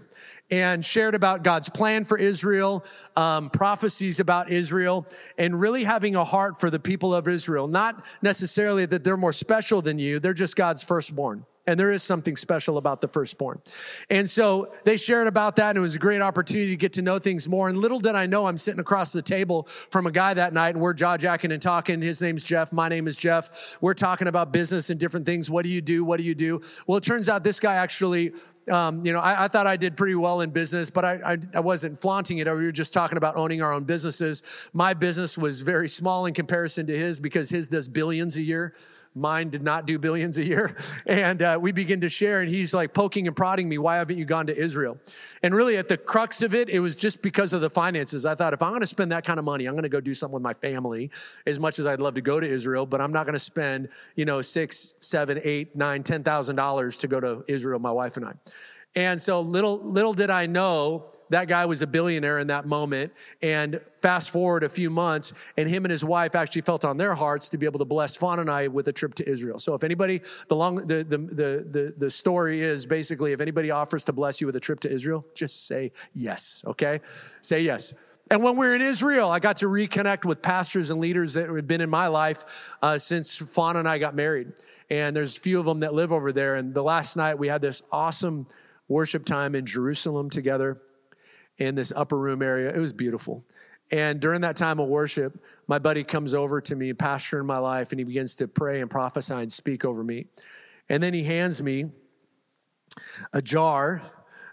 and 0.51 0.83
shared 0.83 1.15
about 1.15 1.43
God's 1.43 1.69
plan 1.69 2.03
for 2.03 2.17
Israel, 2.17 2.85
um, 3.15 3.49
prophecies 3.49 4.19
about 4.19 4.51
Israel, 4.51 5.07
and 5.37 5.59
really 5.59 5.85
having 5.85 6.15
a 6.15 6.25
heart 6.25 6.59
for 6.59 6.69
the 6.69 6.79
people 6.79 7.15
of 7.15 7.27
Israel. 7.27 7.67
Not 7.67 8.03
necessarily 8.21 8.85
that 8.85 9.03
they're 9.03 9.17
more 9.17 9.33
special 9.33 9.81
than 9.81 9.97
you, 9.97 10.19
they're 10.19 10.33
just 10.33 10.55
God's 10.55 10.83
firstborn. 10.83 11.45
And 11.67 11.79
there 11.79 11.91
is 11.91 12.01
something 12.01 12.35
special 12.35 12.79
about 12.79 13.01
the 13.01 13.07
firstborn. 13.07 13.61
And 14.09 14.27
so 14.27 14.73
they 14.83 14.97
shared 14.97 15.27
about 15.27 15.57
that, 15.57 15.69
and 15.69 15.77
it 15.77 15.81
was 15.81 15.93
a 15.93 15.99
great 15.99 16.19
opportunity 16.19 16.71
to 16.71 16.75
get 16.75 16.93
to 16.93 17.03
know 17.03 17.19
things 17.19 17.47
more. 17.47 17.69
And 17.69 17.77
little 17.77 17.99
did 17.99 18.15
I 18.15 18.25
know, 18.25 18.47
I'm 18.47 18.57
sitting 18.57 18.79
across 18.79 19.13
the 19.13 19.21
table 19.21 19.63
from 19.65 20.07
a 20.07 20.11
guy 20.11 20.33
that 20.33 20.53
night, 20.53 20.73
and 20.73 20.81
we're 20.81 20.95
jaw 20.95 21.17
jacking 21.17 21.51
and 21.51 21.61
talking. 21.61 22.01
His 22.01 22.19
name's 22.19 22.43
Jeff. 22.43 22.73
My 22.73 22.89
name 22.89 23.07
is 23.07 23.15
Jeff. 23.15 23.77
We're 23.79 23.93
talking 23.93 24.27
about 24.27 24.51
business 24.51 24.89
and 24.89 24.99
different 24.99 25.27
things. 25.27 25.51
What 25.51 25.61
do 25.61 25.69
you 25.69 25.81
do? 25.81 26.03
What 26.03 26.17
do 26.17 26.23
you 26.23 26.33
do? 26.33 26.61
Well, 26.87 26.97
it 26.97 27.03
turns 27.03 27.29
out 27.29 27.43
this 27.43 27.59
guy 27.59 27.75
actually 27.75 28.33
um, 28.71 29.05
you 29.05 29.11
know, 29.11 29.19
I, 29.19 29.45
I, 29.45 29.47
thought 29.47 29.67
I 29.67 29.75
did 29.75 29.97
pretty 29.97 30.15
well 30.15 30.41
in 30.41 30.51
business, 30.51 30.89
but 30.89 31.03
I, 31.03 31.33
I, 31.33 31.37
I, 31.55 31.59
wasn't 31.59 31.99
flaunting 31.99 32.37
it. 32.37 32.47
We 32.47 32.63
were 32.65 32.71
just 32.71 32.93
talking 32.93 33.17
about 33.17 33.35
owning 33.35 33.61
our 33.61 33.73
own 33.73 33.83
businesses. 33.83 34.43
My 34.71 34.93
business 34.93 35.37
was 35.37 35.61
very 35.61 35.89
small 35.89 36.25
in 36.25 36.33
comparison 36.33 36.87
to 36.87 36.97
his 36.97 37.19
because 37.19 37.49
his 37.49 37.67
does 37.67 37.89
billions 37.89 38.37
a 38.37 38.41
year. 38.41 38.73
Mine 39.13 39.49
did 39.49 39.61
not 39.61 39.85
do 39.85 39.99
billions 39.99 40.37
a 40.37 40.43
year. 40.43 40.75
And 41.07 41.41
uh, 41.41 41.57
we 41.59 41.71
begin 41.71 42.01
to 42.01 42.09
share, 42.09 42.41
and 42.41 42.49
he's 42.49 42.73
like 42.73 42.93
poking 42.93 43.27
and 43.27 43.35
prodding 43.35 43.67
me, 43.67 43.77
Why 43.77 43.97
haven't 43.97 44.17
you 44.17 44.23
gone 44.23 44.47
to 44.47 44.57
Israel? 44.57 44.97
And 45.43 45.53
really, 45.53 45.75
at 45.75 45.87
the 45.87 45.97
crux 45.97 46.41
of 46.41 46.53
it, 46.53 46.69
it 46.69 46.79
was 46.79 46.95
just 46.95 47.21
because 47.21 47.53
of 47.53 47.61
the 47.61 47.69
finances. 47.69 48.25
I 48.25 48.35
thought, 48.35 48.53
if 48.53 48.61
I'm 48.61 48.69
going 48.69 48.81
to 48.81 48.87
spend 48.87 49.11
that 49.11 49.25
kind 49.25 49.39
of 49.39 49.43
money, 49.45 49.65
I'm 49.65 49.73
going 49.73 49.83
to 49.83 49.89
go 49.89 49.99
do 49.99 50.13
something 50.13 50.33
with 50.33 50.43
my 50.43 50.53
family, 50.53 51.09
as 51.45 51.59
much 51.59 51.79
as 51.79 51.85
I'd 51.85 51.99
love 51.99 52.13
to 52.13 52.21
go 52.21 52.39
to 52.39 52.47
Israel, 52.47 52.85
but 52.85 53.01
I'm 53.01 53.11
not 53.11 53.25
going 53.25 53.33
to 53.33 53.39
spend, 53.39 53.89
you 54.15 54.25
know, 54.25 54.41
six, 54.41 54.93
seven, 54.99 55.41
eight, 55.43 55.75
nine, 55.75 56.03
ten 56.03 56.23
thousand 56.23 56.55
dollars 56.55 56.95
to 56.97 57.07
go 57.07 57.19
to 57.19 57.43
Israel, 57.47 57.79
my 57.79 57.91
wife 57.91 58.17
and 58.17 58.25
I. 58.25 58.33
And 58.95 59.21
so 59.21 59.41
little, 59.41 59.79
little 59.79 60.13
did 60.13 60.29
I 60.29 60.45
know 60.45 61.11
that 61.31 61.47
guy 61.47 61.65
was 61.65 61.81
a 61.81 61.87
billionaire 61.87 62.39
in 62.39 62.47
that 62.47 62.65
moment. 62.65 63.13
And 63.41 63.81
fast 64.01 64.29
forward 64.29 64.63
a 64.63 64.69
few 64.69 64.89
months, 64.89 65.33
and 65.57 65.67
him 65.67 65.85
and 65.85 65.91
his 65.91 66.03
wife 66.03 66.35
actually 66.35 66.61
felt 66.61 66.85
on 66.85 66.97
their 66.97 67.15
hearts 67.15 67.49
to 67.49 67.57
be 67.57 67.65
able 67.65 67.79
to 67.79 67.85
bless 67.85 68.15
Fawn 68.15 68.39
and 68.39 68.49
I 68.49 68.67
with 68.67 68.87
a 68.87 68.93
trip 68.93 69.15
to 69.15 69.29
Israel. 69.29 69.59
So 69.59 69.73
if 69.73 69.83
anybody, 69.83 70.21
the 70.47 70.55
long, 70.55 70.75
the, 70.75 71.03
the, 71.03 71.17
the, 71.17 71.67
the, 71.69 71.93
the 71.97 72.11
story 72.11 72.61
is 72.61 72.85
basically 72.85 73.31
if 73.31 73.41
anybody 73.41 73.71
offers 73.71 74.03
to 74.05 74.13
bless 74.13 74.41
you 74.41 74.47
with 74.47 74.55
a 74.55 74.59
trip 74.59 74.79
to 74.81 74.91
Israel, 74.91 75.25
just 75.33 75.67
say 75.67 75.91
yes, 76.13 76.63
okay? 76.67 76.99
Say 77.41 77.61
yes. 77.61 77.93
And 78.29 78.43
when 78.43 78.55
we 78.55 78.65
are 78.67 78.73
in 78.73 78.81
Israel, 78.81 79.29
I 79.29 79.39
got 79.39 79.57
to 79.57 79.67
reconnect 79.67 80.25
with 80.25 80.41
pastors 80.41 80.89
and 80.89 81.01
leaders 81.01 81.33
that 81.33 81.49
had 81.49 81.67
been 81.67 81.81
in 81.81 81.89
my 81.89 82.07
life 82.07 82.45
uh, 82.81 82.97
since 82.97 83.35
Fawn 83.35 83.75
and 83.75 83.87
I 83.87 83.97
got 83.97 84.15
married. 84.15 84.53
And 84.89 85.15
there's 85.15 85.37
a 85.37 85.39
few 85.39 85.59
of 85.59 85.65
them 85.65 85.81
that 85.81 85.93
live 85.93 86.11
over 86.11 86.31
there. 86.31 86.55
And 86.55 86.73
the 86.73 86.83
last 86.83 87.17
night 87.17 87.37
we 87.37 87.49
had 87.49 87.61
this 87.61 87.81
awesome 87.91 88.47
worship 88.87 89.25
time 89.25 89.55
in 89.55 89.65
Jerusalem 89.65 90.29
together 90.29 90.81
in 91.65 91.75
this 91.75 91.93
upper 91.95 92.17
room 92.17 92.41
area. 92.41 92.73
It 92.73 92.79
was 92.79 92.93
beautiful. 92.93 93.45
And 93.91 94.19
during 94.19 94.41
that 94.41 94.55
time 94.55 94.79
of 94.79 94.87
worship, 94.87 95.37
my 95.67 95.77
buddy 95.77 96.03
comes 96.03 96.33
over 96.33 96.61
to 96.61 96.75
me, 96.75 96.93
pastor 96.93 97.39
in 97.39 97.45
my 97.45 97.57
life, 97.57 97.91
and 97.91 97.99
he 97.99 98.03
begins 98.03 98.35
to 98.35 98.47
pray 98.47 98.81
and 98.81 98.89
prophesy 98.89 99.33
and 99.33 99.51
speak 99.51 99.83
over 99.83 100.03
me. 100.03 100.27
And 100.89 101.03
then 101.03 101.13
he 101.13 101.23
hands 101.23 101.61
me 101.61 101.91
a 103.33 103.41
jar 103.41 104.01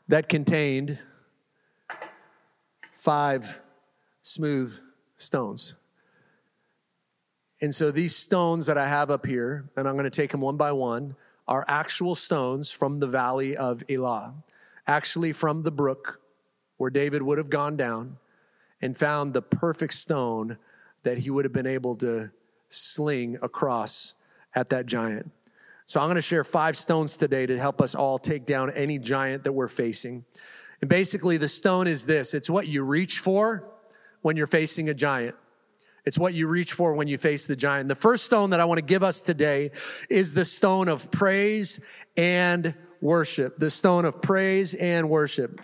that 0.08 0.28
contained 0.28 0.98
five 2.94 3.62
smooth 4.22 4.78
stones. 5.16 5.74
And 7.60 7.74
so 7.74 7.90
these 7.90 8.14
stones 8.14 8.66
that 8.66 8.78
I 8.78 8.88
have 8.88 9.10
up 9.10 9.24
here, 9.24 9.70
and 9.76 9.88
I'm 9.88 9.94
going 9.94 10.04
to 10.04 10.10
take 10.10 10.32
them 10.32 10.40
one 10.40 10.56
by 10.56 10.72
one, 10.72 11.16
are 11.46 11.64
actual 11.68 12.14
stones 12.14 12.70
from 12.70 12.98
the 12.98 13.06
valley 13.06 13.56
of 13.56 13.82
Elah, 13.88 14.34
actually 14.86 15.32
from 15.32 15.62
the 15.62 15.70
brook 15.70 16.17
where 16.78 16.90
David 16.90 17.22
would 17.22 17.38
have 17.38 17.50
gone 17.50 17.76
down 17.76 18.16
and 18.80 18.96
found 18.96 19.34
the 19.34 19.42
perfect 19.42 19.94
stone 19.94 20.56
that 21.02 21.18
he 21.18 21.30
would 21.30 21.44
have 21.44 21.52
been 21.52 21.66
able 21.66 21.94
to 21.96 22.30
sling 22.70 23.38
across 23.42 24.14
at 24.54 24.70
that 24.70 24.86
giant. 24.86 25.30
So 25.86 26.00
I'm 26.00 26.06
going 26.06 26.16
to 26.16 26.22
share 26.22 26.44
five 26.44 26.76
stones 26.76 27.16
today 27.16 27.46
to 27.46 27.58
help 27.58 27.80
us 27.80 27.94
all 27.94 28.18
take 28.18 28.44
down 28.44 28.70
any 28.70 28.98
giant 28.98 29.44
that 29.44 29.52
we're 29.52 29.68
facing. 29.68 30.24
And 30.80 30.88
basically, 30.88 31.38
the 31.38 31.48
stone 31.48 31.86
is 31.86 32.06
this 32.06 32.34
it's 32.34 32.50
what 32.50 32.68
you 32.68 32.82
reach 32.82 33.18
for 33.18 33.64
when 34.22 34.36
you're 34.36 34.46
facing 34.46 34.88
a 34.88 34.94
giant. 34.94 35.34
It's 36.04 36.18
what 36.18 36.32
you 36.34 36.46
reach 36.46 36.72
for 36.72 36.94
when 36.94 37.08
you 37.08 37.18
face 37.18 37.46
the 37.46 37.56
giant. 37.56 37.88
The 37.88 37.94
first 37.94 38.24
stone 38.24 38.50
that 38.50 38.60
I 38.60 38.64
want 38.64 38.78
to 38.78 38.84
give 38.84 39.02
us 39.02 39.20
today 39.20 39.72
is 40.08 40.32
the 40.32 40.44
stone 40.44 40.88
of 40.88 41.10
praise 41.10 41.80
and 42.16 42.74
worship. 43.00 43.58
The 43.58 43.70
stone 43.70 44.04
of 44.04 44.22
praise 44.22 44.74
and 44.74 45.10
worship. 45.10 45.60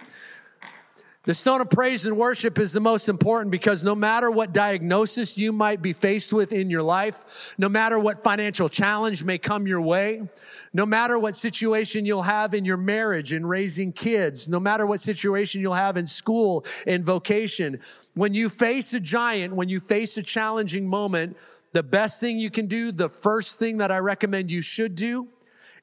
The 1.26 1.32
stone 1.32 1.62
of 1.62 1.70
praise 1.70 2.04
and 2.04 2.18
worship 2.18 2.58
is 2.58 2.74
the 2.74 2.80
most 2.80 3.08
important 3.08 3.50
because 3.50 3.82
no 3.82 3.94
matter 3.94 4.30
what 4.30 4.52
diagnosis 4.52 5.38
you 5.38 5.52
might 5.52 5.80
be 5.80 5.94
faced 5.94 6.34
with 6.34 6.52
in 6.52 6.68
your 6.68 6.82
life, 6.82 7.54
no 7.56 7.66
matter 7.66 7.98
what 7.98 8.22
financial 8.22 8.68
challenge 8.68 9.24
may 9.24 9.38
come 9.38 9.66
your 9.66 9.80
way, 9.80 10.28
no 10.74 10.84
matter 10.84 11.18
what 11.18 11.34
situation 11.34 12.04
you'll 12.04 12.24
have 12.24 12.52
in 12.52 12.66
your 12.66 12.76
marriage 12.76 13.32
and 13.32 13.48
raising 13.48 13.90
kids, 13.90 14.48
no 14.48 14.60
matter 14.60 14.84
what 14.84 15.00
situation 15.00 15.62
you'll 15.62 15.72
have 15.72 15.96
in 15.96 16.06
school 16.06 16.66
and 16.86 17.06
vocation, 17.06 17.80
when 18.12 18.34
you 18.34 18.50
face 18.50 18.92
a 18.92 19.00
giant, 19.00 19.54
when 19.54 19.70
you 19.70 19.80
face 19.80 20.18
a 20.18 20.22
challenging 20.22 20.86
moment, 20.86 21.38
the 21.72 21.82
best 21.82 22.20
thing 22.20 22.38
you 22.38 22.50
can 22.50 22.66
do, 22.66 22.92
the 22.92 23.08
first 23.08 23.58
thing 23.58 23.78
that 23.78 23.90
I 23.90 23.96
recommend 23.96 24.50
you 24.50 24.60
should 24.60 24.94
do 24.94 25.28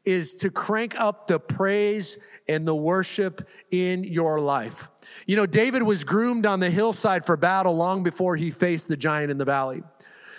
is 0.03 0.33
to 0.35 0.49
crank 0.49 0.99
up 0.99 1.27
the 1.27 1.39
praise 1.39 2.17
and 2.47 2.67
the 2.67 2.75
worship 2.75 3.47
in 3.69 4.03
your 4.03 4.39
life. 4.39 4.89
You 5.27 5.35
know, 5.35 5.45
David 5.45 5.83
was 5.83 6.03
groomed 6.03 6.45
on 6.45 6.59
the 6.59 6.69
hillside 6.69 7.25
for 7.25 7.37
battle 7.37 7.75
long 7.75 8.03
before 8.03 8.35
he 8.35 8.51
faced 8.51 8.87
the 8.87 8.97
giant 8.97 9.31
in 9.31 9.37
the 9.37 9.45
valley. 9.45 9.83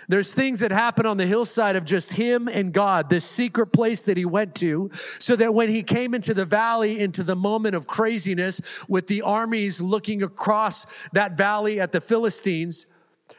There's 0.09 0.35
things 0.35 0.61
that 0.61 0.73
happen 0.73 1.07
on 1.07 1.17
the 1.17 1.27
hillside 1.27 1.77
of 1.77 1.85
just 1.85 2.13
him 2.13 2.49
and 2.49 2.73
God, 2.73 3.09
this 3.09 3.25
secret 3.25 3.69
place 3.69 4.03
that 4.05 4.17
he 4.17 4.25
went 4.25 4.55
to, 4.57 4.91
so 5.19 5.37
that 5.37 5.55
when 5.55 5.69
he 5.71 5.83
came 5.83 6.13
into 6.13 6.35
the 6.35 6.45
valley, 6.45 7.01
into 7.01 7.23
the 7.23 7.37
moment 7.37 7.77
of 7.77 7.87
craziness 7.87 8.61
with 8.89 9.07
the 9.07 9.23
armies 9.23 9.81
looking 9.81 10.23
across 10.23 10.87
that 11.13 11.37
valley 11.37 11.81
at 11.81 11.93
the 11.93 12.01
Philistines, 12.01 12.87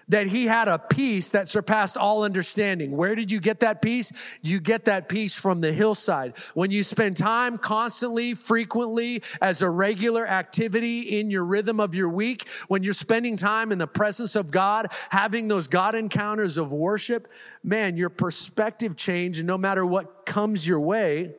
that 0.08 0.28
he 0.28 0.46
had 0.46 0.68
a 0.68 0.80
peace 0.80 1.32
that 1.32 1.48
surpassed 1.48 1.98
all 1.98 2.24
understanding. 2.24 2.96
Where 2.96 3.16
did 3.16 3.32
you 3.32 3.40
get 3.40 3.62
that 3.62 3.82
peace? 3.82 4.12
You 4.42 4.60
get 4.60 4.86
that 4.86 5.10
peace 5.10 5.36
from 5.36 5.62
the 5.62 5.72
hillside. 5.72 6.34
When 6.54 6.72
you 6.72 6.84
spend 6.84 7.18
time 7.18 7.58
constantly, 7.58 8.34
frequently, 8.34 9.24
as 9.42 9.62
a 9.62 9.70
regular 9.70 10.28
activity 10.28 11.20
in 11.20 11.30
your 11.30 11.46
rhythm 11.46 11.80
of 11.80 11.96
your 11.96 12.10
week, 12.10 12.48
when 12.68 12.84
you're 12.84 12.94
spending 12.94 13.38
time 13.38 13.72
in 13.72 13.78
the 13.78 13.88
presence 13.88 14.36
of 14.36 14.52
God, 14.52 14.92
having 15.10 15.48
those 15.48 15.68
God 15.68 15.96
encounters 15.96 16.58
of 16.58 16.74
worship, 16.74 17.28
man, 17.64 17.98
your 17.98 18.10
perspective 18.10 18.96
change. 18.96 19.38
And 19.38 19.48
no 19.48 19.58
matter 19.58 19.86
what 19.86 20.26
comes 20.26 20.68
your 20.68 20.80
way, 20.80 21.36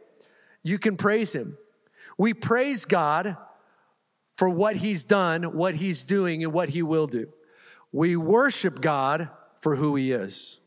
you 0.63 0.79
can 0.79 0.97
praise 0.97 1.35
him. 1.35 1.59
We 2.17 2.33
praise 2.33 2.85
God 2.85 3.37
for 4.37 4.49
what 4.49 4.77
he's 4.77 5.05
done, 5.05 5.57
what 5.57 5.75
he's 5.75 6.03
doing, 6.03 6.43
and 6.43 6.53
what 6.53 6.71
he 6.71 6.83
will 6.83 7.07
do. 7.07 7.29
We 7.95 8.17
worship 8.17 8.81
God 8.81 9.29
for 9.61 9.77
who 9.77 9.95
He 9.95 10.11
is. 10.11 10.59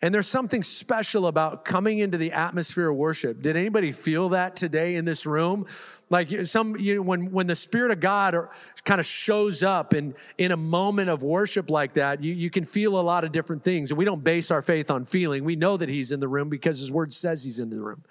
And 0.00 0.14
there's 0.14 0.28
something 0.28 0.62
special 0.62 1.26
about 1.26 1.64
coming 1.64 1.98
into 1.98 2.16
the 2.18 2.30
atmosphere 2.30 2.88
of 2.88 2.96
worship. 2.96 3.42
Did 3.42 3.56
anybody 3.56 3.90
feel 3.90 4.28
that 4.28 4.54
today 4.54 4.94
in 4.94 5.04
this 5.04 5.26
room? 5.26 5.66
Like 6.08 6.46
some, 6.46 6.76
you 6.76 6.96
know, 6.96 7.02
when, 7.02 7.32
when 7.32 7.48
the 7.48 7.56
Spirit 7.56 7.90
of 7.90 7.98
God 7.98 8.36
kind 8.84 9.00
of 9.00 9.06
shows 9.06 9.64
up 9.64 9.92
in, 9.92 10.14
in 10.38 10.52
a 10.52 10.56
moment 10.56 11.10
of 11.10 11.24
worship 11.24 11.68
like 11.68 11.94
that, 11.94 12.22
you, 12.22 12.32
you 12.32 12.48
can 12.48 12.64
feel 12.64 13.00
a 13.00 13.02
lot 13.02 13.24
of 13.24 13.32
different 13.32 13.64
things. 13.64 13.90
And 13.90 13.98
we 13.98 14.04
don't 14.04 14.22
base 14.22 14.52
our 14.52 14.62
faith 14.62 14.88
on 14.88 15.04
feeling. 15.04 15.42
We 15.42 15.56
know 15.56 15.76
that 15.76 15.88
He's 15.88 16.12
in 16.12 16.20
the 16.20 16.28
room 16.28 16.48
because 16.48 16.78
His 16.78 16.92
Word 16.92 17.12
says 17.12 17.42
He's 17.42 17.58
in 17.58 17.70
the 17.70 17.80
room. 17.80 18.04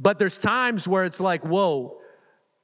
But 0.00 0.18
there's 0.18 0.40
times 0.40 0.88
where 0.88 1.04
it's 1.04 1.20
like, 1.20 1.44
whoa, 1.44 1.98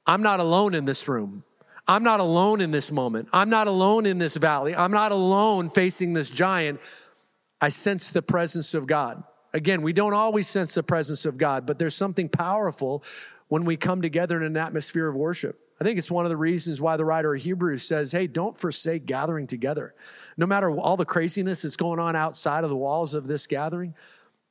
I'm 0.05 0.23
not 0.23 0.41
alone 0.41 0.75
in 0.75 0.83
this 0.83 1.07
room. 1.07 1.45
I'm 1.87 2.03
not 2.03 2.19
alone 2.19 2.61
in 2.61 2.71
this 2.71 2.91
moment. 2.91 3.27
I'm 3.33 3.49
not 3.49 3.67
alone 3.67 4.05
in 4.05 4.17
this 4.17 4.37
valley. 4.37 4.75
I'm 4.75 4.91
not 4.91 5.11
alone 5.11 5.69
facing 5.69 6.13
this 6.13 6.29
giant. 6.29 6.79
I 7.59 7.69
sense 7.69 8.09
the 8.09 8.21
presence 8.21 8.73
of 8.73 8.87
God. 8.87 9.23
Again, 9.53 9.81
we 9.81 9.93
don't 9.93 10.13
always 10.13 10.47
sense 10.47 10.73
the 10.73 10.83
presence 10.83 11.25
of 11.25 11.37
God, 11.37 11.65
but 11.65 11.77
there's 11.79 11.95
something 11.95 12.29
powerful 12.29 13.03
when 13.49 13.65
we 13.65 13.77
come 13.77 14.01
together 14.01 14.37
in 14.37 14.43
an 14.43 14.57
atmosphere 14.57 15.07
of 15.07 15.15
worship. 15.15 15.59
I 15.79 15.83
think 15.83 15.97
it's 15.97 16.09
one 16.09 16.25
of 16.25 16.29
the 16.29 16.37
reasons 16.37 16.79
why 16.79 16.97
the 16.97 17.05
writer 17.05 17.35
of 17.35 17.41
Hebrews 17.41 17.83
says, 17.83 18.11
hey, 18.11 18.27
don't 18.27 18.57
forsake 18.57 19.05
gathering 19.05 19.47
together. 19.47 19.93
No 20.37 20.45
matter 20.45 20.71
all 20.71 20.97
the 20.97 21.05
craziness 21.05 21.63
that's 21.63 21.75
going 21.75 21.99
on 21.99 22.15
outside 22.15 22.63
of 22.63 22.69
the 22.69 22.75
walls 22.75 23.13
of 23.13 23.27
this 23.27 23.45
gathering, 23.47 23.93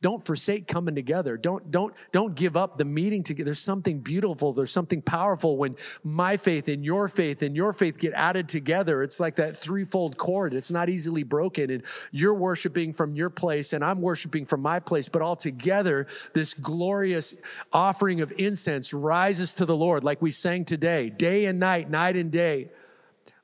don't 0.02 0.26
forsake 0.26 0.66
coming 0.66 0.96
together. 0.96 1.36
Don't, 1.36 1.70
don't, 1.70 1.94
don't 2.10 2.34
give 2.34 2.56
up 2.56 2.76
the 2.76 2.84
meeting 2.84 3.22
together. 3.22 3.46
There's 3.46 3.60
something 3.60 4.00
beautiful. 4.00 4.52
There's 4.52 4.72
something 4.72 5.00
powerful 5.00 5.56
when 5.56 5.76
my 6.02 6.36
faith 6.36 6.68
and 6.68 6.84
your 6.84 7.08
faith 7.08 7.42
and 7.42 7.54
your 7.54 7.72
faith 7.72 7.98
get 7.98 8.12
added 8.12 8.48
together. 8.48 9.02
It's 9.02 9.20
like 9.20 9.36
that 9.36 9.56
threefold 9.56 10.18
cord. 10.18 10.54
It's 10.54 10.72
not 10.72 10.88
easily 10.88 11.22
broken. 11.22 11.70
And 11.70 11.84
you're 12.10 12.34
worshiping 12.34 12.92
from 12.92 13.14
your 13.14 13.30
place 13.30 13.72
and 13.72 13.84
I'm 13.84 14.02
worshiping 14.02 14.44
from 14.44 14.60
my 14.60 14.80
place. 14.80 15.08
But 15.08 15.22
all 15.22 15.36
together, 15.36 16.08
this 16.34 16.52
glorious 16.52 17.36
offering 17.72 18.20
of 18.20 18.32
incense 18.36 18.92
rises 18.92 19.52
to 19.54 19.64
the 19.64 19.76
Lord, 19.76 20.02
like 20.02 20.20
we 20.20 20.32
sang 20.32 20.64
today, 20.64 21.10
day 21.10 21.46
and 21.46 21.60
night, 21.60 21.88
night 21.88 22.16
and 22.16 22.30
day. 22.32 22.70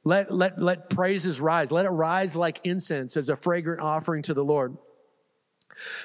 Let, 0.02 0.34
let, 0.34 0.60
let 0.60 0.90
praises 0.90 1.40
rise. 1.40 1.70
Let 1.70 1.84
it 1.84 1.90
rise 1.90 2.34
like 2.34 2.60
incense 2.64 3.16
as 3.16 3.28
a 3.28 3.36
fragrant 3.36 3.80
offering 3.80 4.22
to 4.22 4.34
the 4.34 4.44
Lord. 4.44 4.76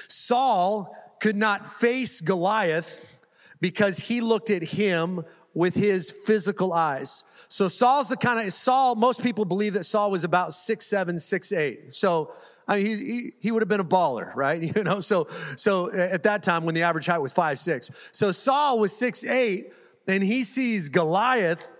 Saul 0.08 0.96
could 1.20 1.36
not 1.36 1.66
face 1.66 2.20
Goliath 2.20 3.18
because 3.60 3.98
he 3.98 4.20
looked 4.20 4.50
at 4.50 4.62
him 4.62 5.24
with 5.54 5.74
his 5.74 6.10
physical 6.10 6.72
eyes. 6.72 7.24
So 7.48 7.68
Saul's 7.68 8.08
the 8.08 8.16
kind 8.16 8.46
of 8.46 8.52
Saul. 8.52 8.96
Most 8.96 9.22
people 9.22 9.44
believe 9.44 9.74
that 9.74 9.84
Saul 9.84 10.10
was 10.10 10.24
about 10.24 10.52
six 10.52 10.86
seven, 10.86 11.18
six 11.18 11.52
eight. 11.52 11.94
So 11.94 12.34
I 12.66 12.82
mean, 12.82 12.86
he, 12.86 13.30
he 13.40 13.52
would 13.52 13.62
have 13.62 13.68
been 13.68 13.80
a 13.80 13.84
baller, 13.84 14.34
right? 14.34 14.62
You 14.76 14.82
know, 14.82 15.00
so 15.00 15.26
so 15.56 15.92
at 15.92 16.24
that 16.24 16.42
time 16.42 16.64
when 16.64 16.74
the 16.74 16.82
average 16.82 17.06
height 17.06 17.18
was 17.18 17.32
five 17.32 17.58
six, 17.58 17.90
so 18.12 18.32
Saul 18.32 18.78
was 18.78 18.94
six 18.94 19.24
eight, 19.24 19.72
and 20.08 20.22
he 20.22 20.44
sees 20.44 20.88
Goliath 20.88 21.70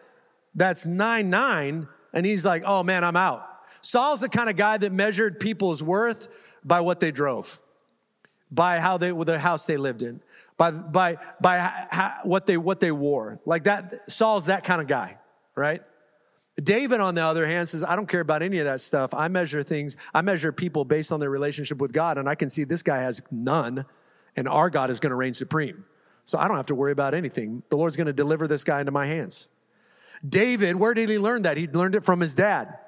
that's 0.54 0.87
nine 0.87 1.30
nine, 1.30 1.88
and 2.12 2.24
he's 2.24 2.44
like, 2.44 2.62
oh 2.64 2.83
man, 2.83 3.02
I'm 3.02 3.16
out. 3.16 3.46
Saul's 3.80 4.20
the 4.20 4.28
kind 4.28 4.48
of 4.48 4.57
guy 4.57 4.78
that 4.78 4.92
measured 4.92 5.40
people's 5.40 5.83
worth 5.83 6.28
by 6.64 6.80
what 6.80 7.00
they 7.00 7.11
drove 7.11 7.61
by 8.55 8.79
how 8.79 8.99
they 8.99 9.11
the 9.11 9.38
house 9.38 9.67
they 9.67 9.77
lived 9.77 10.03
in, 10.03 10.21
by 10.57 10.71
by 10.71 11.19
by 11.40 11.59
how, 11.90 12.14
what 12.23 12.47
they 12.47 12.57
what 12.57 12.81
they 12.81 12.93
wore. 12.93 13.40
Like 13.45 13.64
that, 13.64 14.11
Saul's 14.11 14.47
that 14.47 14.64
kind 14.64 14.81
of 14.81 14.87
guy, 14.87 15.19
right? 15.55 15.83
David, 16.62 17.01
on 17.01 17.17
the 17.17 17.23
other 17.23 17.47
hand, 17.47 17.69
says, 17.69 17.83
I 17.83 17.97
don't 17.97 18.07
care 18.07 18.21
about 18.21 18.40
any 18.40 18.59
of 18.59 18.64
that 18.67 18.81
stuff. 18.81 19.12
I 19.12 19.27
measure 19.27 19.64
things, 19.64 19.97
I 20.14 20.23
measure 20.23 20.53
people 20.53 20.85
based 20.85 21.11
on 21.11 21.19
their 21.19 21.31
relationship 21.31 21.79
with 21.79 21.93
God, 21.93 22.17
and 22.17 22.29
I 22.29 22.37
can 22.37 22.49
see 22.49 22.62
this 22.62 22.83
guy 22.83 22.99
has 22.99 23.21
none, 23.31 23.87
and 24.37 24.49
our 24.49 24.71
God 24.71 24.88
is 24.90 25.01
going 25.01 25.11
to 25.11 25.17
reign 25.17 25.35
supreme. 25.35 25.85
So 26.25 26.38
I 26.38 26.47
don't 26.47 26.57
have 26.57 26.67
to 26.67 26.75
worry 26.75 26.93
about 26.93 27.12
anything. 27.12 27.64
The 27.71 27.77
Lord's 27.77 27.97
going 27.97 28.07
to 28.07 28.12
deliver 28.12 28.47
this 28.47 28.62
guy 28.62 28.81
into 28.81 28.93
my 28.93 29.07
hands. 29.07 29.49
David, 30.27 30.77
where 30.77 30.95
did 30.95 31.09
he 31.09 31.19
learn 31.19 31.43
that? 31.43 31.57
He 31.57 31.67
learned 31.67 31.97
it 31.97 32.05
from 32.05 32.21
his 32.21 32.35
dad, 32.35 32.79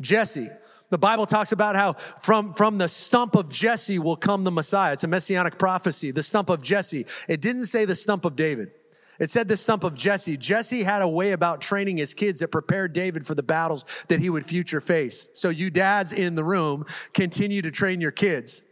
Jesse. 0.00 0.50
The 0.90 0.98
Bible 0.98 1.26
talks 1.26 1.52
about 1.52 1.76
how 1.76 1.94
from, 2.20 2.52
from 2.54 2.78
the 2.78 2.88
stump 2.88 3.36
of 3.36 3.50
Jesse 3.50 3.98
will 3.98 4.16
come 4.16 4.44
the 4.44 4.50
Messiah. 4.50 4.92
It's 4.92 5.04
a 5.04 5.08
messianic 5.08 5.58
prophecy, 5.58 6.10
the 6.10 6.22
stump 6.22 6.50
of 6.50 6.62
Jesse. 6.62 7.06
It 7.28 7.40
didn't 7.40 7.66
say 7.66 7.84
the 7.84 7.94
stump 7.94 8.24
of 8.24 8.36
David. 8.36 8.72
It 9.20 9.30
said 9.30 9.48
the 9.48 9.56
stump 9.56 9.84
of 9.84 9.94
Jesse. 9.94 10.36
Jesse 10.36 10.82
had 10.82 11.02
a 11.02 11.08
way 11.08 11.32
about 11.32 11.60
training 11.60 11.98
his 11.98 12.14
kids 12.14 12.40
that 12.40 12.48
prepared 12.48 12.92
David 12.92 13.26
for 13.26 13.34
the 13.34 13.42
battles 13.42 13.84
that 14.08 14.18
he 14.18 14.30
would 14.30 14.46
future 14.46 14.80
face. 14.80 15.28
So 15.34 15.50
you 15.50 15.70
dads 15.70 16.12
in 16.12 16.34
the 16.34 16.44
room, 16.44 16.86
continue 17.12 17.60
to 17.62 17.70
train 17.70 18.00
your 18.00 18.12
kids. 18.12 18.62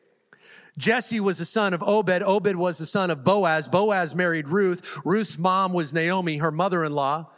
Jesse 0.78 1.20
was 1.20 1.38
the 1.38 1.44
son 1.44 1.74
of 1.74 1.83
Obed. 1.83 2.22
Obed 2.22 2.57
was 2.57 2.78
the 2.78 2.87
son 2.87 3.11
of 3.11 3.24
Boaz. 3.24 3.68
Boaz 3.68 4.14
married 4.14 4.48
Ruth. 4.48 5.00
Ruth's 5.04 5.38
mom 5.38 5.72
was 5.72 5.92
Naomi, 5.92 6.38
her 6.38 6.50
mother-in-law. 6.52 7.28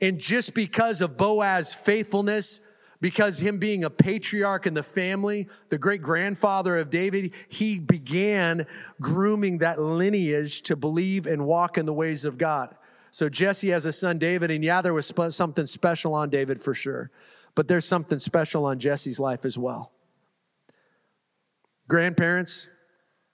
And 0.00 0.18
just 0.18 0.54
because 0.54 1.00
of 1.02 1.16
Boaz's 1.16 1.74
faithfulness, 1.74 2.60
because 3.00 3.38
him 3.38 3.58
being 3.58 3.84
a 3.84 3.90
patriarch 3.90 4.66
in 4.66 4.74
the 4.74 4.82
family, 4.82 5.48
the 5.68 5.78
great 5.78 6.02
grandfather 6.02 6.78
of 6.78 6.90
David, 6.90 7.34
he 7.48 7.78
began 7.78 8.66
grooming 9.00 9.58
that 9.58 9.80
lineage 9.80 10.62
to 10.62 10.76
believe 10.76 11.26
and 11.26 11.46
walk 11.46 11.76
in 11.78 11.86
the 11.86 11.92
ways 11.92 12.24
of 12.24 12.38
God. 12.38 12.74
So 13.10 13.28
Jesse 13.28 13.70
has 13.70 13.86
a 13.86 13.92
son, 13.92 14.18
David, 14.18 14.50
and 14.50 14.64
yeah, 14.64 14.82
there 14.82 14.94
was 14.94 15.12
something 15.30 15.66
special 15.66 16.14
on 16.14 16.30
David 16.30 16.60
for 16.60 16.74
sure, 16.74 17.10
but 17.54 17.68
there's 17.68 17.86
something 17.86 18.18
special 18.18 18.66
on 18.66 18.78
Jesse's 18.78 19.18
life 19.20 19.44
as 19.44 19.56
well. 19.56 19.92
Grandparents, 21.88 22.68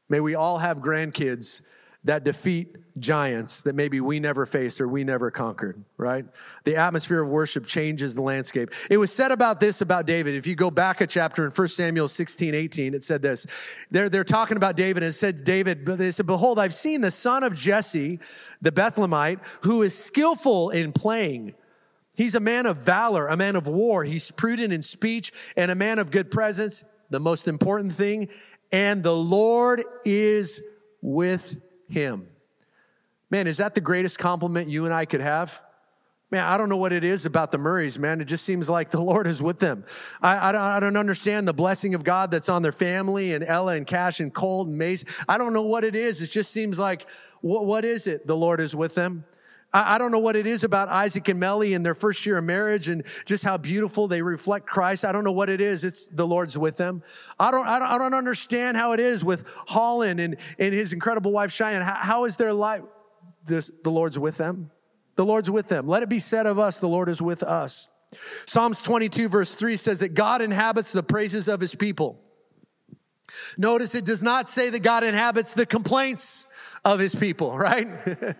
may 0.08 0.20
we 0.20 0.34
all 0.34 0.58
have 0.58 0.78
grandkids 0.78 1.62
that 2.04 2.24
defeat 2.24 2.76
giants 2.98 3.62
that 3.62 3.74
maybe 3.74 4.00
we 4.00 4.20
never 4.20 4.44
faced 4.44 4.80
or 4.80 4.88
we 4.88 5.04
never 5.04 5.30
conquered, 5.30 5.82
right? 5.96 6.26
The 6.64 6.76
atmosphere 6.76 7.22
of 7.22 7.28
worship 7.28 7.64
changes 7.64 8.14
the 8.14 8.22
landscape. 8.22 8.70
It 8.90 8.98
was 8.98 9.12
said 9.12 9.30
about 9.30 9.60
this 9.60 9.80
about 9.80 10.06
David. 10.06 10.34
If 10.34 10.46
you 10.46 10.54
go 10.54 10.70
back 10.70 11.00
a 11.00 11.06
chapter 11.06 11.44
in 11.44 11.52
1 11.52 11.68
Samuel 11.68 12.08
16, 12.08 12.54
18, 12.54 12.94
it 12.94 13.02
said 13.02 13.22
this. 13.22 13.46
They're, 13.90 14.08
they're 14.08 14.24
talking 14.24 14.56
about 14.56 14.76
David 14.76 15.02
and 15.02 15.10
it 15.10 15.14
said, 15.14 15.44
David, 15.44 15.86
they 15.86 16.10
said, 16.10 16.26
Behold, 16.26 16.58
I've 16.58 16.74
seen 16.74 17.00
the 17.00 17.10
son 17.10 17.44
of 17.44 17.54
Jesse, 17.54 18.18
the 18.60 18.72
Bethlehemite, 18.72 19.40
who 19.62 19.82
is 19.82 19.96
skillful 19.96 20.70
in 20.70 20.92
playing. 20.92 21.54
He's 22.14 22.34
a 22.34 22.40
man 22.40 22.66
of 22.66 22.78
valor, 22.78 23.26
a 23.28 23.36
man 23.36 23.56
of 23.56 23.66
war. 23.66 24.04
He's 24.04 24.30
prudent 24.30 24.72
in 24.72 24.82
speech 24.82 25.32
and 25.56 25.70
a 25.70 25.74
man 25.74 25.98
of 25.98 26.10
good 26.10 26.30
presence. 26.30 26.84
The 27.08 27.20
most 27.20 27.48
important 27.48 27.92
thing, 27.92 28.28
and 28.70 29.02
the 29.02 29.14
Lord 29.14 29.84
is 30.04 30.62
with 31.00 31.56
him. 31.88 32.28
Man, 33.30 33.46
is 33.46 33.58
that 33.58 33.74
the 33.74 33.80
greatest 33.80 34.18
compliment 34.18 34.68
you 34.68 34.84
and 34.84 34.92
I 34.92 35.04
could 35.04 35.20
have? 35.20 35.62
Man, 36.30 36.44
I 36.44 36.56
don't 36.56 36.70
know 36.70 36.78
what 36.78 36.94
it 36.94 37.04
is 37.04 37.26
about 37.26 37.52
the 37.52 37.58
Murrays, 37.58 37.98
man. 37.98 38.22
It 38.22 38.24
just 38.24 38.44
seems 38.44 38.70
like 38.70 38.90
the 38.90 39.00
Lord 39.02 39.26
is 39.26 39.42
with 39.42 39.58
them. 39.58 39.84
I, 40.22 40.48
I, 40.48 40.52
don't, 40.52 40.60
I 40.62 40.80
don't 40.80 40.96
understand 40.96 41.46
the 41.46 41.52
blessing 41.52 41.94
of 41.94 42.04
God 42.04 42.30
that's 42.30 42.48
on 42.48 42.62
their 42.62 42.72
family 42.72 43.34
and 43.34 43.44
Ella 43.44 43.74
and 43.74 43.86
Cash 43.86 44.18
and 44.20 44.32
Colt 44.32 44.68
and 44.68 44.78
Mace. 44.78 45.04
I 45.28 45.36
don't 45.36 45.52
know 45.52 45.62
what 45.62 45.84
it 45.84 45.94
is. 45.94 46.22
It 46.22 46.28
just 46.28 46.50
seems 46.50 46.78
like, 46.78 47.06
what, 47.42 47.66
what 47.66 47.84
is 47.84 48.06
it? 48.06 48.26
The 48.26 48.36
Lord 48.36 48.60
is 48.60 48.74
with 48.74 48.94
them. 48.94 49.24
I, 49.72 49.94
I 49.94 49.98
don't 49.98 50.10
know 50.12 50.18
what 50.18 50.36
it 50.36 50.46
is 50.46 50.64
about 50.64 50.88
Isaac 50.88 51.28
and 51.28 51.40
Melly 51.40 51.74
in 51.74 51.82
their 51.82 51.94
first 51.94 52.24
year 52.26 52.38
of 52.38 52.44
marriage 52.44 52.88
and 52.88 53.04
just 53.24 53.44
how 53.44 53.56
beautiful 53.56 54.08
they 54.08 54.22
reflect 54.22 54.66
Christ. 54.66 55.04
I 55.04 55.12
don't 55.12 55.24
know 55.24 55.32
what 55.32 55.50
it 55.50 55.60
is. 55.60 55.84
It's 55.84 56.08
the 56.08 56.26
Lord's 56.26 56.56
with 56.56 56.76
them. 56.76 57.02
I 57.38 57.50
don't, 57.50 57.66
I 57.66 57.78
don't, 57.78 57.88
I 57.88 57.98
don't 57.98 58.14
understand 58.14 58.76
how 58.76 58.92
it 58.92 59.00
is 59.00 59.24
with 59.24 59.44
Holland 59.66 60.20
and, 60.20 60.36
and 60.58 60.74
his 60.74 60.92
incredible 60.92 61.32
wife 61.32 61.52
Cheyenne. 61.52 61.82
how, 61.82 61.94
how 61.94 62.24
is 62.24 62.36
their 62.36 62.52
life? 62.52 62.82
this, 63.46 63.70
the 63.82 63.90
Lord's 63.90 64.18
with 64.18 64.36
them. 64.36 64.70
The 65.16 65.24
Lord's 65.24 65.50
with 65.50 65.68
them. 65.68 65.86
Let 65.86 66.02
it 66.02 66.08
be 66.08 66.18
said 66.18 66.46
of 66.46 66.58
us, 66.58 66.78
the 66.78 66.88
Lord 66.88 67.08
is 67.08 67.20
with 67.20 67.42
us. 67.42 67.88
Psalms 68.46 68.80
22, 68.80 69.28
verse 69.28 69.54
3 69.54 69.76
says 69.76 70.00
that 70.00 70.14
God 70.14 70.42
inhabits 70.42 70.92
the 70.92 71.02
praises 71.02 71.48
of 71.48 71.60
his 71.60 71.74
people. 71.74 72.20
Notice 73.56 73.94
it 73.94 74.04
does 74.04 74.22
not 74.22 74.48
say 74.48 74.68
that 74.70 74.80
God 74.80 75.04
inhabits 75.04 75.54
the 75.54 75.64
complaints 75.64 76.46
of 76.84 76.98
his 76.98 77.14
people, 77.14 77.56
right? 77.56 77.88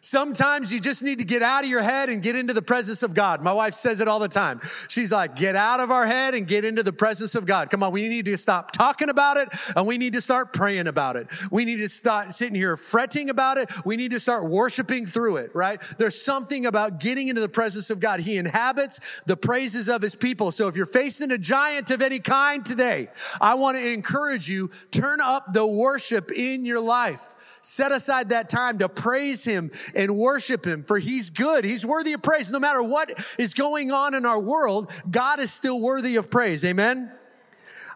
Sometimes 0.00 0.72
you 0.72 0.80
just 0.80 1.04
need 1.04 1.18
to 1.18 1.24
get 1.24 1.40
out 1.40 1.62
of 1.62 1.70
your 1.70 1.82
head 1.82 2.08
and 2.08 2.20
get 2.20 2.34
into 2.34 2.52
the 2.52 2.62
presence 2.62 3.04
of 3.04 3.14
God. 3.14 3.42
My 3.42 3.52
wife 3.52 3.74
says 3.74 4.00
it 4.00 4.08
all 4.08 4.18
the 4.18 4.28
time. 4.28 4.60
She's 4.88 5.12
like, 5.12 5.36
get 5.36 5.54
out 5.54 5.78
of 5.78 5.92
our 5.92 6.04
head 6.04 6.34
and 6.34 6.48
get 6.48 6.64
into 6.64 6.82
the 6.82 6.92
presence 6.92 7.36
of 7.36 7.46
God. 7.46 7.70
Come 7.70 7.84
on, 7.84 7.92
we 7.92 8.08
need 8.08 8.24
to 8.24 8.36
stop 8.36 8.72
talking 8.72 9.08
about 9.08 9.36
it 9.36 9.48
and 9.76 9.86
we 9.86 9.98
need 9.98 10.14
to 10.14 10.20
start 10.20 10.52
praying 10.52 10.88
about 10.88 11.14
it. 11.14 11.28
We 11.52 11.64
need 11.64 11.76
to 11.76 11.88
start 11.88 12.32
sitting 12.32 12.56
here 12.56 12.76
fretting 12.76 13.30
about 13.30 13.56
it. 13.56 13.70
We 13.84 13.96
need 13.96 14.10
to 14.10 14.20
start 14.20 14.50
worshiping 14.50 15.06
through 15.06 15.36
it, 15.36 15.54
right? 15.54 15.80
There's 15.96 16.20
something 16.20 16.66
about 16.66 16.98
getting 16.98 17.28
into 17.28 17.40
the 17.40 17.48
presence 17.48 17.88
of 17.90 18.00
God. 18.00 18.18
He 18.18 18.36
inhabits 18.36 18.98
the 19.26 19.36
praises 19.36 19.88
of 19.88 20.02
his 20.02 20.16
people. 20.16 20.50
So 20.50 20.66
if 20.66 20.74
you're 20.74 20.86
facing 20.86 21.30
a 21.30 21.38
giant 21.38 21.92
of 21.92 22.02
any 22.02 22.18
kind 22.18 22.66
today, 22.66 23.10
I 23.40 23.54
want 23.54 23.76
to 23.76 23.92
encourage 23.92 24.48
you, 24.48 24.70
turn 24.90 25.20
up 25.20 25.52
the 25.52 25.64
worship 25.64 26.32
in 26.32 26.64
your 26.64 26.80
life. 26.80 27.34
Set 27.76 27.92
aside 27.92 28.30
that 28.30 28.48
time 28.48 28.78
to 28.78 28.88
praise 28.88 29.44
him 29.44 29.70
and 29.94 30.16
worship 30.16 30.66
him 30.66 30.82
for 30.82 30.98
he's 30.98 31.28
good. 31.28 31.62
He's 31.62 31.84
worthy 31.84 32.14
of 32.14 32.22
praise. 32.22 32.50
No 32.50 32.58
matter 32.58 32.82
what 32.82 33.22
is 33.38 33.52
going 33.52 33.92
on 33.92 34.14
in 34.14 34.24
our 34.24 34.40
world, 34.40 34.90
God 35.10 35.40
is 35.40 35.52
still 35.52 35.78
worthy 35.78 36.16
of 36.16 36.30
praise. 36.30 36.64
Amen. 36.64 37.12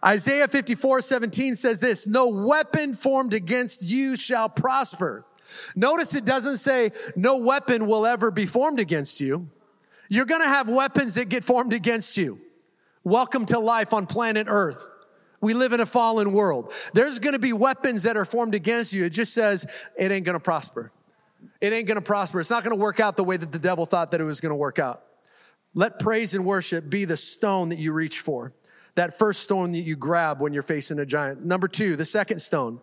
Isaiah 0.05 0.49
54, 0.49 1.01
17 1.01 1.55
says 1.55 1.81
this, 1.81 2.07
no 2.07 2.29
weapon 2.29 2.93
formed 2.93 3.33
against 3.33 3.83
you 3.83 4.17
shall 4.17 4.51
prosper. 4.51 5.25
Notice 5.75 6.15
it 6.15 6.27
doesn't 6.27 6.59
say 6.59 6.93
no 7.17 7.39
weapon 7.39 7.87
will 7.87 8.05
ever 8.05 8.31
be 8.31 8.45
formed 8.45 8.81
against 8.81 9.19
you. 9.19 9.49
You're 10.11 10.27
going 10.27 10.43
to 10.43 10.47
have 10.47 10.69
weapons 10.69 11.15
that 11.15 11.31
get 11.31 11.43
formed 11.43 11.73
against 11.73 12.19
you. 12.19 12.39
Welcome 13.03 13.47
to 13.47 13.59
life 13.59 13.95
on 13.95 14.05
planet 14.05 14.47
earth. 14.47 14.90
We 15.41 15.55
live 15.55 15.73
in 15.73 15.81
a 15.81 15.87
fallen 15.87 16.33
world. 16.33 16.73
There's 16.93 17.19
going 17.19 17.33
to 17.33 17.39
be 17.39 17.53
weapons 17.53 18.03
that 18.03 18.17
are 18.17 18.25
formed 18.25 18.55
against 18.55 18.93
you. 18.93 19.05
It 19.05 19.11
just 19.11 19.33
says 19.33 19.67
it 19.97 20.13
ain't 20.13 20.27
going 20.27 20.35
to 20.35 20.41
prosper. 20.41 20.93
It 21.61 21.73
ain't 21.73 21.87
going 21.87 21.97
to 21.97 22.03
prosper. 22.03 22.41
It's 22.41 22.51
not 22.51 22.63
going 22.63 22.77
to 22.77 22.83
work 22.83 23.01
out 23.01 23.17
the 23.17 23.25
way 23.25 23.37
that 23.37 23.51
the 23.51 23.59
devil 23.59 23.87
thought 23.87 24.11
that 24.11 24.21
it 24.21 24.25
was 24.25 24.41
going 24.41 24.51
to 24.51 24.57
work 24.57 24.79
out. 24.79 25.03
Let 25.75 25.99
praise 25.99 26.35
and 26.35 26.45
worship 26.45 26.91
be 26.91 27.05
the 27.05 27.17
stone 27.17 27.71
that 27.71 27.79
you 27.79 27.93
reach 27.93 28.21
for. 28.21 28.53
That 28.97 29.17
first 29.17 29.43
stone 29.43 29.73
that 29.73 29.79
you 29.79 29.97
grab 29.97 30.41
when 30.41 30.53
you're 30.53 30.63
facing 30.63 30.99
a 30.99 31.07
giant. 31.07 31.45
Number 31.45 31.69
two, 31.69 31.97
the 31.97 32.05
second 32.05 32.41
stone, 32.41 32.81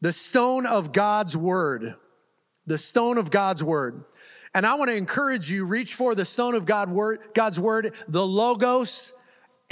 the 0.00 0.12
stone 0.12 0.66
of 0.66 0.92
God's 0.92 1.36
word. 1.36 1.94
The 2.66 2.78
stone 2.78 3.18
of 3.18 3.30
God's 3.30 3.62
word. 3.62 4.04
And 4.54 4.66
I 4.66 4.74
want 4.74 4.90
to 4.90 4.96
encourage 4.96 5.50
you, 5.50 5.64
reach 5.64 5.94
for 5.94 6.14
the 6.14 6.24
stone 6.24 6.54
of 6.54 6.64
God 6.64 6.90
word, 6.90 7.20
God's 7.34 7.60
word, 7.60 7.94
the 8.08 8.26
logos 8.26 9.12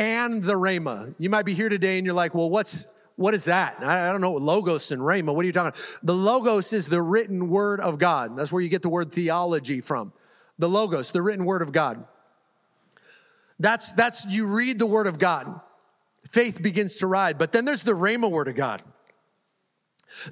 and 0.02 0.42
the 0.42 0.54
Rhema. 0.54 1.14
You 1.18 1.30
might 1.30 1.44
be 1.44 1.54
here 1.54 1.68
today 1.68 1.96
and 1.96 2.04
you're 2.04 2.14
like, 2.14 2.34
well, 2.34 2.50
what's 2.50 2.86
what 3.16 3.34
is 3.34 3.44
that? 3.44 3.82
I, 3.82 4.10
don't 4.10 4.20
know 4.20 4.32
logos 4.32 4.90
and 4.90 5.00
rhema. 5.00 5.34
What 5.34 5.42
are 5.42 5.46
you 5.46 5.52
talking 5.52 5.68
about? 5.68 5.98
The 6.02 6.14
logos 6.14 6.72
is 6.72 6.88
the 6.88 7.02
written 7.02 7.50
word 7.50 7.78
of 7.78 7.98
God. 7.98 8.36
That's 8.36 8.50
where 8.50 8.62
you 8.62 8.70
get 8.70 8.82
the 8.82 8.88
word 8.88 9.12
theology 9.12 9.80
from. 9.80 10.12
The 10.58 10.68
logos, 10.68 11.12
the 11.12 11.22
written 11.22 11.44
word 11.44 11.62
of 11.62 11.72
God. 11.72 12.04
That's 13.60 13.92
that's 13.92 14.26
you 14.26 14.46
read 14.46 14.78
the 14.78 14.86
word 14.86 15.06
of 15.06 15.18
God. 15.18 15.60
Faith 16.28 16.62
begins 16.62 16.96
to 16.96 17.06
ride. 17.06 17.38
But 17.38 17.52
then 17.52 17.64
there's 17.64 17.82
the 17.82 17.92
rhema 17.92 18.30
word 18.30 18.48
of 18.48 18.56
God. 18.56 18.82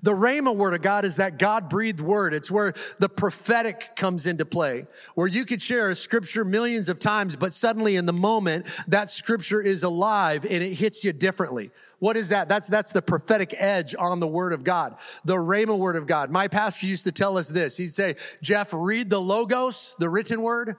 The 0.03 0.13
Rhema 0.13 0.55
word 0.55 0.75
of 0.75 0.83
God 0.83 1.05
is 1.05 1.17
that 1.17 1.39
God 1.39 1.69
breathed 1.69 2.01
word. 2.01 2.35
It's 2.35 2.51
where 2.51 2.75
the 2.99 3.09
prophetic 3.09 3.97
comes 3.97 4.27
into 4.27 4.45
play, 4.45 4.87
where 5.15 5.27
you 5.27 5.45
could 5.45 5.63
share 5.63 5.91
a 5.91 5.95
scripture 5.95 6.45
millions 6.45 6.89
of 6.89 6.99
times, 6.99 7.37
but 7.37 7.53
suddenly 7.53 7.97
in 7.97 8.07
the 8.07 8.13
moment, 8.13 8.67
that 8.89 9.11
scripture 9.11 9.61
is 9.61 9.83
alive 9.83 10.45
and 10.45 10.63
it 10.63 10.75
hits 10.75 11.05
you 11.05 11.13
differently. 11.13 11.71
What 11.99 12.17
is 12.17 12.31
that? 12.31 12.49
That's, 12.49 12.67
that's 12.67 12.93
the 12.93 13.03
prophetic 13.03 13.55
edge 13.57 13.95
on 13.99 14.21
the 14.21 14.27
word 14.27 14.53
of 14.53 14.65
God, 14.65 14.97
the 15.25 15.37
Rhema 15.37 15.79
word 15.79 15.97
of 15.97 16.07
God. 16.07 16.31
My 16.31 16.49
pastor 16.49 16.87
used 16.87 17.05
to 17.05 17.13
tell 17.13 17.37
us 17.37 17.49
this. 17.49 17.77
He'd 17.77 17.89
say, 17.89 18.17
Jeff, 18.43 18.73
read 18.73 19.11
the 19.11 19.21
Logos, 19.21 19.95
the 19.99 20.09
written 20.09 20.43
word, 20.43 20.77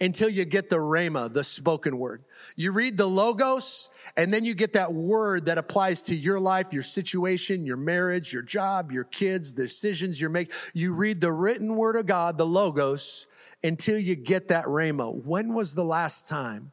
until 0.00 0.28
you 0.28 0.44
get 0.44 0.70
the 0.70 0.76
Rhema, 0.76 1.32
the 1.32 1.44
spoken 1.44 1.98
word. 1.98 2.24
You 2.56 2.72
read 2.72 2.96
the 2.96 3.06
Logos, 3.06 3.90
and 4.16 4.32
then 4.32 4.44
you 4.44 4.54
get 4.54 4.72
that 4.72 4.92
word 4.92 5.44
that 5.46 5.58
applies 5.58 6.00
to 6.02 6.16
your 6.16 6.40
life, 6.40 6.72
your 6.72 6.82
situation, 6.82 7.66
your 7.66 7.76
marriage, 7.76 8.32
your 8.32 8.42
job, 8.42 8.90
your 8.90 9.04
kids, 9.04 9.52
the 9.52 9.64
decisions 9.64 10.20
you're 10.20 10.30
making. 10.30 10.54
You 10.72 10.94
read 10.94 11.20
the 11.20 11.32
written 11.32 11.76
word 11.76 11.96
of 11.96 12.06
God, 12.06 12.38
the 12.38 12.46
Logos, 12.46 13.26
until 13.62 13.98
you 13.98 14.16
get 14.16 14.48
that 14.48 14.64
Rhema. 14.64 15.14
When 15.24 15.54
was 15.54 15.74
the 15.74 15.84
last 15.84 16.26
time 16.26 16.72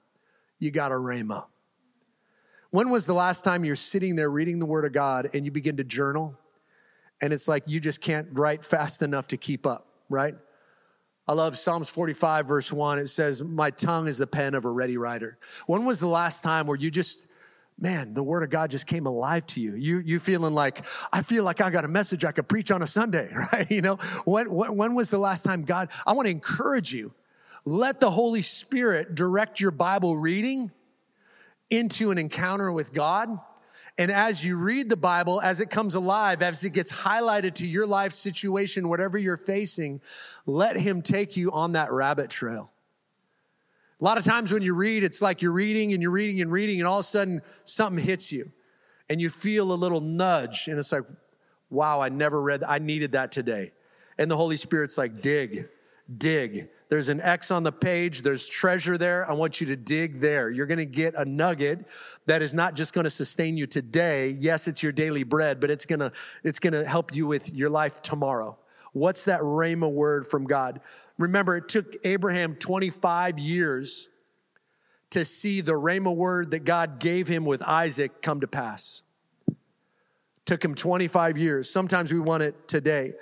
you 0.60 0.72
got 0.72 0.92
a 0.92 0.96
Rhema? 0.96 1.46
When 2.70 2.90
was 2.90 3.06
the 3.06 3.14
last 3.14 3.44
time 3.44 3.66
you're 3.66 3.76
sitting 3.76 4.16
there 4.16 4.30
reading 4.30 4.60
the 4.60 4.66
word 4.66 4.86
of 4.86 4.94
God 4.94 5.30
and 5.34 5.46
you 5.46 5.52
begin 5.52 5.78
to 5.78 5.84
journal? 5.84 6.38
And 7.22 7.34
it's 7.34 7.48
like 7.48 7.64
you 7.66 7.80
just 7.80 8.00
can't 8.00 8.28
write 8.32 8.64
fast 8.64 9.02
enough 9.02 9.28
to 9.30 9.38
keep 9.38 9.66
up, 9.66 9.88
right? 10.10 10.36
I 11.28 11.34
love 11.34 11.58
Psalms 11.58 11.90
45, 11.90 12.48
verse 12.48 12.72
1. 12.72 13.00
It 13.00 13.08
says, 13.08 13.44
My 13.44 13.70
tongue 13.70 14.08
is 14.08 14.18
the 14.18 14.28
pen 14.28 14.54
of 14.54 14.64
a 14.64 14.70
ready 14.70 14.98
writer. 14.98 15.38
When 15.66 15.86
was 15.86 16.00
the 16.00 16.08
last 16.08 16.42
time 16.42 16.68
where 16.68 16.78
you 16.78 16.90
just, 16.90 17.28
man, 17.78 18.14
the 18.14 18.24
word 18.24 18.44
of 18.44 18.50
God 18.50 18.72
just 18.72 18.88
came 18.88 19.06
alive 19.06 19.46
to 19.48 19.60
you? 19.60 19.76
You, 19.76 20.00
you 20.00 20.20
feeling 20.20 20.54
like, 20.54 20.86
I 21.12 21.24
feel 21.24 21.44
like 21.44 21.60
I 21.60 21.70
got 21.70 21.84
a 21.84 21.90
message 21.90 22.24
I 22.24 22.32
could 22.32 22.48
preach 22.48 22.72
on 22.72 22.82
a 22.82 22.88
Sunday, 22.88 23.30
right? 23.52 23.70
You 23.70 23.82
know, 23.82 23.96
when, 24.24 24.48
when 24.50 24.96
was 24.96 25.10
the 25.10 25.18
last 25.18 25.44
time 25.44 25.64
God, 25.64 25.90
I 26.06 26.14
want 26.14 26.28
to 26.28 26.32
encourage 26.32 26.94
you, 26.94 27.14
let 27.66 28.00
the 28.00 28.12
Holy 28.12 28.42
Spirit 28.42 29.14
direct 29.14 29.60
your 29.60 29.72
Bible 29.72 30.16
reading 30.16 30.72
into 31.70 32.12
an 32.12 32.18
encounter 32.18 32.72
with 32.72 32.94
God 32.94 33.38
and 33.98 34.12
as 34.12 34.46
you 34.46 34.58
read 34.58 34.90
the 34.90 34.98
Bible, 34.98 35.42
as 35.42 35.60
it 35.60 35.70
comes 35.70 35.96
alive, 35.96 36.42
as 36.42 36.64
it 36.64 36.70
gets 36.70 36.92
highlighted 36.92 37.56
to 37.56 37.68
your 37.68 37.88
life 37.88 38.14
situation, 38.14 38.90
whatever 38.90 39.18
you're 39.18 39.38
facing, 39.38 40.02
let 40.46 40.78
Him 40.78 41.02
take 41.02 41.36
you 41.36 41.52
on 41.52 41.72
that 41.72 41.92
rabbit 41.92 42.30
trail. 42.30 42.72
A 44.00 44.04
lot 44.04 44.20
of 44.20 44.24
times 44.24 44.52
when 44.52 44.62
you 44.62 44.76
read, 44.76 45.04
it's 45.04 45.22
like 45.22 45.42
you're 45.42 45.52
reading 45.52 45.94
and 45.94 46.02
you're 46.02 46.12
reading 46.12 46.42
and 46.42 46.52
reading, 46.52 46.80
and 46.80 46.88
all 46.88 47.00
of 47.00 47.06
a 47.06 47.08
sudden 47.08 47.42
something 47.64 48.04
hits 48.04 48.32
you 48.32 48.52
and 49.10 49.20
you 49.20 49.30
feel 49.30 49.72
a 49.72 49.74
little 49.74 50.02
nudge. 50.02 50.68
And 50.68 50.78
it's 50.78 50.92
like, 50.92 51.04
wow, 51.70 52.00
I 52.00 52.10
never 52.10 52.42
read. 52.42 52.64
I 52.64 52.80
needed 52.80 53.14
that 53.14 53.32
today. 53.32 53.72
And 54.18 54.30
the 54.30 54.38
Holy 54.38 54.58
Spirit's 54.58 54.98
like, 54.98 55.22
dig, 55.22 55.68
dig. 56.16 56.70
There's 56.90 57.10
an 57.10 57.20
X 57.20 57.52
on 57.52 57.64
the 57.64 57.72
page. 57.72 58.22
There's 58.22 58.48
treasure 58.48 58.98
there. 58.98 59.30
I 59.30 59.34
want 59.34 59.60
you 59.60 59.68
to 59.68 59.76
dig 59.76 60.22
there. 60.22 60.50
You're 60.50 60.68
going 60.68 60.78
to 60.78 60.86
get 60.86 61.16
a 61.16 61.26
nugget 61.26 61.86
that 62.28 62.42
is 62.42 62.54
not 62.54 62.76
just 62.76 62.94
going 62.94 63.04
to 63.04 63.10
sustain 63.10 63.58
you 63.58 63.66
today. 63.66 64.30
Yes, 64.40 64.68
it's 64.68 64.82
your 64.82 64.94
daily 64.94 65.24
bread, 65.24 65.60
but 65.60 65.70
it's 65.70 65.86
going 65.86 66.00
to, 66.00 66.12
it's 66.44 66.60
going 66.60 66.74
to 66.74 66.86
help 66.86 67.14
you 67.14 67.28
with 67.28 67.54
your 67.54 67.70
life 67.70 68.02
tomorrow. 68.02 68.58
What's 68.94 69.26
that 69.26 69.42
Rhema 69.42 69.92
word 69.92 70.28
from 70.28 70.46
God? 70.46 70.80
Remember, 71.18 71.58
it 71.58 71.68
took 71.68 71.96
Abraham 72.06 72.56
25 72.56 73.38
years 73.38 74.08
to 75.10 75.26
see 75.26 75.62
the 75.62 75.74
Rhema 75.74 76.16
word 76.16 76.52
that 76.52 76.60
God 76.60 77.00
gave 77.00 77.28
him 77.28 77.46
with 77.46 77.62
Isaac 77.62 78.22
come 78.22 78.42
to 78.42 78.48
pass. 78.48 79.04
Took 80.46 80.64
him 80.64 80.76
25 80.76 81.38
years. 81.38 81.70
Sometimes 81.70 82.14
we 82.14 82.20
want 82.20 82.44
it 82.44 82.68
today. 82.68 83.14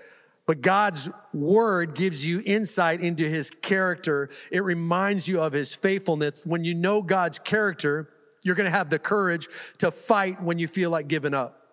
But 0.45 0.62
God's 0.62 1.10
word 1.34 1.95
gives 1.95 2.25
you 2.25 2.41
insight 2.45 3.01
into 3.01 3.27
his 3.27 3.49
character. 3.49 4.29
It 4.51 4.63
reminds 4.63 5.27
you 5.27 5.41
of 5.41 5.53
his 5.53 5.73
faithfulness. 5.73 6.45
When 6.45 6.63
you 6.63 6.75
know 6.75 7.01
God's 7.01 7.39
character, 7.39 8.10
you're 8.43 8.55
going 8.55 8.71
to 8.71 8.77
have 8.77 8.89
the 8.91 8.99
courage 8.99 9.47
to 9.79 9.89
fight 9.89 10.41
when 10.41 10.60
you 10.60 10.67
feel 10.67 10.91
like 10.91 11.08
giving 11.08 11.34
up. 11.34 11.65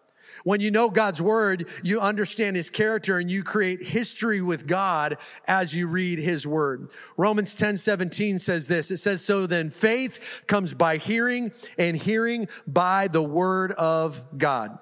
When 0.44 0.60
you 0.60 0.70
know 0.70 0.88
God's 0.88 1.20
word, 1.20 1.68
you 1.82 2.00
understand 2.00 2.56
his 2.56 2.70
character 2.70 3.18
and 3.18 3.30
you 3.30 3.42
create 3.42 3.86
history 3.86 4.40
with 4.40 4.66
God 4.66 5.18
as 5.46 5.74
you 5.74 5.86
read 5.86 6.18
his 6.18 6.46
word. 6.46 6.90
Romans 7.16 7.54
10 7.54 7.76
17 7.76 8.38
says 8.38 8.68
this. 8.68 8.90
It 8.90 8.96
says, 8.96 9.22
So 9.22 9.46
then 9.46 9.70
faith 9.70 10.42
comes 10.46 10.74
by 10.74 10.96
hearing, 10.96 11.52
and 11.78 11.96
hearing 11.96 12.48
by 12.66 13.08
the 13.08 13.22
word 13.22 13.72
of 13.72 14.38
God. 14.38 14.78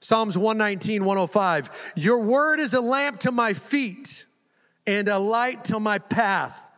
Psalms 0.00 0.38
119, 0.38 1.04
105. 1.04 1.92
Your 1.96 2.18
word 2.18 2.60
is 2.60 2.74
a 2.74 2.80
lamp 2.80 3.20
to 3.20 3.32
my 3.32 3.52
feet 3.52 4.24
and 4.86 5.08
a 5.08 5.18
light 5.18 5.64
to 5.64 5.80
my 5.80 5.98
path. 5.98 6.70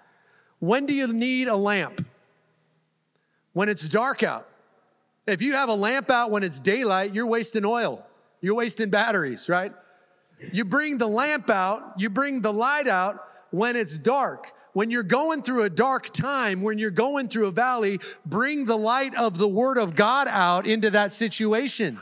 When 0.59 0.87
do 0.87 0.94
you 0.94 1.12
need 1.12 1.48
a 1.48 1.56
lamp? 1.56 2.06
When 3.52 3.68
it's 3.68 3.88
dark 3.88 4.22
out. 4.22 4.48
If 5.26 5.42
you 5.42 5.52
have 5.52 5.68
a 5.68 5.74
lamp 5.74 6.11
out 6.11 6.30
when 6.30 6.42
it's 6.42 6.59
daylight, 6.59 7.14
you're 7.14 7.26
wasting 7.26 7.64
oil. 7.64 8.04
You're 8.40 8.54
wasting 8.54 8.90
batteries, 8.90 9.48
right? 9.48 9.72
You 10.52 10.64
bring 10.64 10.98
the 10.98 11.09
lamp 11.09 11.50
out, 11.50 11.94
you 11.98 12.09
bring 12.09 12.40
the 12.40 12.52
light 12.52 12.88
out 12.88 13.23
when 13.50 13.77
it's 13.77 13.98
dark. 13.98 14.52
When 14.73 14.90
you're 14.90 15.02
going 15.02 15.42
through 15.42 15.64
a 15.64 15.71
dark 15.71 16.10
time, 16.10 16.62
when 16.62 16.79
you're 16.79 16.90
going 16.90 17.29
through 17.29 17.46
a 17.46 17.50
valley, 17.50 17.98
bring 18.25 18.64
the 18.64 18.79
light 18.79 19.14
of 19.16 19.37
the 19.37 19.48
Word 19.48 19.79
of 19.79 19.96
God 19.96 20.29
out 20.29 20.66
into 20.66 20.90
that 20.90 21.12
situation. 21.12 21.98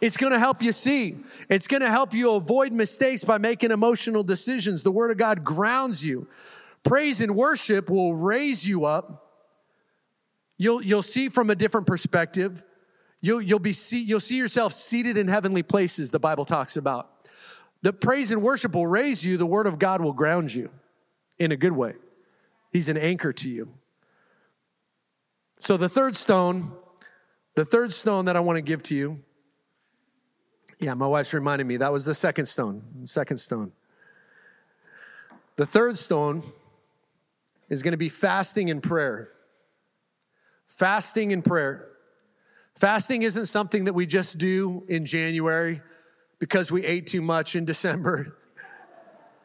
It's 0.00 0.16
going 0.16 0.32
to 0.32 0.38
help 0.38 0.62
you 0.62 0.72
see. 0.72 1.16
It's 1.48 1.66
going 1.66 1.80
to 1.80 1.90
help 1.90 2.12
you 2.12 2.32
avoid 2.32 2.72
mistakes 2.72 3.24
by 3.24 3.38
making 3.38 3.70
emotional 3.70 4.22
decisions. 4.22 4.82
The 4.82 4.92
Word 4.92 5.10
of 5.10 5.16
God 5.16 5.44
grounds 5.44 6.04
you. 6.04 6.28
Praise 6.82 7.20
and 7.20 7.34
worship 7.34 7.90
will 7.90 8.14
raise 8.14 8.66
you 8.66 8.84
up. 8.84 9.32
You'll, 10.58 10.82
you'll 10.82 11.02
see 11.02 11.28
from 11.28 11.50
a 11.50 11.54
different 11.54 11.86
perspective. 11.86 12.62
You'll, 13.20 13.42
you'll, 13.42 13.58
be 13.58 13.72
see, 13.72 14.02
you'll 14.02 14.20
see 14.20 14.36
yourself 14.36 14.72
seated 14.72 15.16
in 15.16 15.28
heavenly 15.28 15.62
places, 15.62 16.10
the 16.10 16.20
Bible 16.20 16.44
talks 16.44 16.76
about. 16.76 17.10
The 17.82 17.92
praise 17.92 18.30
and 18.30 18.42
worship 18.42 18.74
will 18.74 18.86
raise 18.86 19.24
you, 19.24 19.36
the 19.36 19.46
word 19.46 19.66
of 19.66 19.78
God 19.78 20.00
will 20.00 20.12
ground 20.12 20.54
you 20.54 20.70
in 21.38 21.52
a 21.52 21.56
good 21.56 21.72
way. 21.72 21.94
He's 22.72 22.88
an 22.88 22.96
anchor 22.96 23.32
to 23.32 23.48
you. 23.48 23.68
So, 25.58 25.76
the 25.76 25.88
third 25.88 26.16
stone, 26.16 26.72
the 27.54 27.64
third 27.64 27.92
stone 27.92 28.26
that 28.26 28.36
I 28.36 28.40
want 28.40 28.56
to 28.56 28.62
give 28.62 28.82
to 28.84 28.94
you, 28.94 29.22
yeah, 30.78 30.94
my 30.94 31.06
wife's 31.06 31.32
reminding 31.32 31.66
me 31.66 31.78
that 31.78 31.92
was 31.92 32.04
the 32.04 32.14
second 32.14 32.46
stone. 32.46 32.82
The 33.00 33.06
second 33.06 33.38
stone. 33.38 33.72
The 35.56 35.66
third 35.66 35.96
stone 35.96 36.42
is 37.68 37.82
going 37.82 37.92
to 37.92 37.98
be 37.98 38.10
fasting 38.10 38.70
and 38.70 38.82
prayer. 38.82 39.28
Fasting 40.68 41.32
and 41.32 41.44
prayer. 41.44 41.88
Fasting 42.74 43.22
isn't 43.22 43.46
something 43.46 43.84
that 43.84 43.94
we 43.94 44.04
just 44.04 44.36
do 44.36 44.84
in 44.88 45.06
January 45.06 45.80
because 46.38 46.70
we 46.70 46.84
ate 46.84 47.06
too 47.06 47.22
much 47.22 47.56
in 47.56 47.64
December 47.64 48.36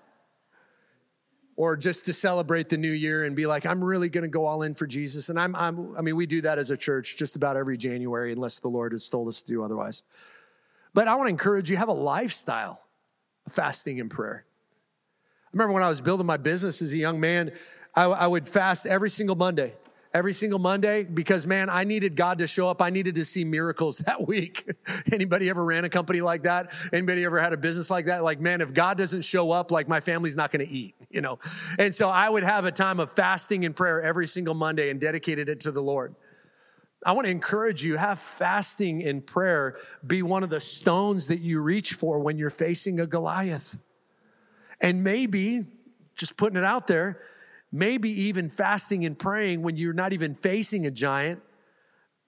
or 1.55 1.77
just 1.77 2.05
to 2.07 2.13
celebrate 2.13 2.67
the 2.67 2.77
new 2.77 2.91
year 2.91 3.23
and 3.23 3.33
be 3.33 3.45
like, 3.45 3.65
I'm 3.65 3.81
really 3.81 4.09
going 4.09 4.23
to 4.23 4.27
go 4.27 4.45
all 4.45 4.63
in 4.63 4.73
for 4.73 4.85
Jesus. 4.85 5.29
And 5.29 5.39
I'm, 5.39 5.55
I'm, 5.55 5.95
I 5.97 6.01
mean, 6.01 6.17
we 6.17 6.25
do 6.25 6.41
that 6.41 6.59
as 6.59 6.71
a 6.71 6.77
church 6.77 7.15
just 7.15 7.37
about 7.37 7.55
every 7.55 7.77
January, 7.77 8.33
unless 8.33 8.59
the 8.59 8.67
Lord 8.67 8.91
has 8.91 9.07
told 9.07 9.29
us 9.29 9.41
to 9.43 9.47
do 9.47 9.63
otherwise. 9.63 10.03
But 10.93 11.07
I 11.07 11.15
want 11.15 11.27
to 11.27 11.31
encourage 11.31 11.69
you 11.69 11.77
have 11.77 11.87
a 11.87 11.93
lifestyle 11.93 12.81
of 13.45 13.53
fasting 13.53 13.99
and 13.99 14.09
prayer. 14.09 14.45
I 15.45 15.49
remember 15.53 15.73
when 15.73 15.83
I 15.83 15.89
was 15.89 16.01
building 16.01 16.25
my 16.25 16.37
business 16.37 16.81
as 16.81 16.93
a 16.93 16.97
young 16.97 17.19
man, 17.19 17.51
I, 17.95 18.03
I 18.03 18.27
would 18.27 18.47
fast 18.47 18.85
every 18.85 19.09
single 19.09 19.35
Monday 19.35 19.73
every 20.13 20.33
single 20.33 20.59
Monday 20.59 21.03
because 21.03 21.47
man, 21.47 21.69
I 21.69 21.83
needed 21.83 22.15
God 22.15 22.39
to 22.39 22.47
show 22.47 22.67
up. 22.67 22.81
I 22.81 22.89
needed 22.89 23.15
to 23.15 23.25
see 23.25 23.43
miracles 23.43 23.97
that 24.05 24.27
week. 24.27 24.69
Anybody 25.11 25.49
ever 25.49 25.63
ran 25.63 25.85
a 25.85 25.89
company 25.89 26.21
like 26.21 26.43
that? 26.43 26.73
Anybody 26.91 27.25
ever 27.25 27.39
had 27.39 27.53
a 27.53 27.57
business 27.57 27.89
like 27.89 28.05
that? 28.05 28.23
Like, 28.23 28.39
man, 28.39 28.61
if 28.61 28.73
God 28.73 28.97
doesn't 28.97 29.23
show 29.23 29.51
up, 29.51 29.71
like 29.71 29.87
my 29.87 29.99
family's 29.99 30.35
not 30.35 30.51
going 30.51 30.65
to 30.65 30.71
eat, 30.71 30.95
you 31.09 31.21
know? 31.21 31.39
And 31.77 31.93
so 31.93 32.09
I 32.09 32.29
would 32.29 32.43
have 32.43 32.65
a 32.65 32.71
time 32.71 32.99
of 32.99 33.11
fasting 33.11 33.65
and 33.65 33.75
prayer 33.75 34.01
every 34.01 34.27
single 34.27 34.53
Monday 34.53 34.89
and 34.89 34.99
dedicated 34.99 35.49
it 35.49 35.61
to 35.61 35.71
the 35.71 35.81
Lord. 35.81 36.15
I 37.03 37.13
want 37.13 37.25
to 37.25 37.31
encourage 37.31 37.83
you, 37.83 37.97
have 37.97 38.19
fasting 38.19 39.03
and 39.03 39.25
prayer 39.25 39.77
be 40.05 40.21
one 40.21 40.43
of 40.43 40.49
the 40.49 40.59
stones 40.59 41.27
that 41.27 41.39
you 41.39 41.59
reach 41.59 41.93
for 41.93 42.19
when 42.19 42.37
you're 42.37 42.51
facing 42.51 42.99
a 42.99 43.07
Goliath. 43.07 43.79
And 44.79 45.03
maybe, 45.03 45.65
just 46.15 46.37
putting 46.37 46.57
it 46.57 46.63
out 46.63 46.87
there, 46.87 47.19
maybe 47.71 48.09
even 48.09 48.49
fasting 48.49 49.05
and 49.05 49.17
praying 49.17 49.63
when 49.63 49.77
you're 49.77 49.93
not 49.93 50.13
even 50.13 50.35
facing 50.35 50.85
a 50.85 50.91
giant 50.91 51.41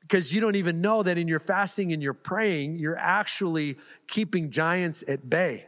because 0.01 0.33
you 0.33 0.41
don't 0.41 0.55
even 0.55 0.81
know 0.81 1.01
that 1.01 1.17
in 1.17 1.27
your 1.27 1.39
fasting 1.39 1.93
and 1.93 2.03
your 2.03 2.13
praying, 2.13 2.77
you're 2.77 2.97
actually 2.97 3.77
keeping 4.07 4.51
giants 4.51 5.03
at 5.07 5.29
bay. 5.29 5.65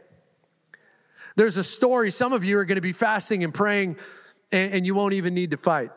There's 1.36 1.56
a 1.56 1.64
story, 1.64 2.10
some 2.10 2.32
of 2.32 2.44
you 2.44 2.58
are 2.58 2.64
going 2.64 2.76
to 2.76 2.82
be 2.82 2.92
fasting 2.92 3.44
and 3.44 3.52
praying, 3.52 3.96
and, 4.52 4.72
and 4.74 4.86
you 4.86 4.94
won't 4.94 5.14
even 5.14 5.34
need 5.34 5.52
to 5.52 5.56
fight. 5.56 5.90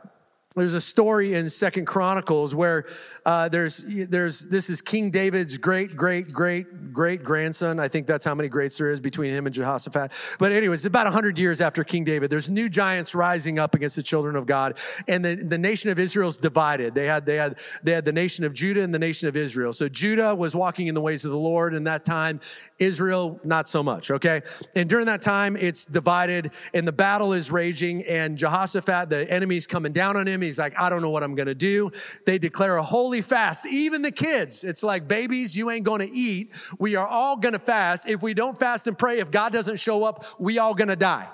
There's 0.60 0.74
a 0.74 0.82
story 0.82 1.34
in 1.34 1.50
Second 1.50 1.86
Chronicles 1.86 2.54
where 2.54 2.86
uh, 3.26 3.50
there's 3.50 3.84
there's 3.88 4.42
this 4.48 4.70
is 4.70 4.82
King 4.82 5.12
David's 5.12 5.58
great 5.58 5.96
great 5.96 6.32
great 6.32 6.94
great 6.94 7.24
grandson. 7.24 7.80
I 7.80 7.88
think 7.88 8.08
that's 8.08 8.26
how 8.26 8.36
many 8.36 8.50
greats 8.50 8.78
there 8.78 8.90
is 8.90 9.00
between 9.00 9.34
him 9.34 9.46
and 9.46 9.56
Jehoshaphat. 9.56 10.12
But 10.40 10.52
anyways, 10.52 10.86
about 10.86 11.08
hundred 11.08 11.40
years 11.40 11.62
after 11.62 11.84
King 11.84 12.04
David, 12.04 12.30
there's 12.30 12.50
new 12.50 12.70
giants 12.70 13.16
rising 13.16 13.60
up 13.60 13.76
against 13.76 13.96
the 13.96 14.04
children 14.04 14.36
of 14.36 14.46
God, 14.46 14.78
and 15.08 15.24
the, 15.24 15.36
the 15.36 15.58
nation 15.58 15.92
of 15.92 16.00
Israel's 16.00 16.38
divided. 16.38 16.96
They 16.96 17.06
had 17.06 17.26
they 17.26 17.36
had 17.36 17.58
they 17.84 17.92
had 17.92 18.06
the 18.06 18.12
nation 18.12 18.44
of 18.46 18.54
Judah 18.54 18.82
and 18.82 18.94
the 18.94 19.00
nation 19.00 19.28
of 19.28 19.36
Israel. 19.36 19.74
So 19.74 19.88
Judah 19.88 20.36
was 20.36 20.56
walking 20.56 20.88
in 20.88 20.96
the 20.96 21.02
ways 21.02 21.26
of 21.26 21.32
the 21.32 21.38
Lord 21.38 21.74
in 21.74 21.86
that 21.86 22.06
time. 22.06 22.40
Israel 22.80 23.40
not 23.44 23.68
so 23.68 23.84
much. 23.84 24.12
Okay, 24.12 24.42
and 24.76 24.90
during 24.90 25.06
that 25.06 25.22
time 25.22 25.56
it's 25.56 25.86
divided, 25.86 26.52
and 26.74 26.88
the 26.88 26.92
battle 26.92 27.34
is 27.34 27.52
raging, 27.52 28.04
and 28.06 28.38
Jehoshaphat, 28.38 29.10
the 29.10 29.30
enemy's 29.32 29.68
coming 29.68 29.94
down 29.94 30.18
on 30.18 30.28
him. 30.28 30.44
He's 30.50 30.60
like, 30.60 30.74
I 30.78 30.90
don't 30.90 31.02
know 31.02 31.12
what 31.12 31.24
I'm 31.24 31.36
to 31.48 31.56
do. 31.56 31.92
They 32.26 32.40
declare 32.40 32.78
a 32.78 32.84
holy 32.84 33.22
fast. 33.22 33.66
Even 33.68 34.02
the 34.02 34.12
kids, 34.12 34.64
it's 34.64 34.84
like, 34.84 35.08
babies, 35.08 35.56
you 35.56 35.70
ain't 35.70 35.86
to 36.00 36.12
eat. 36.12 36.52
We 36.80 36.96
are 36.96 37.08
all 37.08 37.36
to 37.54 37.60
fast. 37.60 38.10
If 38.10 38.22
we 38.22 38.34
don't 38.34 38.58
fast 38.58 38.88
and 38.88 38.98
pray, 38.98 39.20
if 39.20 39.32
God 39.32 39.54
doesn't 39.54 39.78
show 39.78 40.04
up, 40.04 40.26
we 40.40 40.58
all 40.58 40.74
to 40.90 40.96
die. 40.96 41.28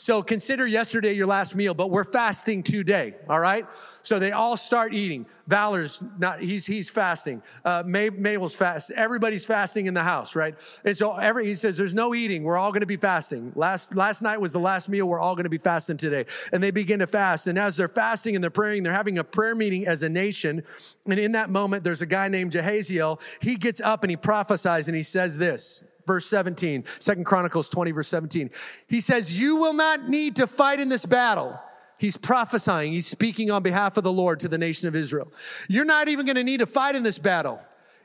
So 0.00 0.22
consider 0.22 0.64
yesterday 0.64 1.12
your 1.14 1.26
last 1.26 1.56
meal, 1.56 1.74
but 1.74 1.90
we're 1.90 2.04
fasting 2.04 2.62
today, 2.62 3.16
all 3.28 3.40
right? 3.40 3.66
So 4.02 4.20
they 4.20 4.30
all 4.30 4.56
start 4.56 4.94
eating. 4.94 5.26
Valor's 5.48 6.04
not, 6.18 6.38
he's, 6.38 6.64
he's 6.66 6.88
fasting. 6.88 7.42
Uh, 7.64 7.82
Mabel's 7.84 8.54
fast. 8.54 8.92
Everybody's 8.92 9.44
fasting 9.44 9.86
in 9.86 9.94
the 9.94 10.02
house, 10.04 10.36
right? 10.36 10.54
And 10.84 10.96
so 10.96 11.16
every, 11.16 11.48
he 11.48 11.56
says, 11.56 11.76
there's 11.76 11.94
no 11.94 12.14
eating. 12.14 12.44
We're 12.44 12.56
all 12.56 12.70
going 12.70 12.82
to 12.82 12.86
be 12.86 12.96
fasting. 12.96 13.50
Last, 13.56 13.96
last 13.96 14.22
night 14.22 14.40
was 14.40 14.52
the 14.52 14.60
last 14.60 14.88
meal. 14.88 15.08
We're 15.08 15.18
all 15.18 15.34
going 15.34 15.44
to 15.44 15.50
be 15.50 15.58
fasting 15.58 15.96
today. 15.96 16.26
And 16.52 16.62
they 16.62 16.70
begin 16.70 17.00
to 17.00 17.08
fast. 17.08 17.48
And 17.48 17.58
as 17.58 17.74
they're 17.74 17.88
fasting 17.88 18.36
and 18.36 18.42
they're 18.42 18.50
praying, 18.50 18.84
they're 18.84 18.92
having 18.92 19.18
a 19.18 19.24
prayer 19.24 19.56
meeting 19.56 19.84
as 19.88 20.04
a 20.04 20.08
nation. 20.08 20.62
And 21.06 21.18
in 21.18 21.32
that 21.32 21.50
moment, 21.50 21.82
there's 21.82 22.02
a 22.02 22.06
guy 22.06 22.28
named 22.28 22.52
Jahaziel. 22.52 23.20
He 23.40 23.56
gets 23.56 23.80
up 23.80 24.04
and 24.04 24.10
he 24.10 24.16
prophesies 24.16 24.86
and 24.86 24.96
he 24.96 25.02
says 25.02 25.38
this 25.38 25.84
verse 26.08 26.26
17, 26.26 26.82
Second 26.98 27.24
Chronicles 27.24 27.68
20, 27.68 27.92
verse 27.92 28.08
17. 28.08 28.50
He 28.88 29.00
says, 29.00 29.38
You 29.38 29.56
will 29.56 29.74
not 29.74 30.08
need 30.08 30.34
to 30.36 30.48
fight 30.48 30.80
in 30.80 30.88
this 30.88 31.06
battle. 31.06 31.60
He's 31.98 32.16
prophesying, 32.16 32.92
he's 32.92 33.06
speaking 33.06 33.50
on 33.50 33.62
behalf 33.62 33.96
of 33.96 34.04
the 34.04 34.12
Lord 34.12 34.40
to 34.40 34.48
the 34.48 34.58
nation 34.58 34.88
of 34.88 34.96
Israel. 34.96 35.32
You're 35.68 35.84
not 35.84 36.08
even 36.08 36.26
going 36.26 36.36
to 36.36 36.44
need 36.44 36.60
to 36.60 36.66
fight 36.66 36.96
in 36.96 37.02
this 37.04 37.18
battle. 37.18 37.60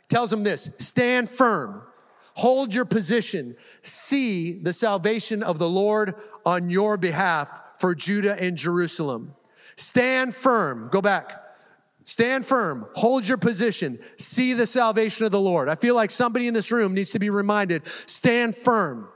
Tells 0.10 0.30
them 0.30 0.44
this 0.44 0.70
stand 0.78 1.30
firm, 1.30 1.82
hold 2.34 2.74
your 2.74 2.86
position, 2.86 3.56
see 3.82 4.54
the 4.54 4.74
salvation 4.74 5.42
of 5.42 5.58
the 5.58 5.70
Lord 5.70 6.16
on 6.46 6.70
your 6.70 6.98
behalf 6.98 7.50
for 7.78 7.96
Judah 7.96 8.40
and 8.40 8.58
Jerusalem. 8.58 9.36
Stand 9.76 10.36
firm. 10.36 10.90
Go 10.92 11.02
back. 11.02 11.43
Stand 12.04 12.46
firm, 12.46 12.86
hold 12.94 13.28
your 13.28 13.38
position, 13.38 13.98
see 14.18 14.54
the 14.54 14.66
salvation 14.66 15.26
of 15.26 15.32
the 15.32 15.40
Lord. 15.40 15.70
I 15.70 15.76
feel 15.76 15.96
like 15.96 16.12
somebody 16.12 16.48
in 16.48 16.54
this 16.54 16.72
room 16.72 16.94
needs 16.94 17.12
to 17.12 17.20
be 17.20 17.30
reminded 17.30 17.84
stand 18.06 18.56
firm. 18.56 19.08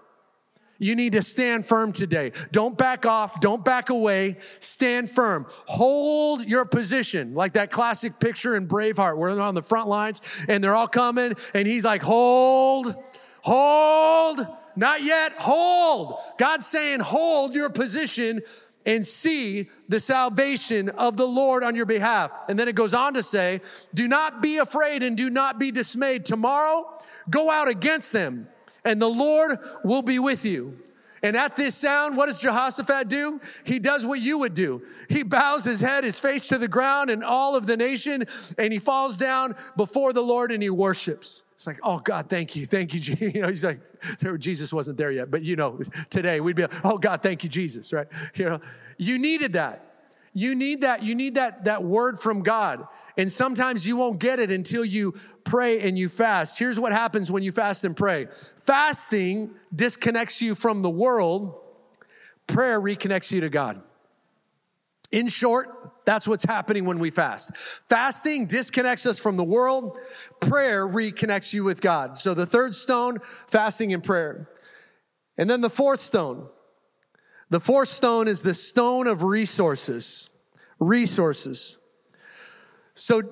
You 0.80 0.96
need 0.96 1.14
to 1.14 1.22
stand 1.22 1.66
firm 1.66 1.92
today. 1.92 2.34
Don't 2.52 2.78
back 2.78 3.06
off. 3.06 3.40
Don't 3.40 3.66
back 3.66 3.90
away. 3.90 4.38
Stand 4.60 5.10
firm. 5.10 5.48
Hold 5.66 6.46
your 6.46 6.66
position. 6.66 7.34
Like 7.34 7.54
that 7.54 7.72
classic 7.72 8.20
picture 8.20 8.56
in 8.56 8.68
Braveheart 8.68 9.18
where 9.18 9.34
they're 9.34 9.44
on 9.44 9.56
the 9.56 9.64
front 9.64 9.88
lines 9.88 10.22
and 10.48 10.64
they're 10.64 10.76
all 10.76 10.88
coming 10.88 11.34
and 11.54 11.68
he's 11.68 11.84
like, 11.84 12.04
hold, 12.04 12.94
hold, 13.42 14.46
not 14.76 15.02
yet, 15.02 15.34
hold. 15.40 16.20
God's 16.38 16.68
saying, 16.68 17.00
hold 17.00 17.56
your 17.56 17.70
position 17.70 18.42
and 18.88 19.06
see 19.06 19.70
the 19.90 20.00
salvation 20.00 20.88
of 20.90 21.18
the 21.18 21.28
Lord 21.28 21.62
on 21.62 21.76
your 21.76 21.86
behalf. 21.86 22.32
And 22.48 22.58
then 22.58 22.70
it 22.70 22.74
goes 22.74 22.94
on 22.94 23.14
to 23.16 23.22
say, 23.22 23.62
do 23.94 24.08
not 24.08 24.42
be 24.42 24.58
afraid 24.58 25.04
and 25.04 25.18
do 25.18 25.30
not 25.30 25.60
be 25.60 25.72
dismayed. 25.72 26.26
Tomorrow, 26.26 26.98
go 27.30 27.52
out 27.52 27.68
against 27.68 28.14
them 28.14 28.48
and 28.86 29.02
the 29.02 29.10
Lord 29.10 29.60
will 29.84 30.02
be 30.02 30.18
with 30.18 30.46
you. 30.46 30.80
And 31.22 31.36
at 31.36 31.58
this 31.58 31.76
sound, 31.76 32.16
what 32.16 32.28
does 32.28 32.40
Jehoshaphat 32.40 33.10
do? 33.10 33.42
He 33.66 33.80
does 33.80 34.06
what 34.06 34.22
you 34.22 34.38
would 34.38 34.54
do. 34.54 34.84
He 35.10 35.24
bows 35.24 35.66
his 35.66 35.82
head, 35.82 36.04
his 36.04 36.20
face 36.20 36.48
to 36.50 36.58
the 36.58 36.68
ground, 36.68 37.10
and 37.10 37.24
all 37.24 37.56
of 37.56 37.66
the 37.66 37.76
nation, 37.76 38.24
and 38.58 38.72
he 38.72 38.78
falls 38.80 39.18
down 39.18 39.56
before 39.76 40.14
the 40.14 40.22
Lord 40.22 40.52
and 40.52 40.62
he 40.64 40.70
worships. 40.70 41.44
It's 41.58 41.66
like, 41.66 41.80
oh 41.82 41.97
God, 41.97 42.30
thank 42.30 42.55
you, 42.55 42.68
thank 42.68 42.93
you. 42.93 43.16
You 43.34 43.41
know, 43.41 43.47
he's 43.47 43.66
like, 43.66 43.80
Jesus 44.38 44.72
wasn't 44.72 44.99
there 44.99 45.10
yet, 45.10 45.32
but 45.32 45.41
you 45.41 45.55
know, 45.55 45.80
today 46.12 46.39
we'd 46.39 46.55
be 46.55 46.62
like, 46.62 46.86
oh 46.86 46.99
God, 46.99 47.24
thank 47.24 47.43
you, 47.43 47.49
Jesus, 47.49 47.91
right? 47.91 48.05
You 48.36 48.45
know, 48.45 48.60
you 48.99 49.18
needed 49.18 49.53
that. 49.53 49.84
You 50.34 50.53
need 50.53 50.82
that. 50.82 51.01
You 51.01 51.16
need 51.16 51.34
that, 51.34 51.64
that 51.64 51.84
word 51.84 52.20
from 52.20 52.43
God. 52.43 52.88
And 53.18 53.32
sometimes 53.32 53.88
you 53.88 53.97
won't 53.97 54.20
get 54.20 54.39
it 54.39 54.51
until 54.51 54.86
you 54.86 55.16
pray 55.45 55.82
and 55.82 55.97
you 55.97 56.10
fast. 56.10 56.60
Here's 56.60 56.80
what 56.80 56.91
happens 56.91 57.32
when 57.32 57.41
you 57.41 57.51
fast 57.51 57.84
and 57.84 57.97
pray. 57.97 58.28
Fasting 58.62 59.49
disconnects 59.76 60.39
you 60.39 60.53
from 60.53 60.84
the 60.84 60.91
world. 60.91 61.60
Prayer 62.45 62.80
reconnects 62.80 63.32
you 63.32 63.41
to 63.41 63.49
God. 63.49 63.82
In 65.12 65.28
short, 65.28 65.91
that's 66.08 66.26
what's 66.26 66.45
happening 66.45 66.86
when 66.86 66.99
we 66.99 67.10
fast. 67.10 67.51
Fasting 67.89 68.45
disconnects 68.45 69.05
us 69.05 69.20
from 69.20 69.36
the 69.36 69.43
world. 69.43 69.99
Prayer 70.39 70.88
reconnects 70.88 71.53
you 71.53 71.66
with 71.66 71.82
God. 71.82 72.18
So 72.18 72.34
the 72.34 72.45
third 72.45 72.76
stone, 72.76 73.18
fasting 73.49 73.93
and 73.93 74.01
prayer. 74.01 74.49
And 75.38 75.49
then 75.49 75.60
the 75.60 75.70
fourth 75.70 75.99
stone. 75.99 76.47
The 77.49 77.60
fourth 77.60 77.89
stone 77.89 78.30
is 78.30 78.41
the 78.41 78.53
stone 78.53 79.05
of 79.05 79.22
resources. 79.22 80.30
Resources. 80.80 81.78
So 82.95 83.24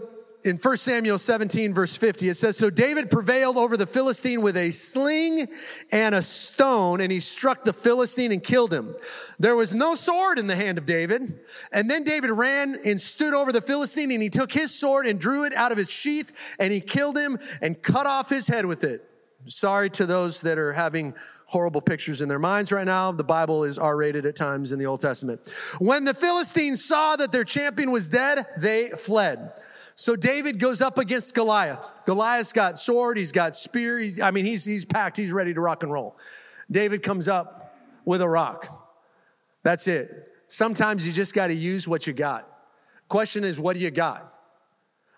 in 0.45 0.57
1 0.57 0.77
Samuel 0.77 1.17
17, 1.17 1.73
verse 1.73 1.95
50, 1.95 2.29
it 2.29 2.35
says, 2.35 2.55
So 2.55 2.69
David 2.69 3.09
prevailed 3.09 3.57
over 3.57 3.75
the 3.75 3.87
Philistine 3.87 4.43
with 4.43 4.55
a 4.55 4.69
sling 4.69 5.47
and 5.91 6.13
a 6.13 6.21
stone, 6.21 7.01
and 7.01 7.11
he 7.11 7.19
struck 7.19 7.65
the 7.65 7.73
Philistine 7.73 8.31
and 8.31 8.43
killed 8.43 8.71
him. 8.71 8.95
There 9.39 9.55
was 9.55 9.73
no 9.73 9.95
sword 9.95 10.37
in 10.37 10.45
the 10.45 10.55
hand 10.55 10.77
of 10.77 10.85
David. 10.85 11.39
And 11.71 11.89
then 11.89 12.03
David 12.03 12.29
ran 12.29 12.77
and 12.85 13.01
stood 13.01 13.33
over 13.33 13.51
the 13.51 13.59
Philistine, 13.59 14.11
and 14.11 14.21
he 14.21 14.29
took 14.29 14.51
his 14.51 14.71
sword 14.71 15.07
and 15.07 15.19
drew 15.19 15.45
it 15.45 15.53
out 15.53 15.71
of 15.71 15.79
its 15.79 15.89
sheath, 15.89 16.31
and 16.59 16.71
he 16.71 16.79
killed 16.79 17.17
him 17.17 17.39
and 17.59 17.81
cut 17.81 18.05
off 18.05 18.29
his 18.29 18.45
head 18.45 18.67
with 18.67 18.83
it. 18.83 19.09
Sorry 19.47 19.89
to 19.91 20.05
those 20.05 20.41
that 20.41 20.59
are 20.59 20.73
having 20.73 21.15
horrible 21.47 21.81
pictures 21.81 22.21
in 22.21 22.29
their 22.29 22.39
minds 22.39 22.71
right 22.71 22.85
now. 22.85 23.11
The 23.11 23.23
Bible 23.23 23.63
is 23.63 23.79
R 23.79 23.97
rated 23.97 24.27
at 24.27 24.35
times 24.35 24.71
in 24.71 24.77
the 24.77 24.85
Old 24.85 24.99
Testament. 24.99 25.41
When 25.79 26.05
the 26.05 26.13
Philistines 26.13 26.85
saw 26.85 27.15
that 27.15 27.31
their 27.31 27.43
champion 27.43 27.91
was 27.91 28.07
dead, 28.07 28.45
they 28.57 28.89
fled. 28.89 29.51
So 29.95 30.17
David 30.17 30.59
goes 30.59 30.81
up 30.81 30.97
against 30.97 31.33
Goliath. 31.33 31.89
Goliath's 32.05 32.51
got 32.51 32.77
sword, 32.77 33.17
he's 33.17 33.31
got 33.31 33.55
spear, 33.55 33.97
he's, 33.97 34.21
I 34.21 34.31
mean, 34.31 34.45
he's, 34.45 34.65
he's 34.65 34.83
packed, 34.83 35.15
he's 35.15 35.31
ready 35.31 35.53
to 35.53 35.61
rock 35.61 35.83
and 35.83 35.91
roll. 35.91 36.17
David 36.69 37.01
comes 37.01 37.29
up 37.29 37.77
with 38.03 38.21
a 38.21 38.27
rock. 38.27 38.67
That's 39.63 39.87
it. 39.87 40.11
Sometimes 40.49 41.07
you 41.07 41.13
just 41.13 41.33
got 41.33 41.47
to 41.47 41.53
use 41.53 41.87
what 41.87 42.05
you 42.07 42.13
got. 42.13 42.47
Question 43.07 43.45
is, 43.45 43.59
what 43.59 43.75
do 43.75 43.79
you 43.79 43.89
got? 43.89 44.34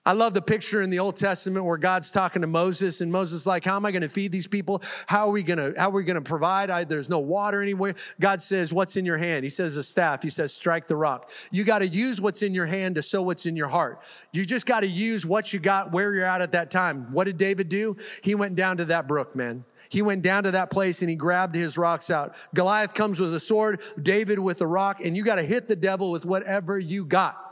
I 0.07 0.13
love 0.13 0.33
the 0.33 0.41
picture 0.41 0.81
in 0.81 0.89
the 0.89 0.99
Old 0.99 1.17
Testament 1.17 1.65
where 1.65 1.77
God's 1.77 2.11
talking 2.11 2.41
to 2.41 2.47
Moses, 2.47 3.01
and 3.01 3.11
Moses 3.11 3.41
is 3.41 3.45
like, 3.45 3.65
"How 3.65 3.75
am 3.75 3.85
I 3.85 3.91
going 3.91 4.03
to 4.03 4.07
feed 4.07 4.31
these 4.31 4.47
people? 4.47 4.81
How 5.05 5.27
are 5.27 5.31
we 5.31 5.43
going 5.43 5.57
to 5.57 5.77
How 5.77 5.89
are 5.89 5.91
we 5.91 6.05
going 6.05 6.15
to 6.15 6.21
provide? 6.21 6.69
I, 6.69 6.85
there's 6.85 7.09
no 7.09 7.19
water 7.19 7.61
anywhere." 7.61 7.93
God 8.17 8.41
says, 8.41 8.71
"What's 8.71 8.95
in 8.95 9.03
your 9.03 9.17
hand?" 9.17 9.43
He 9.43 9.49
says, 9.49 9.75
"A 9.75 9.83
staff." 9.83 10.23
He 10.23 10.29
says, 10.29 10.53
"Strike 10.53 10.87
the 10.87 10.95
rock." 10.95 11.29
You 11.51 11.65
got 11.65 11.79
to 11.79 11.87
use 11.87 12.21
what's 12.21 12.41
in 12.41 12.53
your 12.53 12.67
hand 12.67 12.95
to 12.95 13.01
sow 13.01 13.21
what's 13.21 13.45
in 13.45 13.57
your 13.57 13.67
heart. 13.67 14.01
You 14.31 14.45
just 14.45 14.65
got 14.65 14.79
to 14.79 14.87
use 14.87 15.25
what 15.25 15.51
you 15.51 15.59
got 15.59 15.91
where 15.91 16.15
you're 16.15 16.23
at 16.23 16.39
at 16.39 16.53
that 16.53 16.71
time. 16.71 17.11
What 17.11 17.25
did 17.25 17.37
David 17.37 17.67
do? 17.67 17.97
He 18.21 18.33
went 18.33 18.55
down 18.55 18.77
to 18.77 18.85
that 18.85 19.09
brook, 19.09 19.35
man. 19.35 19.65
He 19.89 20.01
went 20.01 20.21
down 20.21 20.43
to 20.43 20.51
that 20.51 20.69
place 20.69 21.01
and 21.01 21.09
he 21.09 21.17
grabbed 21.17 21.53
his 21.53 21.77
rocks 21.77 22.09
out. 22.09 22.33
Goliath 22.53 22.93
comes 22.93 23.19
with 23.19 23.33
a 23.35 23.41
sword, 23.41 23.81
David 24.01 24.39
with 24.39 24.61
a 24.61 24.67
rock, 24.67 25.03
and 25.03 25.17
you 25.17 25.25
got 25.25 25.35
to 25.35 25.43
hit 25.43 25.67
the 25.67 25.75
devil 25.75 26.11
with 26.11 26.25
whatever 26.25 26.79
you 26.79 27.03
got. 27.03 27.46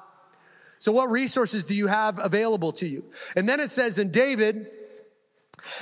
So, 0.79 0.91
what 0.91 1.09
resources 1.09 1.63
do 1.63 1.75
you 1.75 1.87
have 1.87 2.19
available 2.19 2.71
to 2.73 2.87
you? 2.87 3.05
And 3.35 3.47
then 3.47 3.59
it 3.59 3.69
says, 3.69 3.97
in 3.97 4.11
David, 4.11 4.69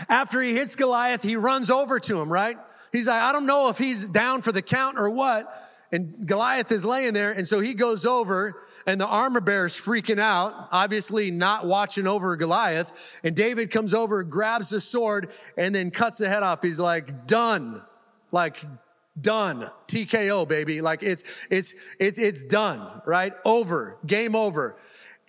after 0.07 0.41
he 0.41 0.53
hits 0.53 0.75
Goliath, 0.75 1.23
he 1.23 1.35
runs 1.35 1.69
over 1.69 1.99
to 1.99 2.21
him, 2.21 2.31
right? 2.31 2.57
He's 2.91 3.07
like, 3.07 3.21
I 3.21 3.31
don't 3.31 3.45
know 3.45 3.69
if 3.69 3.77
he's 3.77 4.09
down 4.09 4.41
for 4.41 4.51
the 4.51 4.61
count 4.61 4.97
or 4.97 5.09
what. 5.09 5.71
And 5.91 6.25
Goliath 6.25 6.71
is 6.71 6.85
laying 6.85 7.13
there. 7.13 7.31
And 7.31 7.47
so 7.47 7.59
he 7.59 7.73
goes 7.73 8.05
over, 8.05 8.63
and 8.85 8.99
the 8.99 9.07
armor 9.07 9.41
bearer's 9.41 9.79
freaking 9.79 10.19
out, 10.19 10.69
obviously 10.71 11.31
not 11.31 11.65
watching 11.65 12.07
over 12.07 12.35
Goliath. 12.35 12.91
And 13.23 13.35
David 13.35 13.71
comes 13.71 13.93
over, 13.93 14.23
grabs 14.23 14.69
the 14.69 14.81
sword, 14.81 15.29
and 15.57 15.73
then 15.73 15.91
cuts 15.91 16.17
the 16.17 16.29
head 16.29 16.43
off. 16.43 16.61
He's 16.61 16.79
like, 16.79 17.27
done. 17.27 17.81
Like, 18.31 18.63
done 19.19 19.69
tko 19.87 20.47
baby 20.47 20.81
like 20.81 21.03
it's 21.03 21.23
it's 21.51 21.75
it's 21.99 22.17
it's 22.17 22.41
done 22.41 23.01
right 23.05 23.33
over 23.45 23.99
game 24.07 24.35
over 24.35 24.75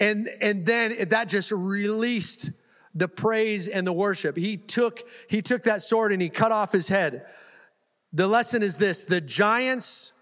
and, 0.01 0.28
and 0.41 0.66
then 0.66 1.09
that 1.11 1.28
just 1.28 1.53
released 1.53 2.51
the 2.95 3.09
praise 3.09 3.68
and 3.68 3.87
the 3.87 3.93
worship. 3.93 4.37
He 4.37 4.57
took, 4.57 5.03
he 5.28 5.43
took 5.43 5.64
that 5.64 5.82
sword 5.82 6.12
and 6.12 6.22
he 6.22 6.28
cut 6.28 6.53
off 6.53 6.72
his 6.72 6.89
head. 6.89 7.26
The 8.12 8.26
lesson 8.26 8.62
is 8.62 8.76
this, 8.76 9.05
the 9.05 9.20
giants 9.20 10.12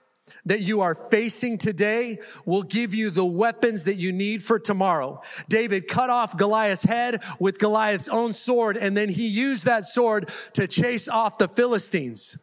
that 0.46 0.60
you 0.60 0.80
are 0.80 0.94
facing 0.94 1.58
today 1.58 2.18
will 2.46 2.62
give 2.62 2.94
you 2.94 3.10
the 3.10 3.24
weapons 3.24 3.84
that 3.84 3.96
you 3.96 4.12
need 4.12 4.44
for 4.44 4.58
tomorrow. 4.58 5.20
David 5.48 5.88
cut 5.88 6.08
off 6.08 6.36
Goliath's 6.36 6.84
head 6.84 7.22
with 7.38 7.58
Goliath's 7.58 8.08
own 8.08 8.32
sword, 8.32 8.76
and 8.76 8.96
then 8.96 9.08
he 9.08 9.26
used 9.26 9.66
that 9.66 9.84
sword 9.84 10.30
to 10.54 10.66
chase 10.66 11.08
off 11.08 11.38
the 11.38 11.48
Philistines. 11.48 12.38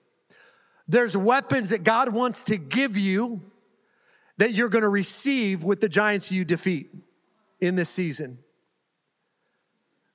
There's 0.90 1.16
weapons 1.16 1.70
that 1.70 1.84
God 1.84 2.10
wants 2.10 2.42
to 2.46 2.58
give 2.58 2.98
you 2.98 3.42
that 4.38 4.54
you're 4.54 4.70
going 4.70 4.82
to 4.82 4.90
receive 4.90 5.64
with 5.64 5.82
the 5.82 5.88
giants 5.88 6.32
you 6.32 6.44
defeat 6.44 6.90
in 7.62 7.76
this 7.76 7.90
season. 7.90 8.40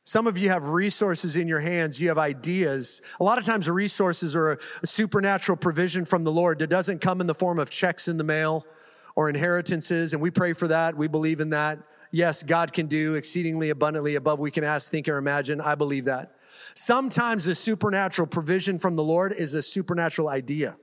Some 0.03 0.27
of 0.27 0.37
you 0.37 0.49
have 0.49 0.71
resources 0.71 1.37
in 1.37 1.47
your 1.47 1.61
hands. 1.61 2.01
You 2.01 2.09
have 2.09 2.19
ideas. 2.19 3.03
A 3.21 3.25
lot 3.25 3.39
of 3.39 3.45
times, 3.45 3.71
resources 3.71 4.35
are 4.35 4.53
a, 4.53 4.59
supernatural 4.85 5.57
provision 5.57 6.05
from 6.05 6.25
the 6.25 6.33
Lord 6.33 6.59
that 6.59 6.67
doesn't 6.67 7.01
come 7.01 7.21
in 7.21 7.29
the 7.29 7.35
form 7.35 7.61
of 7.61 7.71
checks 7.71 8.09
in 8.09 8.17
the 8.17 8.25
mail 8.25 8.67
or 9.15 9.29
inheritances. 9.29 10.13
And 10.13 10.21
we 10.21 10.33
pray 10.33 10.55
for 10.55 10.67
that. 10.67 10.97
We 10.97 11.07
believe 11.07 11.41
in 11.41 11.51
that. 11.51 11.79
Yes, 12.11 12.43
God 12.43 12.73
can 12.73 12.87
do 12.87 13.15
exceedingly 13.15 13.71
abundantly 13.71 14.17
above 14.17 14.41
we 14.41 14.51
can 14.51 14.65
ask, 14.65 14.91
think, 14.91 15.09
or 15.09 15.19
imagine. 15.19 15.61
I 15.61 15.77
believe 15.77 16.07
that. 16.07 16.35
Sometimes 16.75 17.45
the 17.45 17.55
supernatural 17.55 18.27
provision 18.27 18.79
from 18.79 18.97
the 18.97 19.05
Lord 19.05 19.33
is 19.33 19.55
a 19.55 19.63
supernatural 19.63 20.29
idea. 20.29 20.77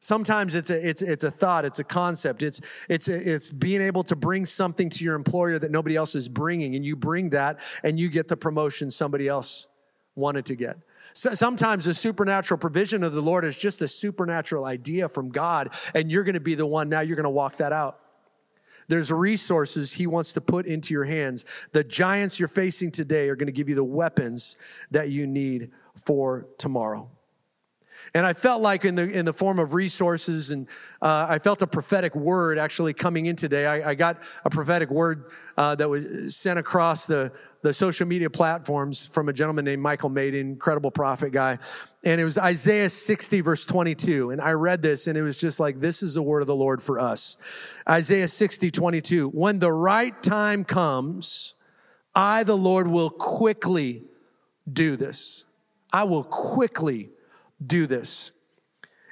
Sometimes 0.00 0.56
it's 0.56 0.68
a, 0.68 0.88
it's, 0.88 1.00
it's 1.00 1.22
a 1.22 1.30
thought, 1.30 1.64
it's 1.64 1.78
a 1.78 1.84
concept, 1.84 2.42
it's, 2.42 2.60
it's, 2.88 3.06
a, 3.06 3.34
it's 3.34 3.52
being 3.52 3.80
able 3.80 4.02
to 4.02 4.16
bring 4.16 4.44
something 4.44 4.90
to 4.90 5.04
your 5.04 5.14
employer 5.14 5.60
that 5.60 5.70
nobody 5.70 5.94
else 5.94 6.16
is 6.16 6.28
bringing, 6.28 6.74
and 6.74 6.84
you 6.84 6.96
bring 6.96 7.30
that 7.30 7.60
and 7.84 8.00
you 8.00 8.08
get 8.08 8.26
the 8.26 8.36
promotion 8.36 8.90
somebody 8.90 9.28
else 9.28 9.68
wanted 10.16 10.44
to 10.46 10.56
get. 10.56 10.76
So 11.12 11.34
sometimes 11.34 11.84
the 11.84 11.94
supernatural 11.94 12.58
provision 12.58 13.04
of 13.04 13.12
the 13.12 13.22
Lord 13.22 13.44
is 13.44 13.56
just 13.56 13.80
a 13.80 13.86
supernatural 13.86 14.64
idea 14.64 15.08
from 15.08 15.30
God, 15.30 15.72
and 15.94 16.10
you're 16.10 16.24
going 16.24 16.34
to 16.34 16.40
be 16.40 16.56
the 16.56 16.66
one 16.66 16.88
now 16.88 17.00
you're 17.00 17.16
going 17.16 17.24
to 17.24 17.30
walk 17.30 17.58
that 17.58 17.72
out. 17.72 18.00
There's 18.92 19.10
resources 19.10 19.90
He 19.90 20.06
wants 20.06 20.34
to 20.34 20.42
put 20.42 20.66
into 20.66 20.92
your 20.92 21.04
hands. 21.04 21.46
The 21.70 21.82
giants 21.82 22.38
you're 22.38 22.46
facing 22.46 22.90
today 22.90 23.30
are 23.30 23.36
going 23.36 23.46
to 23.46 23.52
give 23.52 23.70
you 23.70 23.74
the 23.74 23.82
weapons 23.82 24.58
that 24.90 25.08
you 25.08 25.26
need 25.26 25.70
for 25.96 26.46
tomorrow. 26.58 27.10
And 28.14 28.26
I 28.26 28.32
felt 28.32 28.62
like 28.62 28.84
in 28.84 28.94
the, 28.94 29.08
in 29.08 29.24
the 29.24 29.32
form 29.32 29.58
of 29.58 29.74
resources, 29.74 30.50
and 30.50 30.66
uh, 31.00 31.26
I 31.28 31.38
felt 31.38 31.62
a 31.62 31.66
prophetic 31.66 32.14
word 32.14 32.58
actually 32.58 32.92
coming 32.92 33.26
in 33.26 33.36
today. 33.36 33.66
I, 33.66 33.90
I 33.90 33.94
got 33.94 34.22
a 34.44 34.50
prophetic 34.50 34.90
word 34.90 35.30
uh, 35.56 35.74
that 35.76 35.88
was 35.88 36.36
sent 36.36 36.58
across 36.58 37.06
the, 37.06 37.32
the 37.62 37.72
social 37.72 38.06
media 38.06 38.28
platforms 38.28 39.06
from 39.06 39.28
a 39.28 39.32
gentleman 39.32 39.64
named 39.64 39.82
Michael 39.82 40.08
Maiden, 40.08 40.40
incredible 40.40 40.90
prophet 40.90 41.30
guy. 41.30 41.58
And 42.04 42.20
it 42.20 42.24
was 42.24 42.36
Isaiah 42.36 42.90
60, 42.90 43.40
verse 43.40 43.64
22. 43.64 44.30
And 44.30 44.40
I 44.40 44.52
read 44.52 44.82
this, 44.82 45.06
and 45.06 45.16
it 45.16 45.22
was 45.22 45.38
just 45.38 45.60
like, 45.60 45.80
this 45.80 46.02
is 46.02 46.14
the 46.14 46.22
word 46.22 46.40
of 46.40 46.46
the 46.46 46.56
Lord 46.56 46.82
for 46.82 46.98
us. 46.98 47.36
Isaiah 47.88 48.28
60, 48.28 48.70
22. 48.70 49.28
When 49.28 49.58
the 49.58 49.72
right 49.72 50.20
time 50.22 50.64
comes, 50.64 51.54
I, 52.14 52.42
the 52.44 52.56
Lord, 52.56 52.88
will 52.88 53.10
quickly 53.10 54.02
do 54.70 54.96
this. 54.96 55.44
I 55.92 56.04
will 56.04 56.24
quickly 56.24 57.10
do 57.66 57.86
this. 57.86 58.30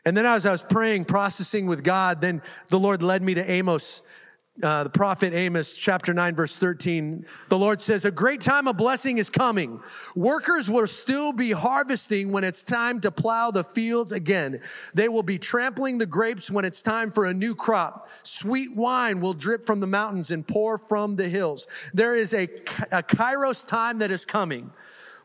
And 0.04 0.16
then 0.16 0.26
as 0.26 0.46
I 0.46 0.52
was 0.52 0.62
praying, 0.62 1.04
processing 1.04 1.66
with 1.66 1.84
God, 1.84 2.20
then 2.20 2.42
the 2.68 2.78
Lord 2.78 3.02
led 3.02 3.22
me 3.22 3.34
to 3.34 3.50
Amos, 3.50 4.02
uh, 4.62 4.84
the 4.84 4.90
prophet 4.90 5.32
Amos, 5.32 5.76
chapter 5.76 6.12
9, 6.14 6.34
verse 6.34 6.56
13. 6.56 7.26
The 7.48 7.58
Lord 7.58 7.80
says, 7.80 8.04
A 8.04 8.10
great 8.10 8.40
time 8.40 8.66
of 8.66 8.76
blessing 8.76 9.18
is 9.18 9.28
coming. 9.28 9.80
Workers 10.14 10.70
will 10.70 10.86
still 10.86 11.32
be 11.32 11.52
harvesting 11.52 12.32
when 12.32 12.44
it's 12.44 12.62
time 12.62 13.00
to 13.02 13.10
plow 13.10 13.50
the 13.50 13.64
fields 13.64 14.12
again. 14.12 14.60
They 14.94 15.08
will 15.08 15.22
be 15.22 15.38
trampling 15.38 15.98
the 15.98 16.06
grapes 16.06 16.50
when 16.50 16.64
it's 16.64 16.82
time 16.82 17.10
for 17.10 17.26
a 17.26 17.34
new 17.34 17.54
crop. 17.54 18.08
Sweet 18.22 18.74
wine 18.74 19.20
will 19.20 19.34
drip 19.34 19.66
from 19.66 19.80
the 19.80 19.86
mountains 19.86 20.30
and 20.30 20.46
pour 20.46 20.78
from 20.78 21.16
the 21.16 21.28
hills. 21.28 21.66
There 21.92 22.16
is 22.16 22.32
a, 22.32 22.44
a 22.90 23.02
kairos 23.02 23.66
time 23.66 23.98
that 23.98 24.10
is 24.10 24.24
coming 24.24 24.72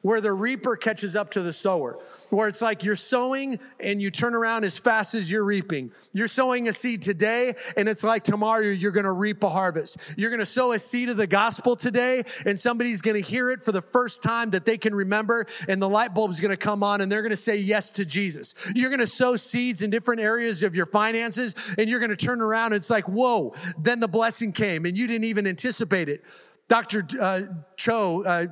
where 0.05 0.21
the 0.21 0.31
reaper 0.31 0.75
catches 0.75 1.15
up 1.15 1.31
to 1.31 1.41
the 1.41 1.51
sower, 1.51 1.97
where 2.29 2.47
it's 2.47 2.61
like 2.61 2.83
you're 2.83 2.95
sowing 2.95 3.59
and 3.79 3.99
you 3.99 4.11
turn 4.11 4.35
around 4.35 4.63
as 4.63 4.77
fast 4.77 5.15
as 5.15 5.31
you're 5.31 5.43
reaping. 5.43 5.91
You're 6.13 6.27
sowing 6.27 6.67
a 6.67 6.73
seed 6.73 7.01
today, 7.01 7.55
and 7.75 7.89
it's 7.89 8.03
like 8.03 8.21
tomorrow 8.21 8.61
you're 8.61 8.91
to 9.05 9.11
reap 9.11 9.43
a 9.43 9.49
harvest. 9.49 9.97
You're 10.15 10.29
to 10.41 10.45
sow 10.45 10.73
a 10.73 10.77
seed 10.77 11.09
of 11.09 11.17
the 11.17 11.25
gospel 11.25 11.75
today, 11.75 12.23
and 12.45 12.59
somebody's 12.59 13.01
to 13.15 13.27
hear 13.27 13.49
it 13.49 13.65
for 13.65 13.71
the 13.71 13.81
first 13.81 14.21
time 14.21 14.51
that 14.51 14.63
they 14.63 14.77
can 14.77 14.93
remember, 14.93 15.47
and 15.67 15.81
the 15.81 15.89
light 15.89 16.13
bulb's 16.13 16.39
to 16.51 16.57
come 16.57 16.83
on, 16.83 17.01
and 17.01 17.11
they're 17.11 17.23
to 17.31 17.35
say 17.35 17.57
yes 17.57 17.89
to 17.89 18.05
Jesus. 18.05 18.53
You're 18.75 18.91
to 18.99 19.07
sow 19.07 19.35
seeds 19.35 19.81
in 19.81 19.89
different 19.89 20.21
areas 20.21 20.61
of 20.61 20.75
your 20.75 20.85
finances, 20.85 21.55
and 21.79 21.89
you're 21.89 21.99
to 22.15 22.15
turn 22.15 22.41
around, 22.41 22.73
and 22.73 22.75
it's 22.75 22.91
like, 22.91 23.05
whoa, 23.05 23.55
then 23.79 24.01
the 24.01 24.07
blessing 24.07 24.51
came, 24.51 24.85
and 24.85 24.95
you 24.95 25.07
didn't 25.07 25.25
even 25.25 25.47
anticipate 25.47 26.09
it. 26.09 26.23
Dr. 26.67 27.05
Uh, 27.19 27.41
Cho, 27.75 28.23
uh, 28.23 28.47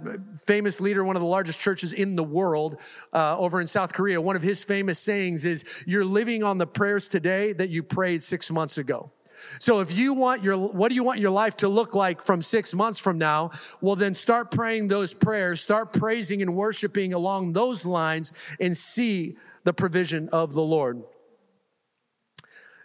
famous 0.45 0.79
leader, 0.79 1.03
one 1.03 1.15
of 1.15 1.21
the 1.21 1.27
largest 1.27 1.59
churches 1.59 1.93
in 1.93 2.15
the 2.15 2.23
world 2.23 2.79
uh, 3.11 3.35
over 3.37 3.59
in 3.59 3.65
South 3.65 3.91
Korea, 3.91 4.21
one 4.21 4.35
of 4.35 4.43
his 4.43 4.63
famous 4.63 4.99
sayings 4.99 5.45
is, 5.45 5.65
You're 5.87 6.05
living 6.05 6.43
on 6.43 6.59
the 6.59 6.67
prayers 6.67 7.09
today 7.09 7.53
that 7.53 7.69
you 7.69 7.81
prayed 7.81 8.21
six 8.21 8.51
months 8.51 8.77
ago. 8.77 9.11
So 9.59 9.79
if 9.79 9.97
you 9.97 10.13
want 10.13 10.43
your, 10.43 10.57
what 10.57 10.89
do 10.89 10.95
you 10.95 11.03
want 11.03 11.19
your 11.19 11.31
life 11.31 11.57
to 11.57 11.67
look 11.67 11.95
like 11.95 12.21
from 12.21 12.41
six 12.41 12.73
months 12.73 12.99
from 12.99 13.17
now? 13.17 13.51
Well, 13.81 13.95
then 13.95 14.13
start 14.13 14.51
praying 14.51 14.87
those 14.87 15.13
prayers, 15.13 15.59
start 15.61 15.91
praising 15.91 16.41
and 16.41 16.55
worshiping 16.55 17.13
along 17.13 17.53
those 17.53 17.85
lines 17.85 18.31
and 18.59 18.77
see 18.77 19.37
the 19.63 19.73
provision 19.73 20.29
of 20.29 20.53
the 20.53 20.61
Lord. 20.61 21.03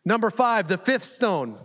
Number 0.05 0.31
five, 0.31 0.69
the 0.69 0.79
fifth 0.79 1.05
stone. 1.05 1.59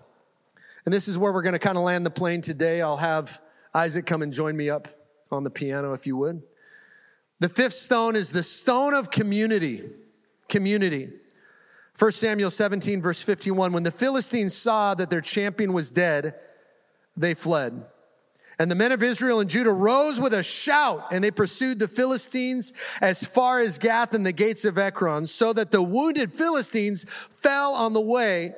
And 0.86 0.93
this 0.93 1.07
is 1.07 1.18
where 1.18 1.32
we're 1.32 1.43
going 1.43 1.53
to 1.53 1.59
kind 1.59 1.78
of 1.78 1.84
land 1.84 2.05
the 2.05 2.11
plane 2.11 2.41
today. 2.41 2.82
I'll 2.82 2.97
have 2.97 3.39
Isaac, 3.74 4.06
come 4.06 4.22
and 4.22 4.32
join 4.32 4.56
me 4.56 4.70
up 4.70 4.88
on 5.32 5.44
the 5.44 5.50
piano 5.50 5.94
if 5.94 6.06
you 6.06 6.16
would. 6.18 6.44
The 7.40 7.50
fifth 7.50 7.74
stone 7.74 8.16
is 8.16 8.32
the 8.32 8.44
stone 8.44 8.94
of 8.94 9.12
community. 9.12 9.84
Community. 10.48 11.10
1 11.98 12.12
Samuel 12.12 12.50
17, 12.50 13.02
verse 13.02 13.22
51 13.22 13.74
When 13.74 13.84
the 13.84 13.92
Philistines 13.92 14.56
saw 14.56 14.94
that 14.96 15.10
their 15.10 15.22
champion 15.22 15.74
was 15.74 15.90
dead, 15.90 16.36
they 17.18 17.34
fled. 17.34 17.86
And 18.60 18.70
the 18.70 18.76
men 18.76 18.92
of 18.92 19.02
Israel 19.02 19.40
and 19.40 19.50
Judah 19.50 19.72
rose 19.72 20.20
with 20.20 20.34
a 20.34 20.44
shout, 20.44 21.08
and 21.12 21.24
they 21.24 21.32
pursued 21.32 21.80
the 21.80 21.88
Philistines 21.88 22.72
as 23.02 23.26
far 23.26 23.60
as 23.60 23.80
Gath 23.80 24.14
and 24.14 24.26
the 24.26 24.32
gates 24.32 24.64
of 24.64 24.78
Ekron, 24.78 25.26
so 25.28 25.54
that 25.54 25.72
the 25.72 25.82
wounded 25.82 26.32
Philistines 26.32 27.04
fell 27.36 27.74
on 27.74 27.94
the 27.94 28.02
way 28.02 28.54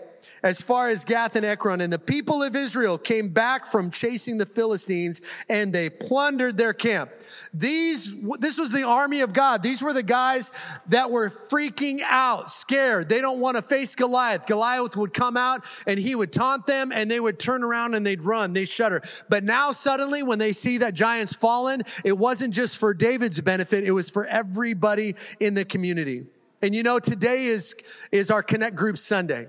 as 0.45 0.61
far 0.61 0.89
as 0.89 1.03
Gath 1.03 1.35
and 1.35 1.43
Ekron. 1.43 1.81
And 1.81 1.91
the 1.91 1.97
people 1.97 2.43
of 2.43 2.55
Israel 2.55 2.99
came 2.99 3.29
back 3.29 3.65
from 3.65 3.89
chasing 3.89 4.37
the 4.37 4.45
Philistines 4.45 5.19
and 5.49 5.73
they 5.73 5.89
plundered 5.89 6.55
their 6.55 6.71
camp. 6.71 7.09
These, 7.51 8.15
this 8.37 8.59
was 8.59 8.71
the 8.71 8.83
army 8.83 9.21
of 9.21 9.33
God. 9.33 9.63
These 9.63 9.81
were 9.81 9.91
the 9.91 10.03
guys 10.03 10.51
that 10.89 11.09
were 11.09 11.31
freaking 11.31 12.01
out, 12.05 12.51
scared. 12.51 13.09
They 13.09 13.21
don't 13.21 13.39
want 13.39 13.57
to 13.57 13.63
face 13.63 13.95
Goliath. 13.95 14.45
Goliath 14.45 14.95
would 14.95 15.15
come 15.15 15.35
out 15.35 15.65
and 15.87 15.99
he 15.99 16.13
would 16.13 16.31
taunt 16.31 16.67
them 16.67 16.91
and 16.91 17.09
they 17.09 17.19
would 17.19 17.39
turn 17.39 17.63
around 17.63 17.95
and 17.95 18.05
they'd 18.05 18.23
run. 18.23 18.53
They 18.53 18.65
shudder. 18.65 19.01
But 19.27 19.43
now 19.43 19.71
suddenly 19.71 20.21
when 20.21 20.37
they 20.37 20.51
see 20.51 20.77
that 20.77 20.93
giant's 20.93 21.35
fallen, 21.35 21.81
it 22.03 22.15
wasn't 22.15 22.53
just 22.53 22.77
for 22.77 22.93
David's 22.93 23.41
benefit. 23.41 23.83
It 23.83 23.91
was 23.93 24.11
for 24.11 24.27
everybody 24.27 25.15
in 25.39 25.55
the 25.55 25.65
community. 25.65 26.27
And 26.61 26.75
you 26.75 26.83
know, 26.83 26.99
today 26.99 27.45
is, 27.45 27.75
is 28.11 28.29
our 28.29 28.43
Connect 28.43 28.75
Group 28.75 28.99
Sunday. 28.99 29.47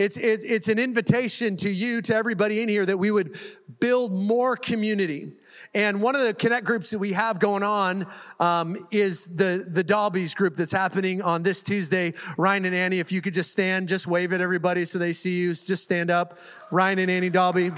It's, 0.00 0.16
it's, 0.16 0.44
it's 0.44 0.68
an 0.68 0.78
invitation 0.78 1.58
to 1.58 1.68
you, 1.68 2.00
to 2.00 2.14
everybody 2.16 2.62
in 2.62 2.70
here, 2.70 2.86
that 2.86 2.96
we 2.96 3.10
would 3.10 3.38
build 3.80 4.12
more 4.12 4.56
community. 4.56 5.32
And 5.74 6.00
one 6.00 6.16
of 6.16 6.22
the 6.22 6.32
connect 6.32 6.64
groups 6.64 6.88
that 6.92 6.98
we 6.98 7.12
have 7.12 7.38
going 7.38 7.62
on 7.62 8.06
um, 8.38 8.86
is 8.90 9.26
the 9.26 9.66
the 9.68 9.84
Dalby's 9.84 10.32
group 10.32 10.56
that's 10.56 10.72
happening 10.72 11.20
on 11.20 11.42
this 11.42 11.62
Tuesday. 11.62 12.14
Ryan 12.38 12.64
and 12.64 12.74
Annie, 12.74 12.98
if 12.98 13.12
you 13.12 13.20
could 13.20 13.34
just 13.34 13.52
stand, 13.52 13.90
just 13.90 14.06
wave 14.06 14.32
at 14.32 14.40
everybody 14.40 14.86
so 14.86 14.98
they 14.98 15.12
see 15.12 15.36
you. 15.36 15.52
Just 15.52 15.84
stand 15.84 16.10
up. 16.10 16.38
Ryan 16.70 17.00
and 17.00 17.10
Annie 17.10 17.28
Dalby. 17.28 17.70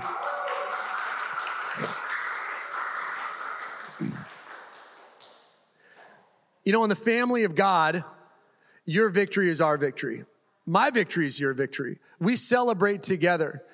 You 6.63 6.73
know, 6.73 6.85
in 6.85 6.89
the 6.89 6.95
family 6.95 7.43
of 7.43 7.57
God, 7.57 8.05
your 8.85 9.09
victory 9.09 9.49
is 9.49 9.61
our 9.61 9.77
victory. 9.77 10.23
My 10.67 10.91
victory 10.91 11.27
is 11.27 11.41
your 11.41 11.55
victory. 11.55 11.99
We 12.21 12.37
celebrate 12.37 13.03
together. 13.03 13.65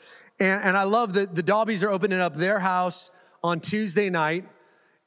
And, 0.41 0.63
and 0.63 0.77
I 0.77 0.85
love 0.85 1.15
that 1.15 1.35
the 1.35 1.43
Dalbys 1.43 1.83
are 1.83 1.91
opening 1.91 2.21
up 2.21 2.37
their 2.37 2.59
house 2.59 3.11
on 3.43 3.61
Tuesday 3.61 4.11
night. 4.11 4.47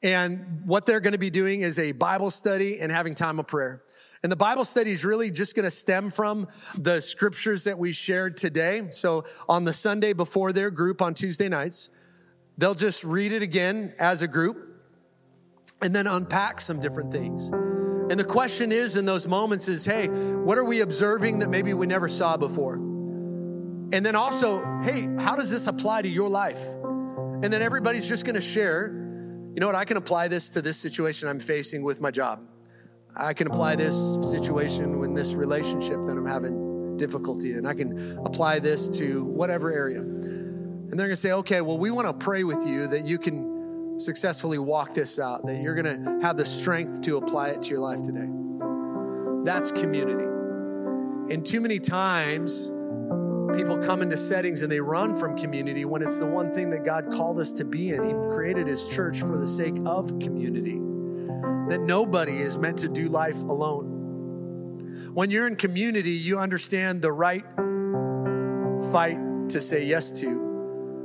And 0.02 0.62
what 0.64 0.86
they're 0.86 1.00
going 1.00 1.12
to 1.12 1.18
be 1.18 1.30
doing 1.30 1.62
is 1.62 1.78
a 1.78 1.92
Bible 1.92 2.30
study 2.30 2.80
and 2.80 2.90
having 2.90 3.14
time 3.14 3.38
of 3.38 3.46
prayer. 3.46 3.82
And 4.22 4.30
the 4.30 4.36
Bible 4.36 4.64
study 4.64 4.92
is 4.92 5.04
really 5.04 5.30
just 5.32 5.56
going 5.56 5.64
to 5.64 5.70
stem 5.70 6.10
from 6.10 6.46
the 6.78 7.00
scriptures 7.00 7.64
that 7.64 7.78
we 7.78 7.90
shared 7.92 8.36
today. 8.36 8.88
So 8.90 9.24
on 9.48 9.64
the 9.64 9.72
Sunday 9.72 10.12
before 10.12 10.52
their 10.52 10.70
group 10.70 11.02
on 11.02 11.14
Tuesday 11.14 11.48
nights, 11.48 11.90
they'll 12.56 12.74
just 12.74 13.02
read 13.02 13.32
it 13.32 13.42
again 13.42 13.94
as 13.98 14.22
a 14.22 14.28
group 14.28 14.80
and 15.80 15.94
then 15.94 16.06
unpack 16.06 16.60
some 16.60 16.80
different 16.80 17.10
things. 17.10 17.50
And 18.10 18.18
the 18.18 18.24
question 18.24 18.72
is 18.72 18.96
in 18.96 19.04
those 19.04 19.26
moments 19.26 19.68
is, 19.68 19.84
hey, 19.84 20.08
what 20.08 20.58
are 20.58 20.64
we 20.64 20.80
observing 20.80 21.38
that 21.40 21.48
maybe 21.48 21.72
we 21.72 21.86
never 21.86 22.08
saw 22.08 22.36
before? 22.36 22.74
And 22.74 24.04
then 24.04 24.16
also, 24.16 24.64
hey, 24.82 25.08
how 25.18 25.36
does 25.36 25.50
this 25.50 25.66
apply 25.66 26.02
to 26.02 26.08
your 26.08 26.28
life? 26.28 26.62
And 27.42 27.52
then 27.52 27.60
everybody's 27.60 28.08
just 28.08 28.24
gonna 28.24 28.40
share, 28.40 28.88
you 29.54 29.60
know 29.60 29.66
what, 29.66 29.76
I 29.76 29.84
can 29.84 29.96
apply 29.96 30.28
this 30.28 30.48
to 30.50 30.62
this 30.62 30.78
situation 30.78 31.28
I'm 31.28 31.40
facing 31.40 31.82
with 31.82 32.00
my 32.00 32.10
job. 32.10 32.40
I 33.14 33.34
can 33.34 33.48
apply 33.48 33.76
this 33.76 33.94
situation 34.30 35.04
in 35.04 35.12
this 35.12 35.34
relationship 35.34 35.98
that 36.06 36.16
I'm 36.16 36.26
having 36.26 36.96
difficulty 36.96 37.52
in. 37.52 37.66
I 37.66 37.74
can 37.74 38.18
apply 38.24 38.60
this 38.60 38.88
to 38.90 39.24
whatever 39.24 39.70
area. 39.70 39.98
And 39.98 40.98
they're 40.98 41.08
gonna 41.08 41.16
say, 41.16 41.32
okay, 41.32 41.60
well, 41.60 41.78
we 41.78 41.90
wanna 41.90 42.14
pray 42.14 42.44
with 42.44 42.64
you 42.64 42.86
that 42.88 43.04
you 43.04 43.18
can 43.18 43.51
successfully 44.02 44.58
walk 44.58 44.94
this 44.94 45.18
out, 45.18 45.46
that 45.46 45.60
you're 45.60 45.74
going 45.74 46.04
to 46.04 46.18
have 46.20 46.36
the 46.36 46.44
strength 46.44 47.00
to 47.02 47.16
apply 47.16 47.48
it 47.48 47.62
to 47.62 47.68
your 47.70 47.80
life 47.80 48.02
today. 48.02 48.28
That's 49.44 49.72
community. 49.72 50.24
And 51.32 51.44
too 51.46 51.60
many 51.60 51.78
times, 51.78 52.70
people 53.56 53.78
come 53.78 54.02
into 54.02 54.16
settings 54.16 54.62
and 54.62 54.70
they 54.70 54.80
run 54.80 55.18
from 55.18 55.36
community 55.38 55.84
when 55.84 56.02
it's 56.02 56.18
the 56.18 56.26
one 56.26 56.52
thing 56.52 56.70
that 56.70 56.84
God 56.84 57.10
called 57.10 57.38
us 57.38 57.52
to 57.54 57.64
be 57.64 57.90
in. 57.90 58.04
He 58.04 58.12
created 58.34 58.66
His 58.66 58.86
church 58.88 59.20
for 59.20 59.38
the 59.38 59.46
sake 59.46 59.76
of 59.86 60.18
community, 60.18 60.78
that 61.68 61.80
nobody 61.80 62.40
is 62.40 62.58
meant 62.58 62.78
to 62.80 62.88
do 62.88 63.08
life 63.08 63.40
alone. 63.42 65.10
When 65.14 65.30
you're 65.30 65.46
in 65.46 65.56
community, 65.56 66.12
you 66.12 66.38
understand 66.38 67.02
the 67.02 67.12
right 67.12 67.44
fight 68.90 69.18
to 69.50 69.60
say 69.60 69.84
yes 69.84 70.10
to 70.20 70.51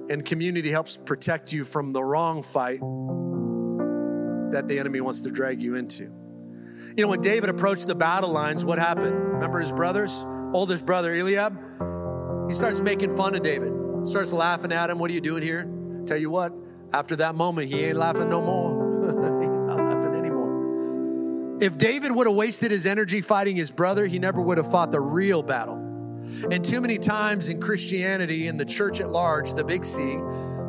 and 0.09 0.23
community 0.23 0.71
helps 0.71 0.97
protect 0.97 1.51
you 1.51 1.65
from 1.65 1.93
the 1.93 2.03
wrong 2.03 2.43
fight 2.43 2.79
that 4.51 4.67
the 4.67 4.79
enemy 4.79 5.01
wants 5.01 5.21
to 5.21 5.29
drag 5.29 5.61
you 5.61 5.75
into. 5.75 6.03
You 6.95 7.03
know, 7.03 7.09
when 7.09 7.21
David 7.21 7.49
approached 7.49 7.87
the 7.87 7.95
battle 7.95 8.31
lines, 8.31 8.65
what 8.65 8.79
happened? 8.79 9.13
Remember 9.13 9.59
his 9.59 9.71
brothers? 9.71 10.25
Oldest 10.53 10.85
brother, 10.85 11.13
Eliab? 11.13 11.55
He 12.47 12.55
starts 12.55 12.79
making 12.79 13.15
fun 13.15 13.35
of 13.35 13.43
David, 13.43 13.73
starts 14.07 14.31
laughing 14.31 14.71
at 14.71 14.89
him. 14.89 14.99
What 14.99 15.11
are 15.11 15.13
you 15.13 15.21
doing 15.21 15.43
here? 15.43 15.69
Tell 16.05 16.17
you 16.17 16.29
what, 16.29 16.53
after 16.93 17.17
that 17.17 17.35
moment, 17.35 17.67
he 17.67 17.83
ain't 17.83 17.97
laughing 17.97 18.29
no 18.29 18.41
more. 18.41 18.87
He's 19.41 19.61
not 19.61 19.77
laughing 19.77 20.15
anymore. 20.15 21.57
If 21.61 21.77
David 21.77 22.13
would 22.13 22.27
have 22.27 22.35
wasted 22.35 22.71
his 22.71 22.85
energy 22.85 23.21
fighting 23.21 23.57
his 23.57 23.69
brother, 23.69 24.05
he 24.05 24.17
never 24.17 24.41
would 24.41 24.57
have 24.57 24.71
fought 24.71 24.91
the 24.91 25.01
real 25.01 25.43
battle. 25.43 25.86
And 26.51 26.63
too 26.63 26.81
many 26.81 26.97
times 26.97 27.49
in 27.49 27.59
Christianity, 27.59 28.47
in 28.47 28.57
the 28.57 28.65
church 28.65 28.99
at 28.99 29.09
large, 29.09 29.53
the 29.53 29.63
big 29.63 29.83
C, 29.83 30.19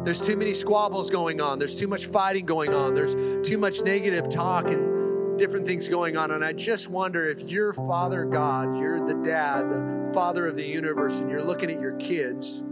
there's 0.04 0.20
too 0.20 0.36
many 0.36 0.54
squabbles 0.54 1.10
going 1.10 1.40
on. 1.40 1.58
There's 1.58 1.76
too 1.76 1.88
much 1.88 2.06
fighting 2.06 2.46
going 2.46 2.72
on. 2.72 2.94
There's 2.94 3.14
too 3.46 3.58
much 3.58 3.82
negative 3.82 4.28
talk 4.28 4.68
and 4.68 5.38
different 5.38 5.66
things 5.66 5.88
going 5.88 6.16
on. 6.16 6.30
And 6.30 6.44
I 6.44 6.52
just 6.52 6.88
wonder 6.88 7.28
if 7.28 7.42
you're 7.42 7.72
Father 7.72 8.24
God, 8.24 8.78
you're 8.78 9.06
the 9.06 9.14
dad, 9.24 9.70
the 9.70 10.10
father 10.12 10.46
of 10.46 10.56
the 10.56 10.66
universe, 10.66 11.20
and 11.20 11.30
you're 11.30 11.44
looking 11.44 11.70
at 11.70 11.80
your 11.80 11.96
kids, 11.96 12.62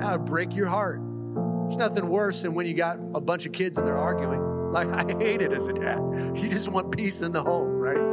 that 0.00 0.18
would 0.18 0.24
break 0.24 0.56
your 0.56 0.68
heart. 0.68 1.00
There's 1.62 1.76
nothing 1.76 2.08
worse 2.08 2.42
than 2.42 2.54
when 2.54 2.66
you 2.66 2.74
got 2.74 2.98
a 3.14 3.20
bunch 3.20 3.46
of 3.46 3.52
kids 3.52 3.78
and 3.78 3.86
they're 3.86 3.96
arguing. 3.96 4.70
Like, 4.70 4.88
I 4.88 5.18
hate 5.18 5.42
it 5.42 5.52
as 5.52 5.68
a 5.68 5.72
dad. 5.72 5.98
You 6.36 6.48
just 6.48 6.68
want 6.68 6.96
peace 6.96 7.22
in 7.22 7.32
the 7.32 7.42
home, 7.42 7.78
right? 7.78 8.11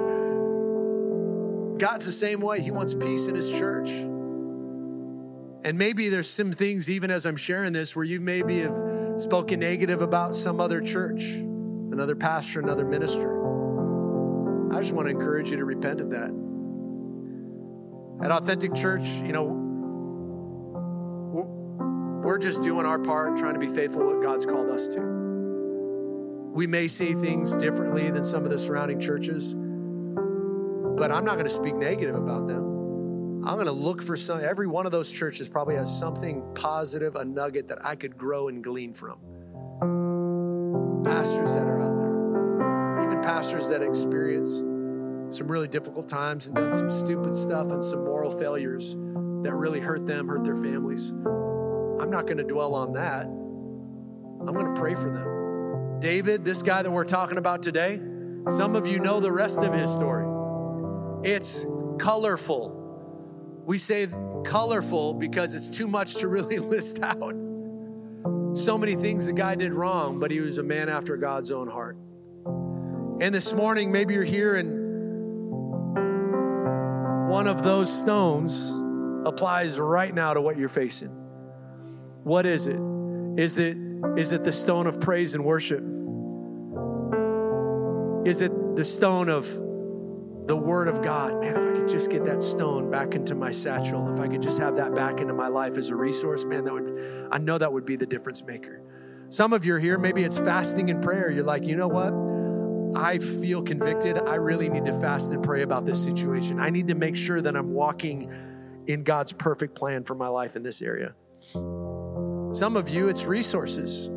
God's 1.80 2.06
the 2.06 2.12
same 2.12 2.42
way. 2.42 2.62
He 2.62 2.72
wants 2.72 2.94
peace 2.94 3.28
in 3.28 3.36
His 3.36 3.50
church. 3.52 3.90
And 3.90 5.78
maybe 5.78 6.10
there's 6.10 6.30
some 6.30 6.52
things, 6.52 6.90
even 6.90 7.10
as 7.12 7.26
I'm 7.26 7.36
sharing 7.36 7.74
this, 7.74 7.96
where 7.96 8.06
you 8.06 8.20
maybe 8.20 8.60
have 8.62 8.76
spoken 9.18 9.60
negative 9.60 10.02
about 10.02 10.36
some 10.36 10.60
other 10.60 10.82
church, 10.82 11.24
another 11.24 12.16
pastor, 12.16 12.60
another 12.60 12.86
minister. 12.86 13.40
I 14.74 14.80
just 14.80 14.94
want 14.94 15.08
to 15.08 15.12
encourage 15.12 15.52
you 15.52 15.58
to 15.58 15.66
repent 15.66 16.00
of 16.02 16.12
that. 16.12 16.32
At 18.24 18.32
Authentic 18.32 18.76
Church, 18.76 19.06
you 19.06 19.32
know, 19.32 19.44
we're 22.24 22.38
just 22.38 22.62
doing 22.62 22.86
our 22.86 23.00
part, 23.00 23.38
trying 23.38 23.54
to 23.54 23.60
be 23.60 23.68
faithful 23.68 24.06
what 24.06 24.22
God's 24.22 24.46
called 24.46 24.70
us 24.70 24.90
to. 24.90 25.02
We 26.54 26.68
may 26.68 26.88
see 26.88 27.14
things 27.14 27.56
differently 27.56 28.12
than 28.12 28.24
some 28.24 28.44
of 28.44 28.52
the 28.52 28.60
surrounding 28.60 29.00
churches 29.00 29.56
but 31.00 31.12
I'm 31.12 31.24
not 31.24 31.36
going 31.36 31.48
to 31.48 31.54
speak 31.54 31.76
negative 31.76 32.14
about 32.14 32.46
them. 32.46 33.46
I'm 33.48 33.56
going 33.56 33.68
to 33.68 33.72
look 33.72 34.04
for 34.04 34.18
some, 34.18 34.42
every 34.42 34.68
one 34.68 34.86
of 34.86 34.92
those 34.92 35.10
churches 35.10 35.48
probably 35.48 35.76
has 35.76 35.90
something 35.90 36.44
positive, 36.56 37.16
a 37.16 37.24
nugget 37.24 37.70
that 37.70 37.84
I 37.86 37.96
could 37.96 38.18
grow 38.18 38.50
and 38.50 38.62
glean 38.62 38.94
from. 38.94 39.18
Pastors 41.06 41.56
that 41.56 41.66
are 41.66 41.82
out 41.82 41.98
there, 41.98 43.06
even 43.06 43.24
pastors 43.24 43.70
that 43.70 43.82
experience 43.82 44.60
some 45.36 45.48
really 45.48 45.70
difficult 45.70 46.10
times 46.10 46.48
and 46.48 46.58
done 46.58 46.74
some 46.74 46.90
stupid 46.90 47.34
stuff 47.34 47.72
and 47.72 47.82
some 47.82 48.04
moral 48.04 48.30
failures 48.30 48.96
that 49.44 49.56
really 49.56 49.80
hurt 49.80 50.06
them, 50.06 50.28
hurt 50.28 50.44
their 50.44 50.58
families. 50.58 51.12
I'm 51.12 52.10
not 52.10 52.26
going 52.26 52.40
to 52.40 52.44
dwell 52.44 52.76
on 52.76 52.92
that. 52.94 53.26
I'm 53.26 54.54
going 54.54 54.74
to 54.74 54.80
pray 54.80 54.96
for 54.96 55.10
them. 55.10 56.00
David, 56.02 56.44
this 56.44 56.62
guy 56.62 56.84
that 56.84 56.92
we're 56.92 57.06
talking 57.06 57.38
about 57.38 57.62
today, 57.64 58.02
some 58.50 58.76
of 58.76 58.86
you 58.86 59.00
know 59.00 59.22
the 59.22 59.32
rest 59.32 59.60
of 59.60 59.74
his 59.74 59.90
story. 59.90 60.29
It's 61.24 61.66
colorful. 61.98 62.76
We 63.66 63.78
say 63.78 64.08
colorful 64.46 65.14
because 65.14 65.54
it's 65.54 65.70
too 65.70 65.88
much 65.88 66.16
to 66.16 66.28
really 66.28 66.60
list 66.60 67.00
out. 67.02 67.36
So 68.54 68.78
many 68.78 68.96
things 68.96 69.28
the 69.28 69.34
guy 69.34 69.56
did 69.56 69.74
wrong, 69.74 70.20
but 70.20 70.32
he 70.32 70.40
was 70.40 70.58
a 70.58 70.64
man 70.64 70.90
after 70.90 71.18
God's 71.18 71.52
own 71.52 71.68
heart. 71.68 71.98
And 73.22 73.36
this 73.36 73.54
morning, 73.54 73.92
maybe 73.92 74.14
you're 74.14 74.24
here 74.24 74.56
and 74.56 74.80
one 77.30 77.48
of 77.48 77.62
those 77.64 77.96
stones 77.96 78.74
applies 79.26 79.80
right 79.80 80.14
now 80.14 80.34
to 80.34 80.42
what 80.42 80.58
you're 80.58 80.70
facing. 80.70 81.10
What 82.24 82.46
is 82.46 82.66
it? 82.68 82.80
Is 83.38 83.58
it 83.58 83.78
Is 84.18 84.32
it 84.32 84.44
the 84.44 84.52
stone 84.52 84.88
of 84.88 85.00
praise 85.00 85.36
and 85.36 85.44
worship? 85.44 85.84
Is 88.26 88.42
it 88.42 88.76
the 88.76 88.84
stone 88.84 89.30
of 89.30 89.46
the 90.50 90.58
Word 90.58 90.88
of 90.88 91.04
God? 91.04 91.40
Man, 91.40 91.56
if 91.56 91.64
I 91.64 91.80
could 91.80 91.88
just 91.88 92.10
get 92.10 92.24
that 92.24 92.42
stone 92.42 92.90
back 92.90 93.14
into 93.14 93.36
my 93.36 93.52
satchel, 93.52 94.12
if 94.12 94.20
I 94.20 94.28
could 94.28 94.42
just 94.42 94.58
have 94.58 94.78
that 94.78 94.96
back 94.96 95.22
into 95.22 95.32
my 95.32 95.48
life 95.48 95.78
as 95.78 95.92
a 95.92 95.96
resource, 95.96 96.44
man, 96.44 96.66
that 96.66 96.74
would, 96.74 97.30
I 97.32 97.38
know 97.38 97.60
that 97.60 97.72
would 97.72 97.86
be 97.86 97.96
the 97.96 98.08
difference 98.08 98.44
maker. 98.44 98.82
Some 99.30 99.54
of 99.54 99.64
you 99.64 99.76
are 99.76 99.80
here, 99.80 100.00
maybe 100.00 100.24
it's 100.24 100.40
fasting 100.40 100.90
and 100.90 101.04
prayer. 101.04 101.30
You're 101.30 101.44
like, 101.44 101.64
you 101.66 101.76
know 101.76 101.88
what? 101.88 103.00
I 103.00 103.20
feel 103.20 103.62
convicted. 103.62 104.18
I 104.18 104.36
really 104.36 104.70
need 104.70 104.86
to 104.86 105.00
fast 105.00 105.30
and 105.32 105.44
pray 105.44 105.62
about 105.62 105.86
this 105.86 106.04
situation. 106.04 106.60
I 106.60 106.72
need 106.72 106.88
to 106.88 106.96
make 106.96 107.16
sure 107.16 107.40
that 107.40 107.56
I'm 107.56 107.72
walking 107.72 108.34
in 108.88 109.04
God's 109.04 109.32
perfect 109.32 109.76
plan 109.76 110.04
for 110.04 110.16
my 110.16 110.30
life 110.30 110.56
in 110.56 110.64
this 110.64 110.82
area. 110.82 111.14
Some 111.54 112.76
of 112.76 112.90
you, 112.90 113.08
it's 113.08 113.28
resources. 113.28 114.10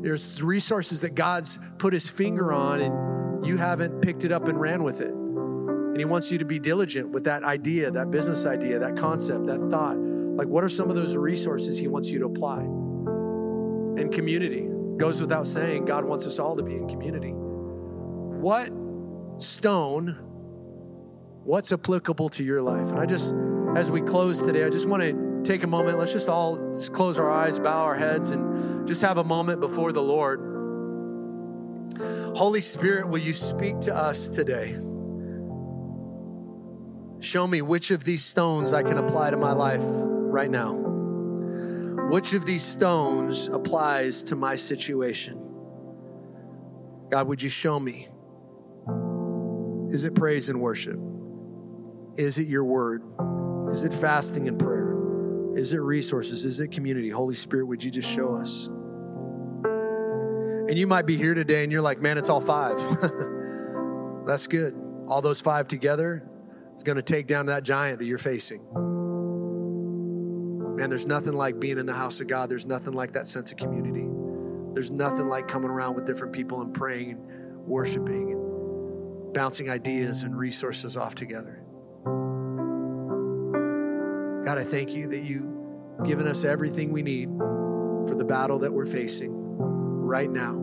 There's 0.00 0.40
resources 0.40 1.00
that 1.00 1.16
God's 1.16 1.58
put 1.78 1.92
his 1.92 2.08
finger 2.08 2.52
on 2.52 2.80
and 2.80 3.44
you 3.44 3.56
haven't 3.56 4.00
picked 4.00 4.24
it 4.24 4.30
up 4.30 4.46
and 4.46 4.60
ran 4.60 4.84
with 4.84 5.00
it. 5.00 5.12
He 6.00 6.06
wants 6.06 6.32
you 6.32 6.38
to 6.38 6.46
be 6.46 6.58
diligent 6.58 7.10
with 7.10 7.24
that 7.24 7.44
idea, 7.44 7.90
that 7.90 8.10
business 8.10 8.46
idea, 8.46 8.78
that 8.78 8.96
concept, 8.96 9.46
that 9.48 9.60
thought. 9.70 9.98
Like, 9.98 10.48
what 10.48 10.64
are 10.64 10.68
some 10.68 10.88
of 10.88 10.96
those 10.96 11.14
resources 11.14 11.76
he 11.76 11.88
wants 11.88 12.08
you 12.08 12.18
to 12.20 12.24
apply? 12.24 12.60
And 12.60 14.10
community 14.10 14.66
goes 14.96 15.20
without 15.20 15.46
saying, 15.46 15.84
God 15.84 16.06
wants 16.06 16.26
us 16.26 16.38
all 16.38 16.56
to 16.56 16.62
be 16.62 16.72
in 16.72 16.88
community. 16.88 17.32
What 17.32 18.72
stone, 19.42 20.16
what's 21.44 21.70
applicable 21.70 22.30
to 22.30 22.44
your 22.44 22.62
life? 22.62 22.88
And 22.88 22.98
I 22.98 23.04
just, 23.04 23.34
as 23.76 23.90
we 23.90 24.00
close 24.00 24.42
today, 24.42 24.64
I 24.64 24.70
just 24.70 24.88
want 24.88 25.02
to 25.02 25.42
take 25.44 25.64
a 25.64 25.66
moment. 25.66 25.98
Let's 25.98 26.14
just 26.14 26.30
all 26.30 26.72
just 26.72 26.94
close 26.94 27.18
our 27.18 27.30
eyes, 27.30 27.58
bow 27.58 27.82
our 27.82 27.94
heads, 27.94 28.30
and 28.30 28.88
just 28.88 29.02
have 29.02 29.18
a 29.18 29.24
moment 29.24 29.60
before 29.60 29.92
the 29.92 30.02
Lord. 30.02 30.40
Holy 32.34 32.62
Spirit, 32.62 33.06
will 33.06 33.18
you 33.18 33.34
speak 33.34 33.80
to 33.80 33.94
us 33.94 34.30
today? 34.30 34.78
Show 37.20 37.46
me 37.46 37.60
which 37.60 37.90
of 37.90 38.04
these 38.04 38.24
stones 38.24 38.72
I 38.72 38.82
can 38.82 38.96
apply 38.96 39.30
to 39.30 39.36
my 39.36 39.52
life 39.52 39.82
right 39.84 40.50
now. 40.50 40.72
Which 40.72 42.32
of 42.32 42.46
these 42.46 42.64
stones 42.64 43.46
applies 43.48 44.22
to 44.24 44.36
my 44.36 44.56
situation? 44.56 45.38
God, 47.10 47.28
would 47.28 47.42
you 47.42 47.50
show 47.50 47.78
me? 47.78 48.08
Is 49.94 50.06
it 50.06 50.14
praise 50.14 50.48
and 50.48 50.62
worship? 50.62 50.98
Is 52.16 52.38
it 52.38 52.46
your 52.46 52.64
word? 52.64 53.02
Is 53.70 53.84
it 53.84 53.92
fasting 53.92 54.48
and 54.48 54.58
prayer? 54.58 54.96
Is 55.56 55.74
it 55.74 55.78
resources? 55.78 56.46
Is 56.46 56.60
it 56.60 56.68
community? 56.72 57.10
Holy 57.10 57.34
Spirit, 57.34 57.66
would 57.66 57.84
you 57.84 57.90
just 57.90 58.08
show 58.10 58.34
us? 58.36 58.66
And 60.68 60.78
you 60.78 60.86
might 60.86 61.04
be 61.04 61.18
here 61.18 61.34
today 61.34 61.64
and 61.64 61.70
you're 61.70 61.82
like, 61.82 62.00
man, 62.00 62.16
it's 62.16 62.30
all 62.30 62.40
five. 62.40 62.78
That's 64.26 64.46
good. 64.46 64.74
All 65.06 65.20
those 65.20 65.40
five 65.40 65.68
together 65.68 66.29
is 66.80 66.84
going 66.84 66.96
to 66.96 67.02
take 67.02 67.26
down 67.26 67.44
that 67.44 67.62
giant 67.62 67.98
that 67.98 68.06
you're 68.06 68.16
facing. 68.16 68.62
Man, 70.76 70.88
there's 70.88 71.06
nothing 71.06 71.34
like 71.34 71.60
being 71.60 71.76
in 71.76 71.84
the 71.84 71.92
house 71.92 72.22
of 72.22 72.26
God. 72.26 72.48
There's 72.48 72.64
nothing 72.64 72.94
like 72.94 73.12
that 73.12 73.26
sense 73.26 73.52
of 73.52 73.58
community. 73.58 74.08
There's 74.72 74.90
nothing 74.90 75.28
like 75.28 75.46
coming 75.46 75.68
around 75.68 75.94
with 75.94 76.06
different 76.06 76.32
people 76.32 76.62
and 76.62 76.72
praying 76.72 77.10
and 77.10 77.66
worshiping 77.66 78.30
and 78.30 79.34
bouncing 79.34 79.68
ideas 79.68 80.22
and 80.22 80.34
resources 80.34 80.96
off 80.96 81.14
together. 81.14 81.62
God, 84.46 84.56
I 84.56 84.64
thank 84.64 84.94
you 84.94 85.06
that 85.08 85.20
you've 85.20 86.06
given 86.06 86.26
us 86.26 86.44
everything 86.44 86.92
we 86.92 87.02
need 87.02 87.28
for 88.08 88.14
the 88.16 88.24
battle 88.24 88.58
that 88.60 88.72
we're 88.72 88.86
facing 88.86 89.32
right 89.34 90.30
now. 90.30 90.54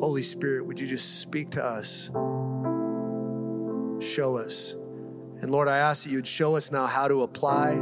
Holy 0.00 0.22
Spirit, 0.22 0.66
would 0.66 0.78
you 0.78 0.86
just 0.86 1.20
speak 1.20 1.48
to 1.52 1.64
us? 1.64 2.10
Show 4.14 4.38
us. 4.38 4.74
And 5.40 5.50
Lord, 5.52 5.68
I 5.68 5.78
ask 5.78 6.02
that 6.02 6.10
you 6.10 6.16
would 6.16 6.26
show 6.26 6.56
us 6.56 6.72
now 6.72 6.86
how 6.86 7.06
to 7.06 7.22
apply 7.22 7.78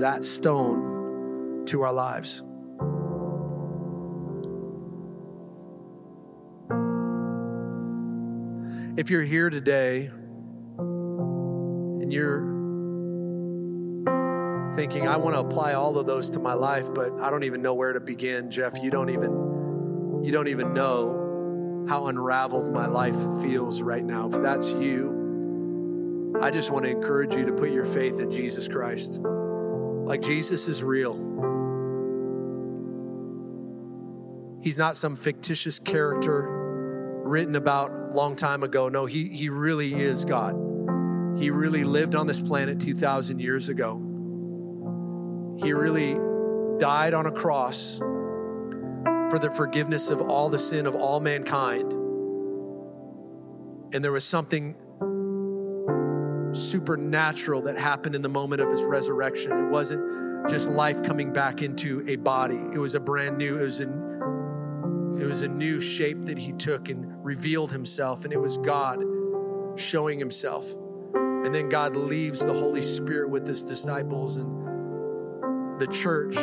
that 0.00 0.22
stone 0.22 1.64
to 1.66 1.82
our 1.82 1.92
lives. 1.92 2.42
If 8.98 9.08
you're 9.08 9.22
here 9.22 9.48
today 9.48 10.10
and 10.78 12.12
you're 12.12 12.42
thinking, 14.74 15.08
I 15.08 15.16
want 15.16 15.34
to 15.36 15.40
apply 15.40 15.72
all 15.72 15.96
of 15.96 16.06
those 16.06 16.28
to 16.30 16.38
my 16.38 16.52
life, 16.52 16.92
but 16.92 17.18
I 17.18 17.30
don't 17.30 17.44
even 17.44 17.62
know 17.62 17.72
where 17.72 17.94
to 17.94 18.00
begin, 18.00 18.50
Jeff, 18.50 18.78
you 18.82 18.90
don't 18.90 19.08
even 19.08 20.20
you 20.22 20.32
don't 20.32 20.48
even 20.48 20.74
know 20.74 21.86
how 21.88 22.08
unraveled 22.08 22.70
my 22.70 22.86
life 22.86 23.16
feels 23.40 23.80
right 23.80 24.04
now. 24.04 24.28
If 24.28 24.42
that's 24.42 24.70
you, 24.70 25.21
I 26.42 26.50
just 26.50 26.72
want 26.72 26.84
to 26.86 26.90
encourage 26.90 27.36
you 27.36 27.46
to 27.46 27.52
put 27.52 27.70
your 27.70 27.86
faith 27.86 28.18
in 28.18 28.28
Jesus 28.28 28.66
Christ. 28.66 29.20
Like 29.20 30.22
Jesus 30.22 30.66
is 30.66 30.82
real. 30.82 31.14
He's 34.60 34.76
not 34.76 34.96
some 34.96 35.14
fictitious 35.14 35.78
character 35.78 36.42
written 37.24 37.54
about 37.54 38.12
long 38.12 38.34
time 38.34 38.64
ago. 38.64 38.88
No, 38.88 39.06
he, 39.06 39.28
he 39.28 39.50
really 39.50 39.94
is 39.94 40.24
God. 40.24 40.54
He 41.38 41.50
really 41.50 41.84
lived 41.84 42.16
on 42.16 42.26
this 42.26 42.40
planet 42.40 42.80
2,000 42.80 43.38
years 43.38 43.68
ago. 43.68 43.98
He 45.62 45.72
really 45.72 46.18
died 46.80 47.14
on 47.14 47.26
a 47.26 47.32
cross 47.32 47.98
for 47.98 49.38
the 49.40 49.50
forgiveness 49.52 50.10
of 50.10 50.20
all 50.20 50.48
the 50.48 50.58
sin 50.58 50.88
of 50.88 50.96
all 50.96 51.20
mankind. 51.20 51.92
And 53.94 54.02
there 54.02 54.10
was 54.10 54.24
something 54.24 54.74
supernatural 56.52 57.62
that 57.62 57.78
happened 57.78 58.14
in 58.14 58.22
the 58.22 58.28
moment 58.28 58.60
of 58.60 58.70
his 58.70 58.82
resurrection. 58.82 59.52
It 59.52 59.70
wasn't 59.70 60.48
just 60.48 60.68
life 60.68 61.02
coming 61.02 61.32
back 61.32 61.62
into 61.62 62.04
a 62.08 62.16
body. 62.16 62.60
It 62.72 62.78
was 62.78 62.94
a 62.94 63.00
brand 63.00 63.38
new, 63.38 63.58
it 63.58 63.62
was 63.62 63.80
a, 63.80 63.84
it 65.20 65.26
was 65.26 65.42
a 65.42 65.48
new 65.48 65.80
shape 65.80 66.26
that 66.26 66.38
he 66.38 66.52
took 66.52 66.88
and 66.88 67.24
revealed 67.24 67.70
himself, 67.70 68.24
and 68.24 68.32
it 68.32 68.40
was 68.40 68.58
God 68.58 69.04
showing 69.76 70.18
himself. 70.18 70.74
And 71.14 71.54
then 71.54 71.68
God 71.68 71.94
leaves 71.94 72.44
the 72.44 72.54
Holy 72.54 72.82
Spirit 72.82 73.30
with 73.30 73.46
his 73.46 73.62
disciples, 73.62 74.36
and 74.36 75.80
the 75.80 75.86
church 75.86 76.34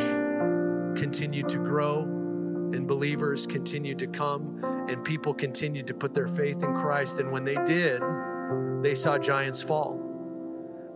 continued 1.00 1.50
to 1.50 1.58
grow, 1.58 2.02
and 2.02 2.88
believers 2.88 3.46
continued 3.48 4.00
to 4.00 4.08
come, 4.08 4.60
and 4.90 5.04
people 5.04 5.34
continued 5.34 5.88
to 5.88 5.94
put 5.94 6.14
their 6.14 6.28
faith 6.28 6.64
in 6.64 6.74
Christ. 6.74 7.20
And 7.20 7.32
when 7.32 7.44
they 7.44 7.58
did, 7.66 8.02
they 8.82 8.96
saw 8.96 9.18
giants 9.18 9.62
fall. 9.62 9.99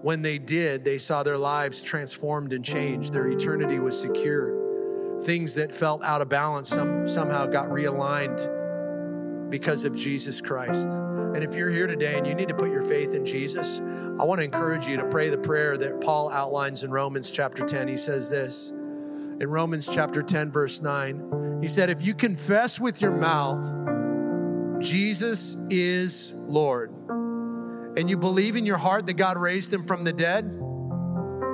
When 0.04 0.22
they 0.22 0.38
did, 0.38 0.84
they 0.84 0.98
saw 0.98 1.24
their 1.24 1.38
lives 1.38 1.82
transformed 1.82 2.52
and 2.52 2.64
changed. 2.64 3.14
Their 3.14 3.28
eternity 3.28 3.80
was 3.80 3.98
secured. 3.98 5.24
Things 5.24 5.56
that 5.56 5.74
felt 5.74 6.04
out 6.04 6.22
of 6.22 6.28
balance 6.28 6.68
some, 6.68 7.08
somehow 7.08 7.46
got 7.46 7.70
realigned 7.70 9.50
because 9.50 9.86
of 9.86 9.96
Jesus 9.96 10.42
Christ. 10.42 10.90
And 10.90 11.42
if 11.42 11.56
you're 11.56 11.70
here 11.70 11.88
today 11.88 12.18
and 12.18 12.28
you 12.28 12.36
need 12.36 12.50
to 12.50 12.54
put 12.54 12.70
your 12.70 12.82
faith 12.82 13.14
in 13.14 13.26
Jesus, 13.26 13.80
I 13.80 14.26
want 14.26 14.40
to 14.40 14.44
encourage 14.44 14.88
you 14.88 14.98
to 14.98 15.06
pray 15.06 15.30
the 15.30 15.38
prayer 15.38 15.78
that 15.78 16.02
Paul 16.02 16.30
outlines 16.30 16.84
in 16.84 16.92
Romans 16.92 17.32
chapter 17.32 17.64
10. 17.64 17.88
He 17.88 17.96
says 17.96 18.30
this 18.30 18.72
in 18.72 19.48
Romans 19.48 19.88
chapter 19.90 20.22
10, 20.22 20.52
verse 20.52 20.82
9. 20.82 21.60
He 21.62 21.70
said, 21.70 21.90
If 21.90 22.04
you 22.04 22.14
confess 22.14 22.78
with 22.78 23.02
your 23.02 23.12
mouth, 23.12 23.64
Jesus 24.82 25.56
is 25.70 26.34
Lord 26.36 26.93
and 27.96 28.10
you 28.10 28.18
believe 28.18 28.56
in 28.56 28.66
your 28.66 28.78
heart 28.78 29.06
that 29.06 29.14
God 29.14 29.38
raised 29.38 29.74
him 29.74 29.84
from 29.84 30.04
the 30.04 30.14
dead, 30.14 30.46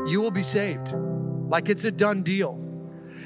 you 0.07 0.21
will 0.21 0.31
be 0.31 0.43
saved. 0.43 0.93
Like 0.93 1.69
it's 1.69 1.83
a 1.85 1.91
done 1.91 2.23
deal. 2.23 2.65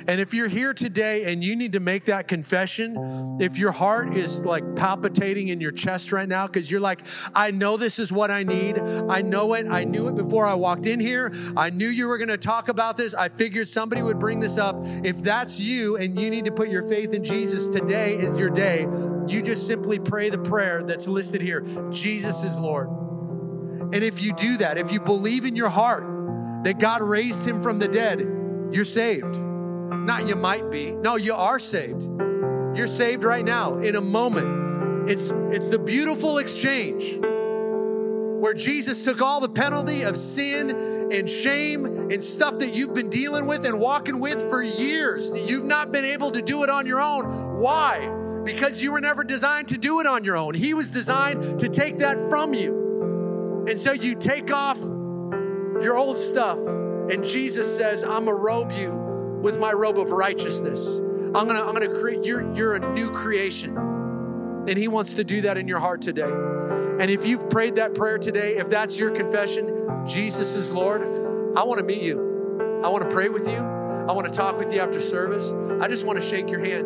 And 0.08 0.20
if 0.20 0.34
you're 0.34 0.48
here 0.48 0.74
today 0.74 1.32
and 1.32 1.44
you 1.44 1.56
need 1.56 1.74
to 1.74 1.80
make 1.80 2.06
that 2.06 2.28
confession, 2.28 3.38
if 3.40 3.58
your 3.58 3.72
heart 3.72 4.16
is 4.16 4.46
like 4.46 4.76
palpitating 4.76 5.48
in 5.48 5.62
your 5.62 5.72
chest 5.72 6.12
right 6.12 6.28
now 6.28 6.48
because 6.48 6.70
you're 6.70 6.82
like, 6.82 7.06
I 7.34 7.52
know 7.52 7.78
this 7.78 8.00
is 8.00 8.12
what 8.12 8.30
I 8.30 8.44
need. 8.44 8.80
I 8.80 9.22
know 9.22 9.54
it. 9.54 9.66
I 9.68 9.84
knew 9.84 10.08
it 10.10 10.16
before 10.16 10.46
I 10.46 10.56
walked 10.56 10.88
in 10.88 11.00
here. 11.00 11.34
I 11.56 11.70
knew 11.70 11.88
you 11.88 12.08
were 12.08 12.18
going 12.18 12.30
to 12.30 12.38
talk 12.38 12.68
about 12.68 12.98
this. 12.98 13.14
I 13.14 13.30
figured 13.30 13.68
somebody 13.70 14.02
would 14.02 14.20
bring 14.20 14.40
this 14.40 14.58
up. 14.58 14.76
If 15.04 15.22
that's 15.22 15.60
you 15.60 15.96
and 15.98 16.20
you 16.20 16.30
need 16.30 16.46
to 16.46 16.52
put 16.52 16.70
your 16.70 16.86
faith 16.86 17.14
in 17.14 17.24
Jesus, 17.24 17.68
today 17.68 18.16
is 18.16 18.38
your 18.38 18.50
day. 18.50 18.88
You 19.28 19.42
just 19.42 19.68
simply 19.68 20.00
pray 20.00 20.30
the 20.30 20.40
prayer 20.40 20.84
that's 20.84 21.08
listed 21.08 21.42
here 21.42 21.62
Jesus 21.92 22.44
is 22.44 22.60
Lord. 22.60 23.03
And 23.94 24.04
if 24.04 24.24
you 24.24 24.34
do 24.34 24.58
that, 24.58 24.80
if 24.80 24.92
you 24.92 25.00
believe 25.00 25.46
in 25.46 25.56
your 25.56 25.70
heart 25.70 26.04
that 26.64 26.80
God 26.80 27.04
raised 27.04 27.48
him 27.48 27.62
from 27.62 27.78
the 27.78 27.88
dead, 27.88 28.22
you're 28.72 28.86
saved. 28.86 29.40
Not 29.40 30.28
you 30.28 30.36
might 30.36 30.72
be. 30.72 30.94
No, 30.94 31.16
you 31.16 31.36
are 31.36 31.60
saved. 31.60 32.02
You're 32.76 32.88
saved 32.88 33.24
right 33.24 33.46
now 33.46 33.78
in 33.78 33.96
a 33.96 34.02
moment. 34.02 35.12
It's, 35.12 35.32
it's 35.52 35.68
the 35.68 35.78
beautiful 35.78 36.40
exchange 36.40 37.20
where 37.20 38.56
Jesus 38.56 39.06
took 39.06 39.22
all 39.22 39.40
the 39.40 39.50
penalty 39.50 40.02
of 40.02 40.18
sin 40.18 40.72
and 41.12 41.30
shame 41.30 41.86
and 41.86 42.24
stuff 42.24 42.58
that 42.58 42.74
you've 42.74 42.96
been 42.96 43.12
dealing 43.12 43.46
with 43.46 43.64
and 43.64 43.80
walking 43.80 44.20
with 44.20 44.50
for 44.50 44.64
years. 44.64 45.38
You've 45.38 45.66
not 45.66 45.92
been 45.92 46.04
able 46.04 46.32
to 46.32 46.42
do 46.42 46.64
it 46.64 46.70
on 46.72 46.88
your 46.88 47.00
own. 47.00 47.60
Why? 47.60 48.10
Because 48.44 48.82
you 48.82 48.92
were 48.92 49.02
never 49.02 49.24
designed 49.24 49.68
to 49.68 49.78
do 49.78 50.00
it 50.00 50.08
on 50.08 50.24
your 50.24 50.36
own. 50.36 50.56
He 50.56 50.74
was 50.74 50.90
designed 50.90 51.60
to 51.60 51.70
take 51.70 52.00
that 52.00 52.18
from 52.28 52.56
you. 52.56 52.83
And 53.68 53.80
so 53.80 53.94
you 53.94 54.16
take 54.16 54.54
off 54.54 54.78
your 54.80 55.98
old 55.98 56.18
stuff, 56.18 56.58
and 56.58 57.24
Jesus 57.24 57.76
says, 57.76 58.04
I'm 58.04 58.26
gonna 58.26 58.36
robe 58.36 58.72
you 58.72 58.92
with 59.42 59.60
my 59.60 59.72
robe 59.72 59.98
of 59.98 60.12
righteousness. 60.12 60.98
I'm 60.98 61.48
gonna, 61.48 61.62
I'm 61.62 61.74
gonna 61.74 61.88
create, 62.00 62.24
you're, 62.26 62.54
you're 62.56 62.76
a 62.76 62.94
new 62.94 63.10
creation. 63.12 63.78
And 64.68 64.78
He 64.78 64.88
wants 64.88 65.14
to 65.14 65.24
do 65.24 65.42
that 65.42 65.58
in 65.58 65.68
your 65.68 65.80
heart 65.80 66.02
today. 66.02 66.30
And 66.30 67.10
if 67.10 67.26
you've 67.26 67.50
prayed 67.50 67.76
that 67.76 67.96
prayer 67.96 68.18
today, 68.18 68.58
if 68.58 68.70
that's 68.70 69.00
your 69.00 69.12
confession, 69.12 70.06
Jesus 70.06 70.56
is 70.56 70.72
Lord, 70.72 71.02
I 71.58 71.64
wanna 71.64 71.84
meet 71.84 72.02
you. 72.02 72.82
I 72.84 72.90
wanna 72.90 73.10
pray 73.10 73.30
with 73.30 73.48
you. 73.48 73.58
I 73.58 74.12
wanna 74.12 74.30
talk 74.30 74.58
with 74.58 74.74
you 74.74 74.80
after 74.80 75.00
service. 75.00 75.54
I 75.82 75.88
just 75.88 76.06
wanna 76.06 76.22
shake 76.22 76.50
your 76.50 76.60
hand. 76.60 76.86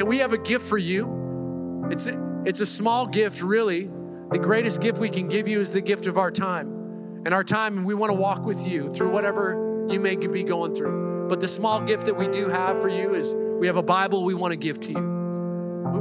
And 0.00 0.08
we 0.08 0.18
have 0.18 0.32
a 0.32 0.38
gift 0.38 0.66
for 0.66 0.78
you. 0.78 1.86
It's 1.90 2.06
a, 2.06 2.42
it's 2.44 2.60
a 2.60 2.66
small 2.66 3.06
gift, 3.06 3.42
really. 3.42 3.90
The 4.30 4.38
greatest 4.38 4.80
gift 4.80 4.98
we 4.98 5.08
can 5.08 5.28
give 5.28 5.48
you 5.48 5.60
is 5.60 5.72
the 5.72 5.80
gift 5.80 6.06
of 6.06 6.18
our 6.18 6.30
time. 6.30 7.22
And 7.24 7.34
our 7.34 7.44
time, 7.44 7.84
we 7.84 7.94
wanna 7.94 8.14
walk 8.14 8.44
with 8.44 8.66
you 8.66 8.92
through 8.92 9.10
whatever 9.10 9.86
you 9.88 10.00
may 10.00 10.16
be 10.16 10.42
going 10.42 10.74
through. 10.74 11.28
But 11.28 11.40
the 11.40 11.48
small 11.48 11.80
gift 11.80 12.06
that 12.06 12.16
we 12.16 12.28
do 12.28 12.48
have 12.48 12.80
for 12.80 12.88
you 12.88 13.14
is 13.14 13.34
we 13.34 13.66
have 13.66 13.76
a 13.76 13.82
Bible 13.82 14.24
we 14.24 14.34
wanna 14.34 14.56
give 14.56 14.80
to 14.80 14.92
you 14.92 15.18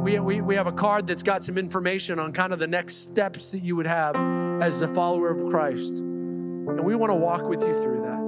we, 0.08 0.20
we, 0.20 0.42
we 0.42 0.56
have 0.56 0.68
a 0.68 0.72
card 0.72 1.06
that's 1.06 1.24
got 1.24 1.44
some 1.44 1.58
information 1.58 2.18
on 2.18 2.32
kind 2.32 2.54
of 2.54 2.60
the 2.60 2.68
next 2.68 2.96
steps 2.96 3.52
that 3.52 3.62
you 3.64 3.76
would 3.76 3.88
have 3.88 4.16
as 4.62 4.82
a 4.82 4.88
follower 4.88 5.30
of 5.30 5.50
Christ. 5.50 6.00
And 6.00 6.80
we 6.80 6.96
want 6.96 7.12
to 7.12 7.16
walk 7.16 7.44
with 7.44 7.64
you 7.64 7.74
through 7.74 8.04
that. 8.04 8.20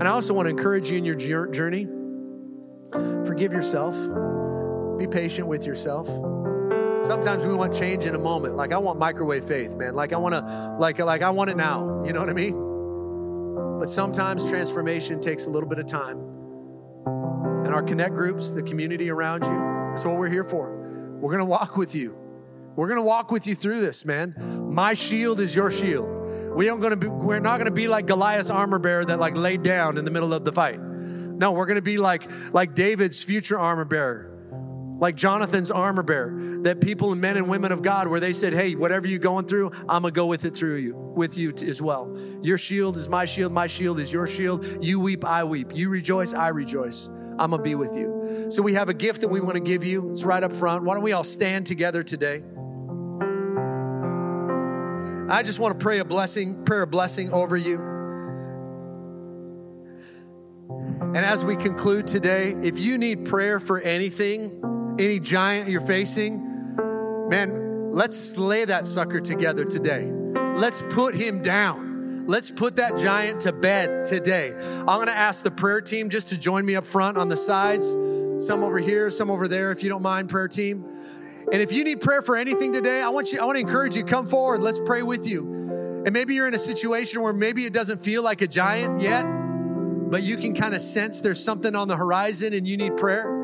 And 0.00 0.02
I 0.02 0.10
also 0.10 0.34
want 0.34 0.46
to 0.46 0.50
encourage 0.50 0.90
you 0.90 0.98
in 0.98 1.04
your 1.04 1.46
journey. 1.46 1.86
Forgive 3.26 3.52
yourself. 3.52 3.96
Be 4.98 5.06
patient 5.06 5.48
with 5.48 5.64
yourself. 5.64 6.08
Sometimes 7.04 7.44
we 7.44 7.52
want 7.52 7.74
change 7.74 8.06
in 8.06 8.14
a 8.14 8.18
moment. 8.18 8.56
Like 8.56 8.72
I 8.72 8.78
want 8.78 8.98
microwave 8.98 9.44
faith, 9.44 9.76
man. 9.76 9.94
Like 9.94 10.14
I 10.14 10.16
want 10.16 10.34
to 10.34 10.76
like 10.80 10.98
like 10.98 11.20
I 11.20 11.28
want 11.28 11.50
it 11.50 11.56
now. 11.56 12.02
You 12.04 12.14
know 12.14 12.20
what 12.20 12.30
I 12.30 12.32
mean? 12.32 13.78
But 13.78 13.90
sometimes 13.90 14.48
transformation 14.48 15.20
takes 15.20 15.44
a 15.44 15.50
little 15.50 15.68
bit 15.68 15.78
of 15.78 15.86
time. 15.86 16.18
And 17.66 17.74
our 17.74 17.82
connect 17.82 18.14
groups, 18.14 18.52
the 18.52 18.62
community 18.62 19.10
around 19.10 19.44
you, 19.44 19.90
that's 19.90 20.06
what 20.06 20.16
we're 20.16 20.30
here 20.30 20.44
for. 20.44 21.18
We're 21.20 21.30
going 21.30 21.40
to 21.40 21.44
walk 21.44 21.76
with 21.76 21.94
you. 21.94 22.16
We're 22.74 22.88
going 22.88 22.98
to 22.98 23.04
walk 23.04 23.30
with 23.30 23.46
you 23.46 23.54
through 23.54 23.80
this, 23.80 24.06
man. 24.06 24.34
My 24.72 24.94
shield 24.94 25.40
is 25.40 25.54
your 25.54 25.70
shield. 25.70 26.08
We 26.56 26.70
aren't 26.70 26.80
going 26.80 26.92
to 26.92 26.96
be, 26.96 27.08
we're 27.08 27.38
not 27.38 27.58
going 27.58 27.66
to 27.66 27.70
be 27.70 27.86
like 27.86 28.06
Goliath's 28.06 28.48
armor 28.48 28.78
bearer 28.78 29.04
that 29.04 29.18
like 29.18 29.36
laid 29.36 29.62
down 29.62 29.98
in 29.98 30.06
the 30.06 30.10
middle 30.10 30.32
of 30.32 30.44
the 30.44 30.52
fight. 30.52 30.80
No, 30.80 31.52
we're 31.52 31.66
going 31.66 31.76
to 31.76 31.82
be 31.82 31.98
like 31.98 32.28
like 32.52 32.74
David's 32.74 33.22
future 33.22 33.58
armor 33.58 33.84
bearer. 33.84 34.33
Like 34.98 35.16
Jonathan's 35.16 35.70
armor 35.70 36.02
bearer, 36.02 36.58
that 36.62 36.80
people 36.80 37.12
and 37.12 37.20
men 37.20 37.36
and 37.36 37.48
women 37.48 37.72
of 37.72 37.82
God, 37.82 38.06
where 38.06 38.20
they 38.20 38.32
said, 38.32 38.52
Hey, 38.52 38.74
whatever 38.74 39.06
you're 39.06 39.18
going 39.18 39.46
through, 39.46 39.72
I'm 39.88 40.02
gonna 40.02 40.12
go 40.12 40.26
with 40.26 40.44
it 40.44 40.54
through 40.54 40.76
you, 40.76 40.94
with 40.94 41.36
you 41.36 41.52
as 41.66 41.82
well. 41.82 42.16
Your 42.42 42.58
shield 42.58 42.96
is 42.96 43.08
my 43.08 43.24
shield, 43.24 43.52
my 43.52 43.66
shield 43.66 43.98
is 43.98 44.12
your 44.12 44.26
shield. 44.26 44.64
You 44.82 45.00
weep, 45.00 45.24
I 45.24 45.44
weep. 45.44 45.72
You 45.74 45.88
rejoice, 45.90 46.32
I 46.32 46.48
rejoice. 46.48 47.08
I'm 47.38 47.50
gonna 47.50 47.62
be 47.62 47.74
with 47.74 47.96
you. 47.96 48.46
So 48.50 48.62
we 48.62 48.74
have 48.74 48.88
a 48.88 48.94
gift 48.94 49.22
that 49.22 49.28
we 49.28 49.40
want 49.40 49.54
to 49.54 49.60
give 49.60 49.84
you. 49.84 50.08
It's 50.10 50.24
right 50.24 50.42
up 50.42 50.52
front. 50.52 50.84
Why 50.84 50.94
don't 50.94 51.02
we 51.02 51.12
all 51.12 51.24
stand 51.24 51.66
together 51.66 52.02
today? 52.02 52.42
I 55.28 55.42
just 55.42 55.58
want 55.58 55.78
to 55.78 55.82
pray 55.82 55.98
a 55.98 56.04
blessing, 56.04 56.64
prayer 56.64 56.82
a 56.82 56.86
blessing 56.86 57.32
over 57.32 57.56
you. 57.56 57.76
And 61.14 61.24
as 61.24 61.44
we 61.44 61.56
conclude 61.56 62.06
today, 62.06 62.54
if 62.62 62.78
you 62.78 62.98
need 62.98 63.24
prayer 63.24 63.58
for 63.58 63.80
anything, 63.80 64.60
any 64.98 65.18
giant 65.18 65.68
you're 65.68 65.80
facing, 65.80 66.76
man, 67.28 67.90
let's 67.92 68.16
slay 68.16 68.64
that 68.64 68.86
sucker 68.86 69.20
together 69.20 69.64
today. 69.64 70.10
Let's 70.56 70.82
put 70.90 71.14
him 71.14 71.42
down. 71.42 72.26
Let's 72.26 72.50
put 72.50 72.76
that 72.76 72.96
giant 72.96 73.40
to 73.40 73.52
bed 73.52 74.04
today. 74.04 74.52
I'm 74.52 74.86
going 74.86 75.08
to 75.08 75.16
ask 75.16 75.42
the 75.42 75.50
prayer 75.50 75.80
team 75.80 76.08
just 76.08 76.30
to 76.30 76.38
join 76.38 76.64
me 76.64 76.76
up 76.76 76.86
front 76.86 77.18
on 77.18 77.28
the 77.28 77.36
sides, 77.36 77.90
some 78.44 78.62
over 78.64 78.78
here, 78.78 79.10
some 79.10 79.30
over 79.30 79.46
there, 79.48 79.72
if 79.72 79.82
you 79.82 79.88
don't 79.88 80.02
mind, 80.02 80.30
prayer 80.30 80.48
team. 80.48 80.86
And 81.52 81.60
if 81.60 81.72
you 81.72 81.84
need 81.84 82.00
prayer 82.00 82.22
for 82.22 82.36
anything 82.36 82.72
today, 82.72 83.02
I 83.02 83.08
want 83.08 83.32
you, 83.32 83.40
I 83.40 83.44
want 83.44 83.56
to 83.56 83.60
encourage 83.60 83.96
you, 83.96 84.04
come 84.04 84.26
forward. 84.26 84.60
Let's 84.60 84.80
pray 84.80 85.02
with 85.02 85.26
you. 85.26 86.02
And 86.06 86.12
maybe 86.12 86.34
you're 86.34 86.48
in 86.48 86.54
a 86.54 86.58
situation 86.58 87.20
where 87.20 87.32
maybe 87.32 87.66
it 87.66 87.72
doesn't 87.72 88.00
feel 88.00 88.22
like 88.22 88.40
a 88.40 88.46
giant 88.46 89.02
yet, 89.02 89.24
but 89.24 90.22
you 90.22 90.36
can 90.36 90.54
kind 90.54 90.74
of 90.74 90.80
sense 90.80 91.20
there's 91.20 91.42
something 91.42 91.74
on 91.74 91.88
the 91.88 91.96
horizon 91.96 92.54
and 92.54 92.66
you 92.66 92.76
need 92.76 92.96
prayer. 92.96 93.43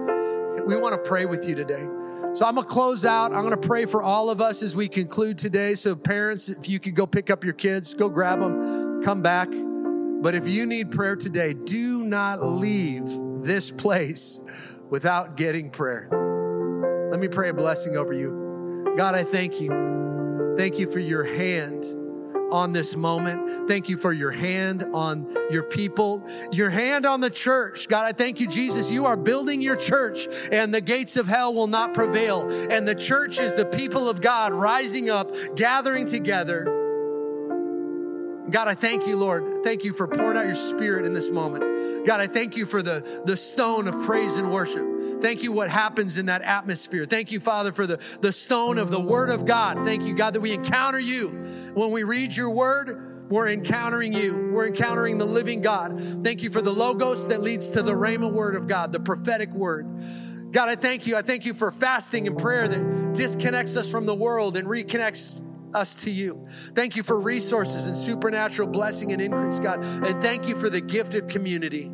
We 0.67 0.77
want 0.77 1.03
to 1.03 1.09
pray 1.09 1.27
with 1.27 1.49
you 1.49 1.55
today. 1.55 1.87
So 2.33 2.47
I'm 2.47 2.55
going 2.55 2.67
to 2.67 2.73
close 2.73 3.05
out. 3.05 3.33
I'm 3.33 3.43
going 3.43 3.61
to 3.61 3.69
pray 3.69 3.87
for 3.87 4.03
all 4.03 4.31
of 4.31 4.41
us 4.41 4.63
as 4.63 4.77
we 4.77 4.89
conclude 4.89 5.37
today. 5.37 5.75
So, 5.75 5.97
parents, 5.97 6.49
if 6.49 6.69
you 6.69 6.79
could 6.79 6.95
go 6.95 7.07
pick 7.07 7.29
up 7.29 7.43
your 7.43 7.55
kids, 7.55 7.93
go 7.93 8.09
grab 8.09 8.39
them, 8.39 9.03
come 9.03 9.21
back. 9.21 9.49
But 9.51 10.35
if 10.35 10.47
you 10.47 10.67
need 10.67 10.93
prayer 10.93 11.17
today, 11.17 11.55
do 11.55 12.05
not 12.05 12.45
leave 12.45 13.09
this 13.43 13.71
place 13.71 14.39
without 14.91 15.37
getting 15.37 15.71
prayer. 15.71 16.09
Let 17.11 17.19
me 17.19 17.27
pray 17.27 17.49
a 17.49 17.55
blessing 17.55 17.97
over 17.97 18.13
you. 18.13 18.95
God, 18.97 19.15
I 19.15 19.25
thank 19.25 19.61
you. 19.61 20.55
Thank 20.57 20.79
you 20.79 20.91
for 20.91 21.01
your 21.01 21.25
hand 21.25 21.85
on 22.53 22.73
this 22.73 22.97
moment. 22.97 23.69
Thank 23.69 23.89
you 23.89 23.97
for 23.97 24.13
your 24.13 24.31
hand 24.31 24.85
on 24.93 25.37
your 25.51 25.63
people, 25.63 26.27
your 26.53 26.71
hand 26.71 27.07
on 27.07 27.21
the 27.21 27.31
church. 27.31 27.89
God, 27.89 28.05
I 28.05 28.13
thank 28.13 28.41
you, 28.41 28.47
Jesus. 28.47 28.91
You 28.91 29.07
are 29.07 29.17
building 29.17 29.61
your 29.63 29.77
church, 29.77 30.29
and 30.51 30.75
the 30.75 30.81
gates 30.81 31.17
of 31.17 31.27
hell 31.27 31.55
will 31.55 31.67
not 31.67 31.95
prevail. 31.95 32.49
And 32.71 32.87
the 32.87 32.95
church 32.95 33.39
is 33.39 33.55
the 33.55 33.67
people 33.67 34.09
of 34.09 34.21
God 34.21 34.53
rising 34.53 35.11
up, 35.11 35.35
gathering 35.55 36.07
together. 36.07 36.77
God, 38.51 38.67
I 38.69 38.75
thank 38.75 39.07
you, 39.07 39.17
Lord. 39.17 39.63
Thank 39.63 39.85
you 39.85 39.93
for 39.93 40.09
pouring 40.09 40.37
out 40.37 40.47
your 40.47 40.55
spirit 40.55 41.07
in 41.07 41.13
this 41.13 41.31
moment. 41.31 42.07
God, 42.07 42.21
I 42.21 42.27
thank 42.27 42.57
you 42.57 42.67
for 42.67 42.83
the, 42.83 43.23
the 43.25 43.37
stone 43.37 43.87
of 43.87 44.03
praise 44.03 44.37
and 44.37 44.53
worship. 44.53 44.85
Thank 45.21 45.43
you 45.43 45.53
what 45.53 45.71
happens 45.71 46.19
in 46.19 46.27
that 46.27 46.43
atmosphere. 46.43 47.05
Thank 47.05 47.33
you, 47.33 47.41
Father, 47.41 47.73
for 47.73 47.87
the, 47.87 48.01
the 48.21 48.33
stone 48.33 48.79
of 48.79 48.91
the 48.91 49.01
Word 49.01 49.31
of 49.31 49.45
God. 49.45 49.85
Thank 49.85 50.05
you, 50.05 50.15
God, 50.15 50.35
that 50.35 50.41
we 50.41 50.53
encounter 50.53 50.99
you. 50.99 51.29
When 51.75 51.91
we 51.91 52.03
read 52.03 52.35
your 52.35 52.51
Word, 52.51 53.29
we're 53.31 53.49
encountering 53.49 54.13
you. 54.13 54.51
We're 54.53 54.67
encountering 54.67 55.19
the 55.19 55.25
living 55.25 55.61
God. 55.61 56.25
Thank 56.25 56.43
you 56.43 56.51
for 56.51 56.61
the 56.61 56.73
logos 56.73 57.29
that 57.29 57.43
leads 57.43 57.71
to 57.71 57.83
the 57.83 57.93
Rhema 57.93 58.31
Word 58.31 58.57
of 58.57 58.67
God, 58.67 58.93
the 58.93 59.01
prophetic 59.01 59.51
Word. 59.51 59.87
God, 60.51 60.69
I 60.69 60.75
thank 60.75 61.07
you. 61.07 61.17
I 61.17 61.23
thank 61.23 61.47
you 61.47 61.55
for 61.55 61.71
fasting 61.71 62.27
and 62.27 62.37
prayer 62.37 62.67
that 62.67 63.13
disconnects 63.15 63.77
us 63.77 63.89
from 63.89 64.07
the 64.07 64.15
world 64.15 64.57
and 64.57 64.67
reconnects 64.67 65.41
us 65.73 65.95
to 65.95 66.11
you. 66.11 66.49
Thank 66.75 66.97
you 66.97 67.05
for 67.05 67.21
resources 67.21 67.87
and 67.87 67.97
supernatural 67.97 68.67
blessing 68.67 69.13
and 69.13 69.23
increase, 69.23 69.61
God. 69.61 69.85
And 69.85 70.21
thank 70.21 70.49
you 70.49 70.57
for 70.57 70.69
the 70.69 70.81
gift 70.81 71.15
of 71.15 71.29
community 71.29 71.85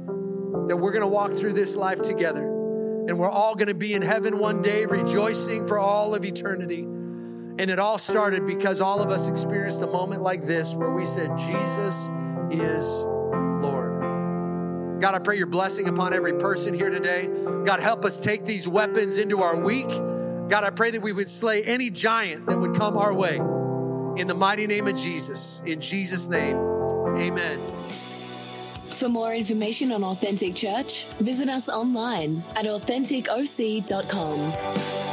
that 0.68 0.77
we're 0.77 0.93
going 0.93 1.03
to 1.03 1.07
walk 1.07 1.33
through 1.33 1.53
this 1.53 1.77
life 1.77 2.01
together 2.01 2.56
and 3.09 3.19
we're 3.19 3.31
all 3.31 3.55
going 3.55 3.69
to 3.69 3.75
be 3.75 3.95
in 3.95 4.03
heaven 4.03 4.39
one 4.39 4.63
day 4.63 4.85
rejoicing 4.87 5.67
for 5.67 5.79
all 5.79 6.15
of 6.15 6.25
eternity. 6.25 6.83
And 6.83 7.71
it 7.71 7.79
all 7.79 7.99
started 7.99 8.47
because 8.47 8.81
all 8.81 9.01
of 9.01 9.11
us 9.11 9.29
experienced 9.29 9.81
a 9.81 9.87
moment 9.87 10.23
like 10.23 10.47
this 10.47 10.75
where 10.75 10.91
we 10.91 11.07
said, 11.07 11.37
Jesus 11.37 12.11
is 12.51 13.05
Lord. 13.63 15.01
God, 15.01 15.15
I 15.15 15.19
pray 15.21 15.39
your 15.39 15.47
blessing 15.47 15.89
upon 15.89 16.13
every 16.13 16.35
person 16.35 16.75
here 16.75 16.91
today. 16.91 17.29
God, 17.65 17.81
help 17.81 18.05
us 18.05 18.19
take 18.19 18.45
these 18.45 18.67
weapons 18.67 19.19
into 19.19 19.41
our 19.41 19.57
week. 19.57 19.89
God, 19.89 20.65
I 20.65 20.71
pray 20.71 20.91
that 20.91 21.03
we 21.03 21.13
would 21.13 21.29
slay 21.29 21.63
any 21.63 21.91
giant 21.91 22.47
that 22.47 22.59
would 22.59 22.77
come 22.77 22.97
our 22.97 23.13
way. 23.13 23.37
In 24.21 24.27
the 24.27 24.35
mighty 24.35 24.67
name 24.67 24.87
of 24.87 24.97
Jesus. 24.97 25.63
In 25.65 25.81
Jesus' 25.81 26.29
name, 26.29 26.57
amen. 26.57 27.61
For 28.97 29.09
more 29.11 29.35
information 29.35 29.93
on 29.93 30.03
Authentic 30.03 30.55
Church, 30.55 31.05
visit 31.21 31.51
us 31.51 31.69
online 31.69 32.43
at 32.57 32.65
AuthenticOC.com. 32.65 35.06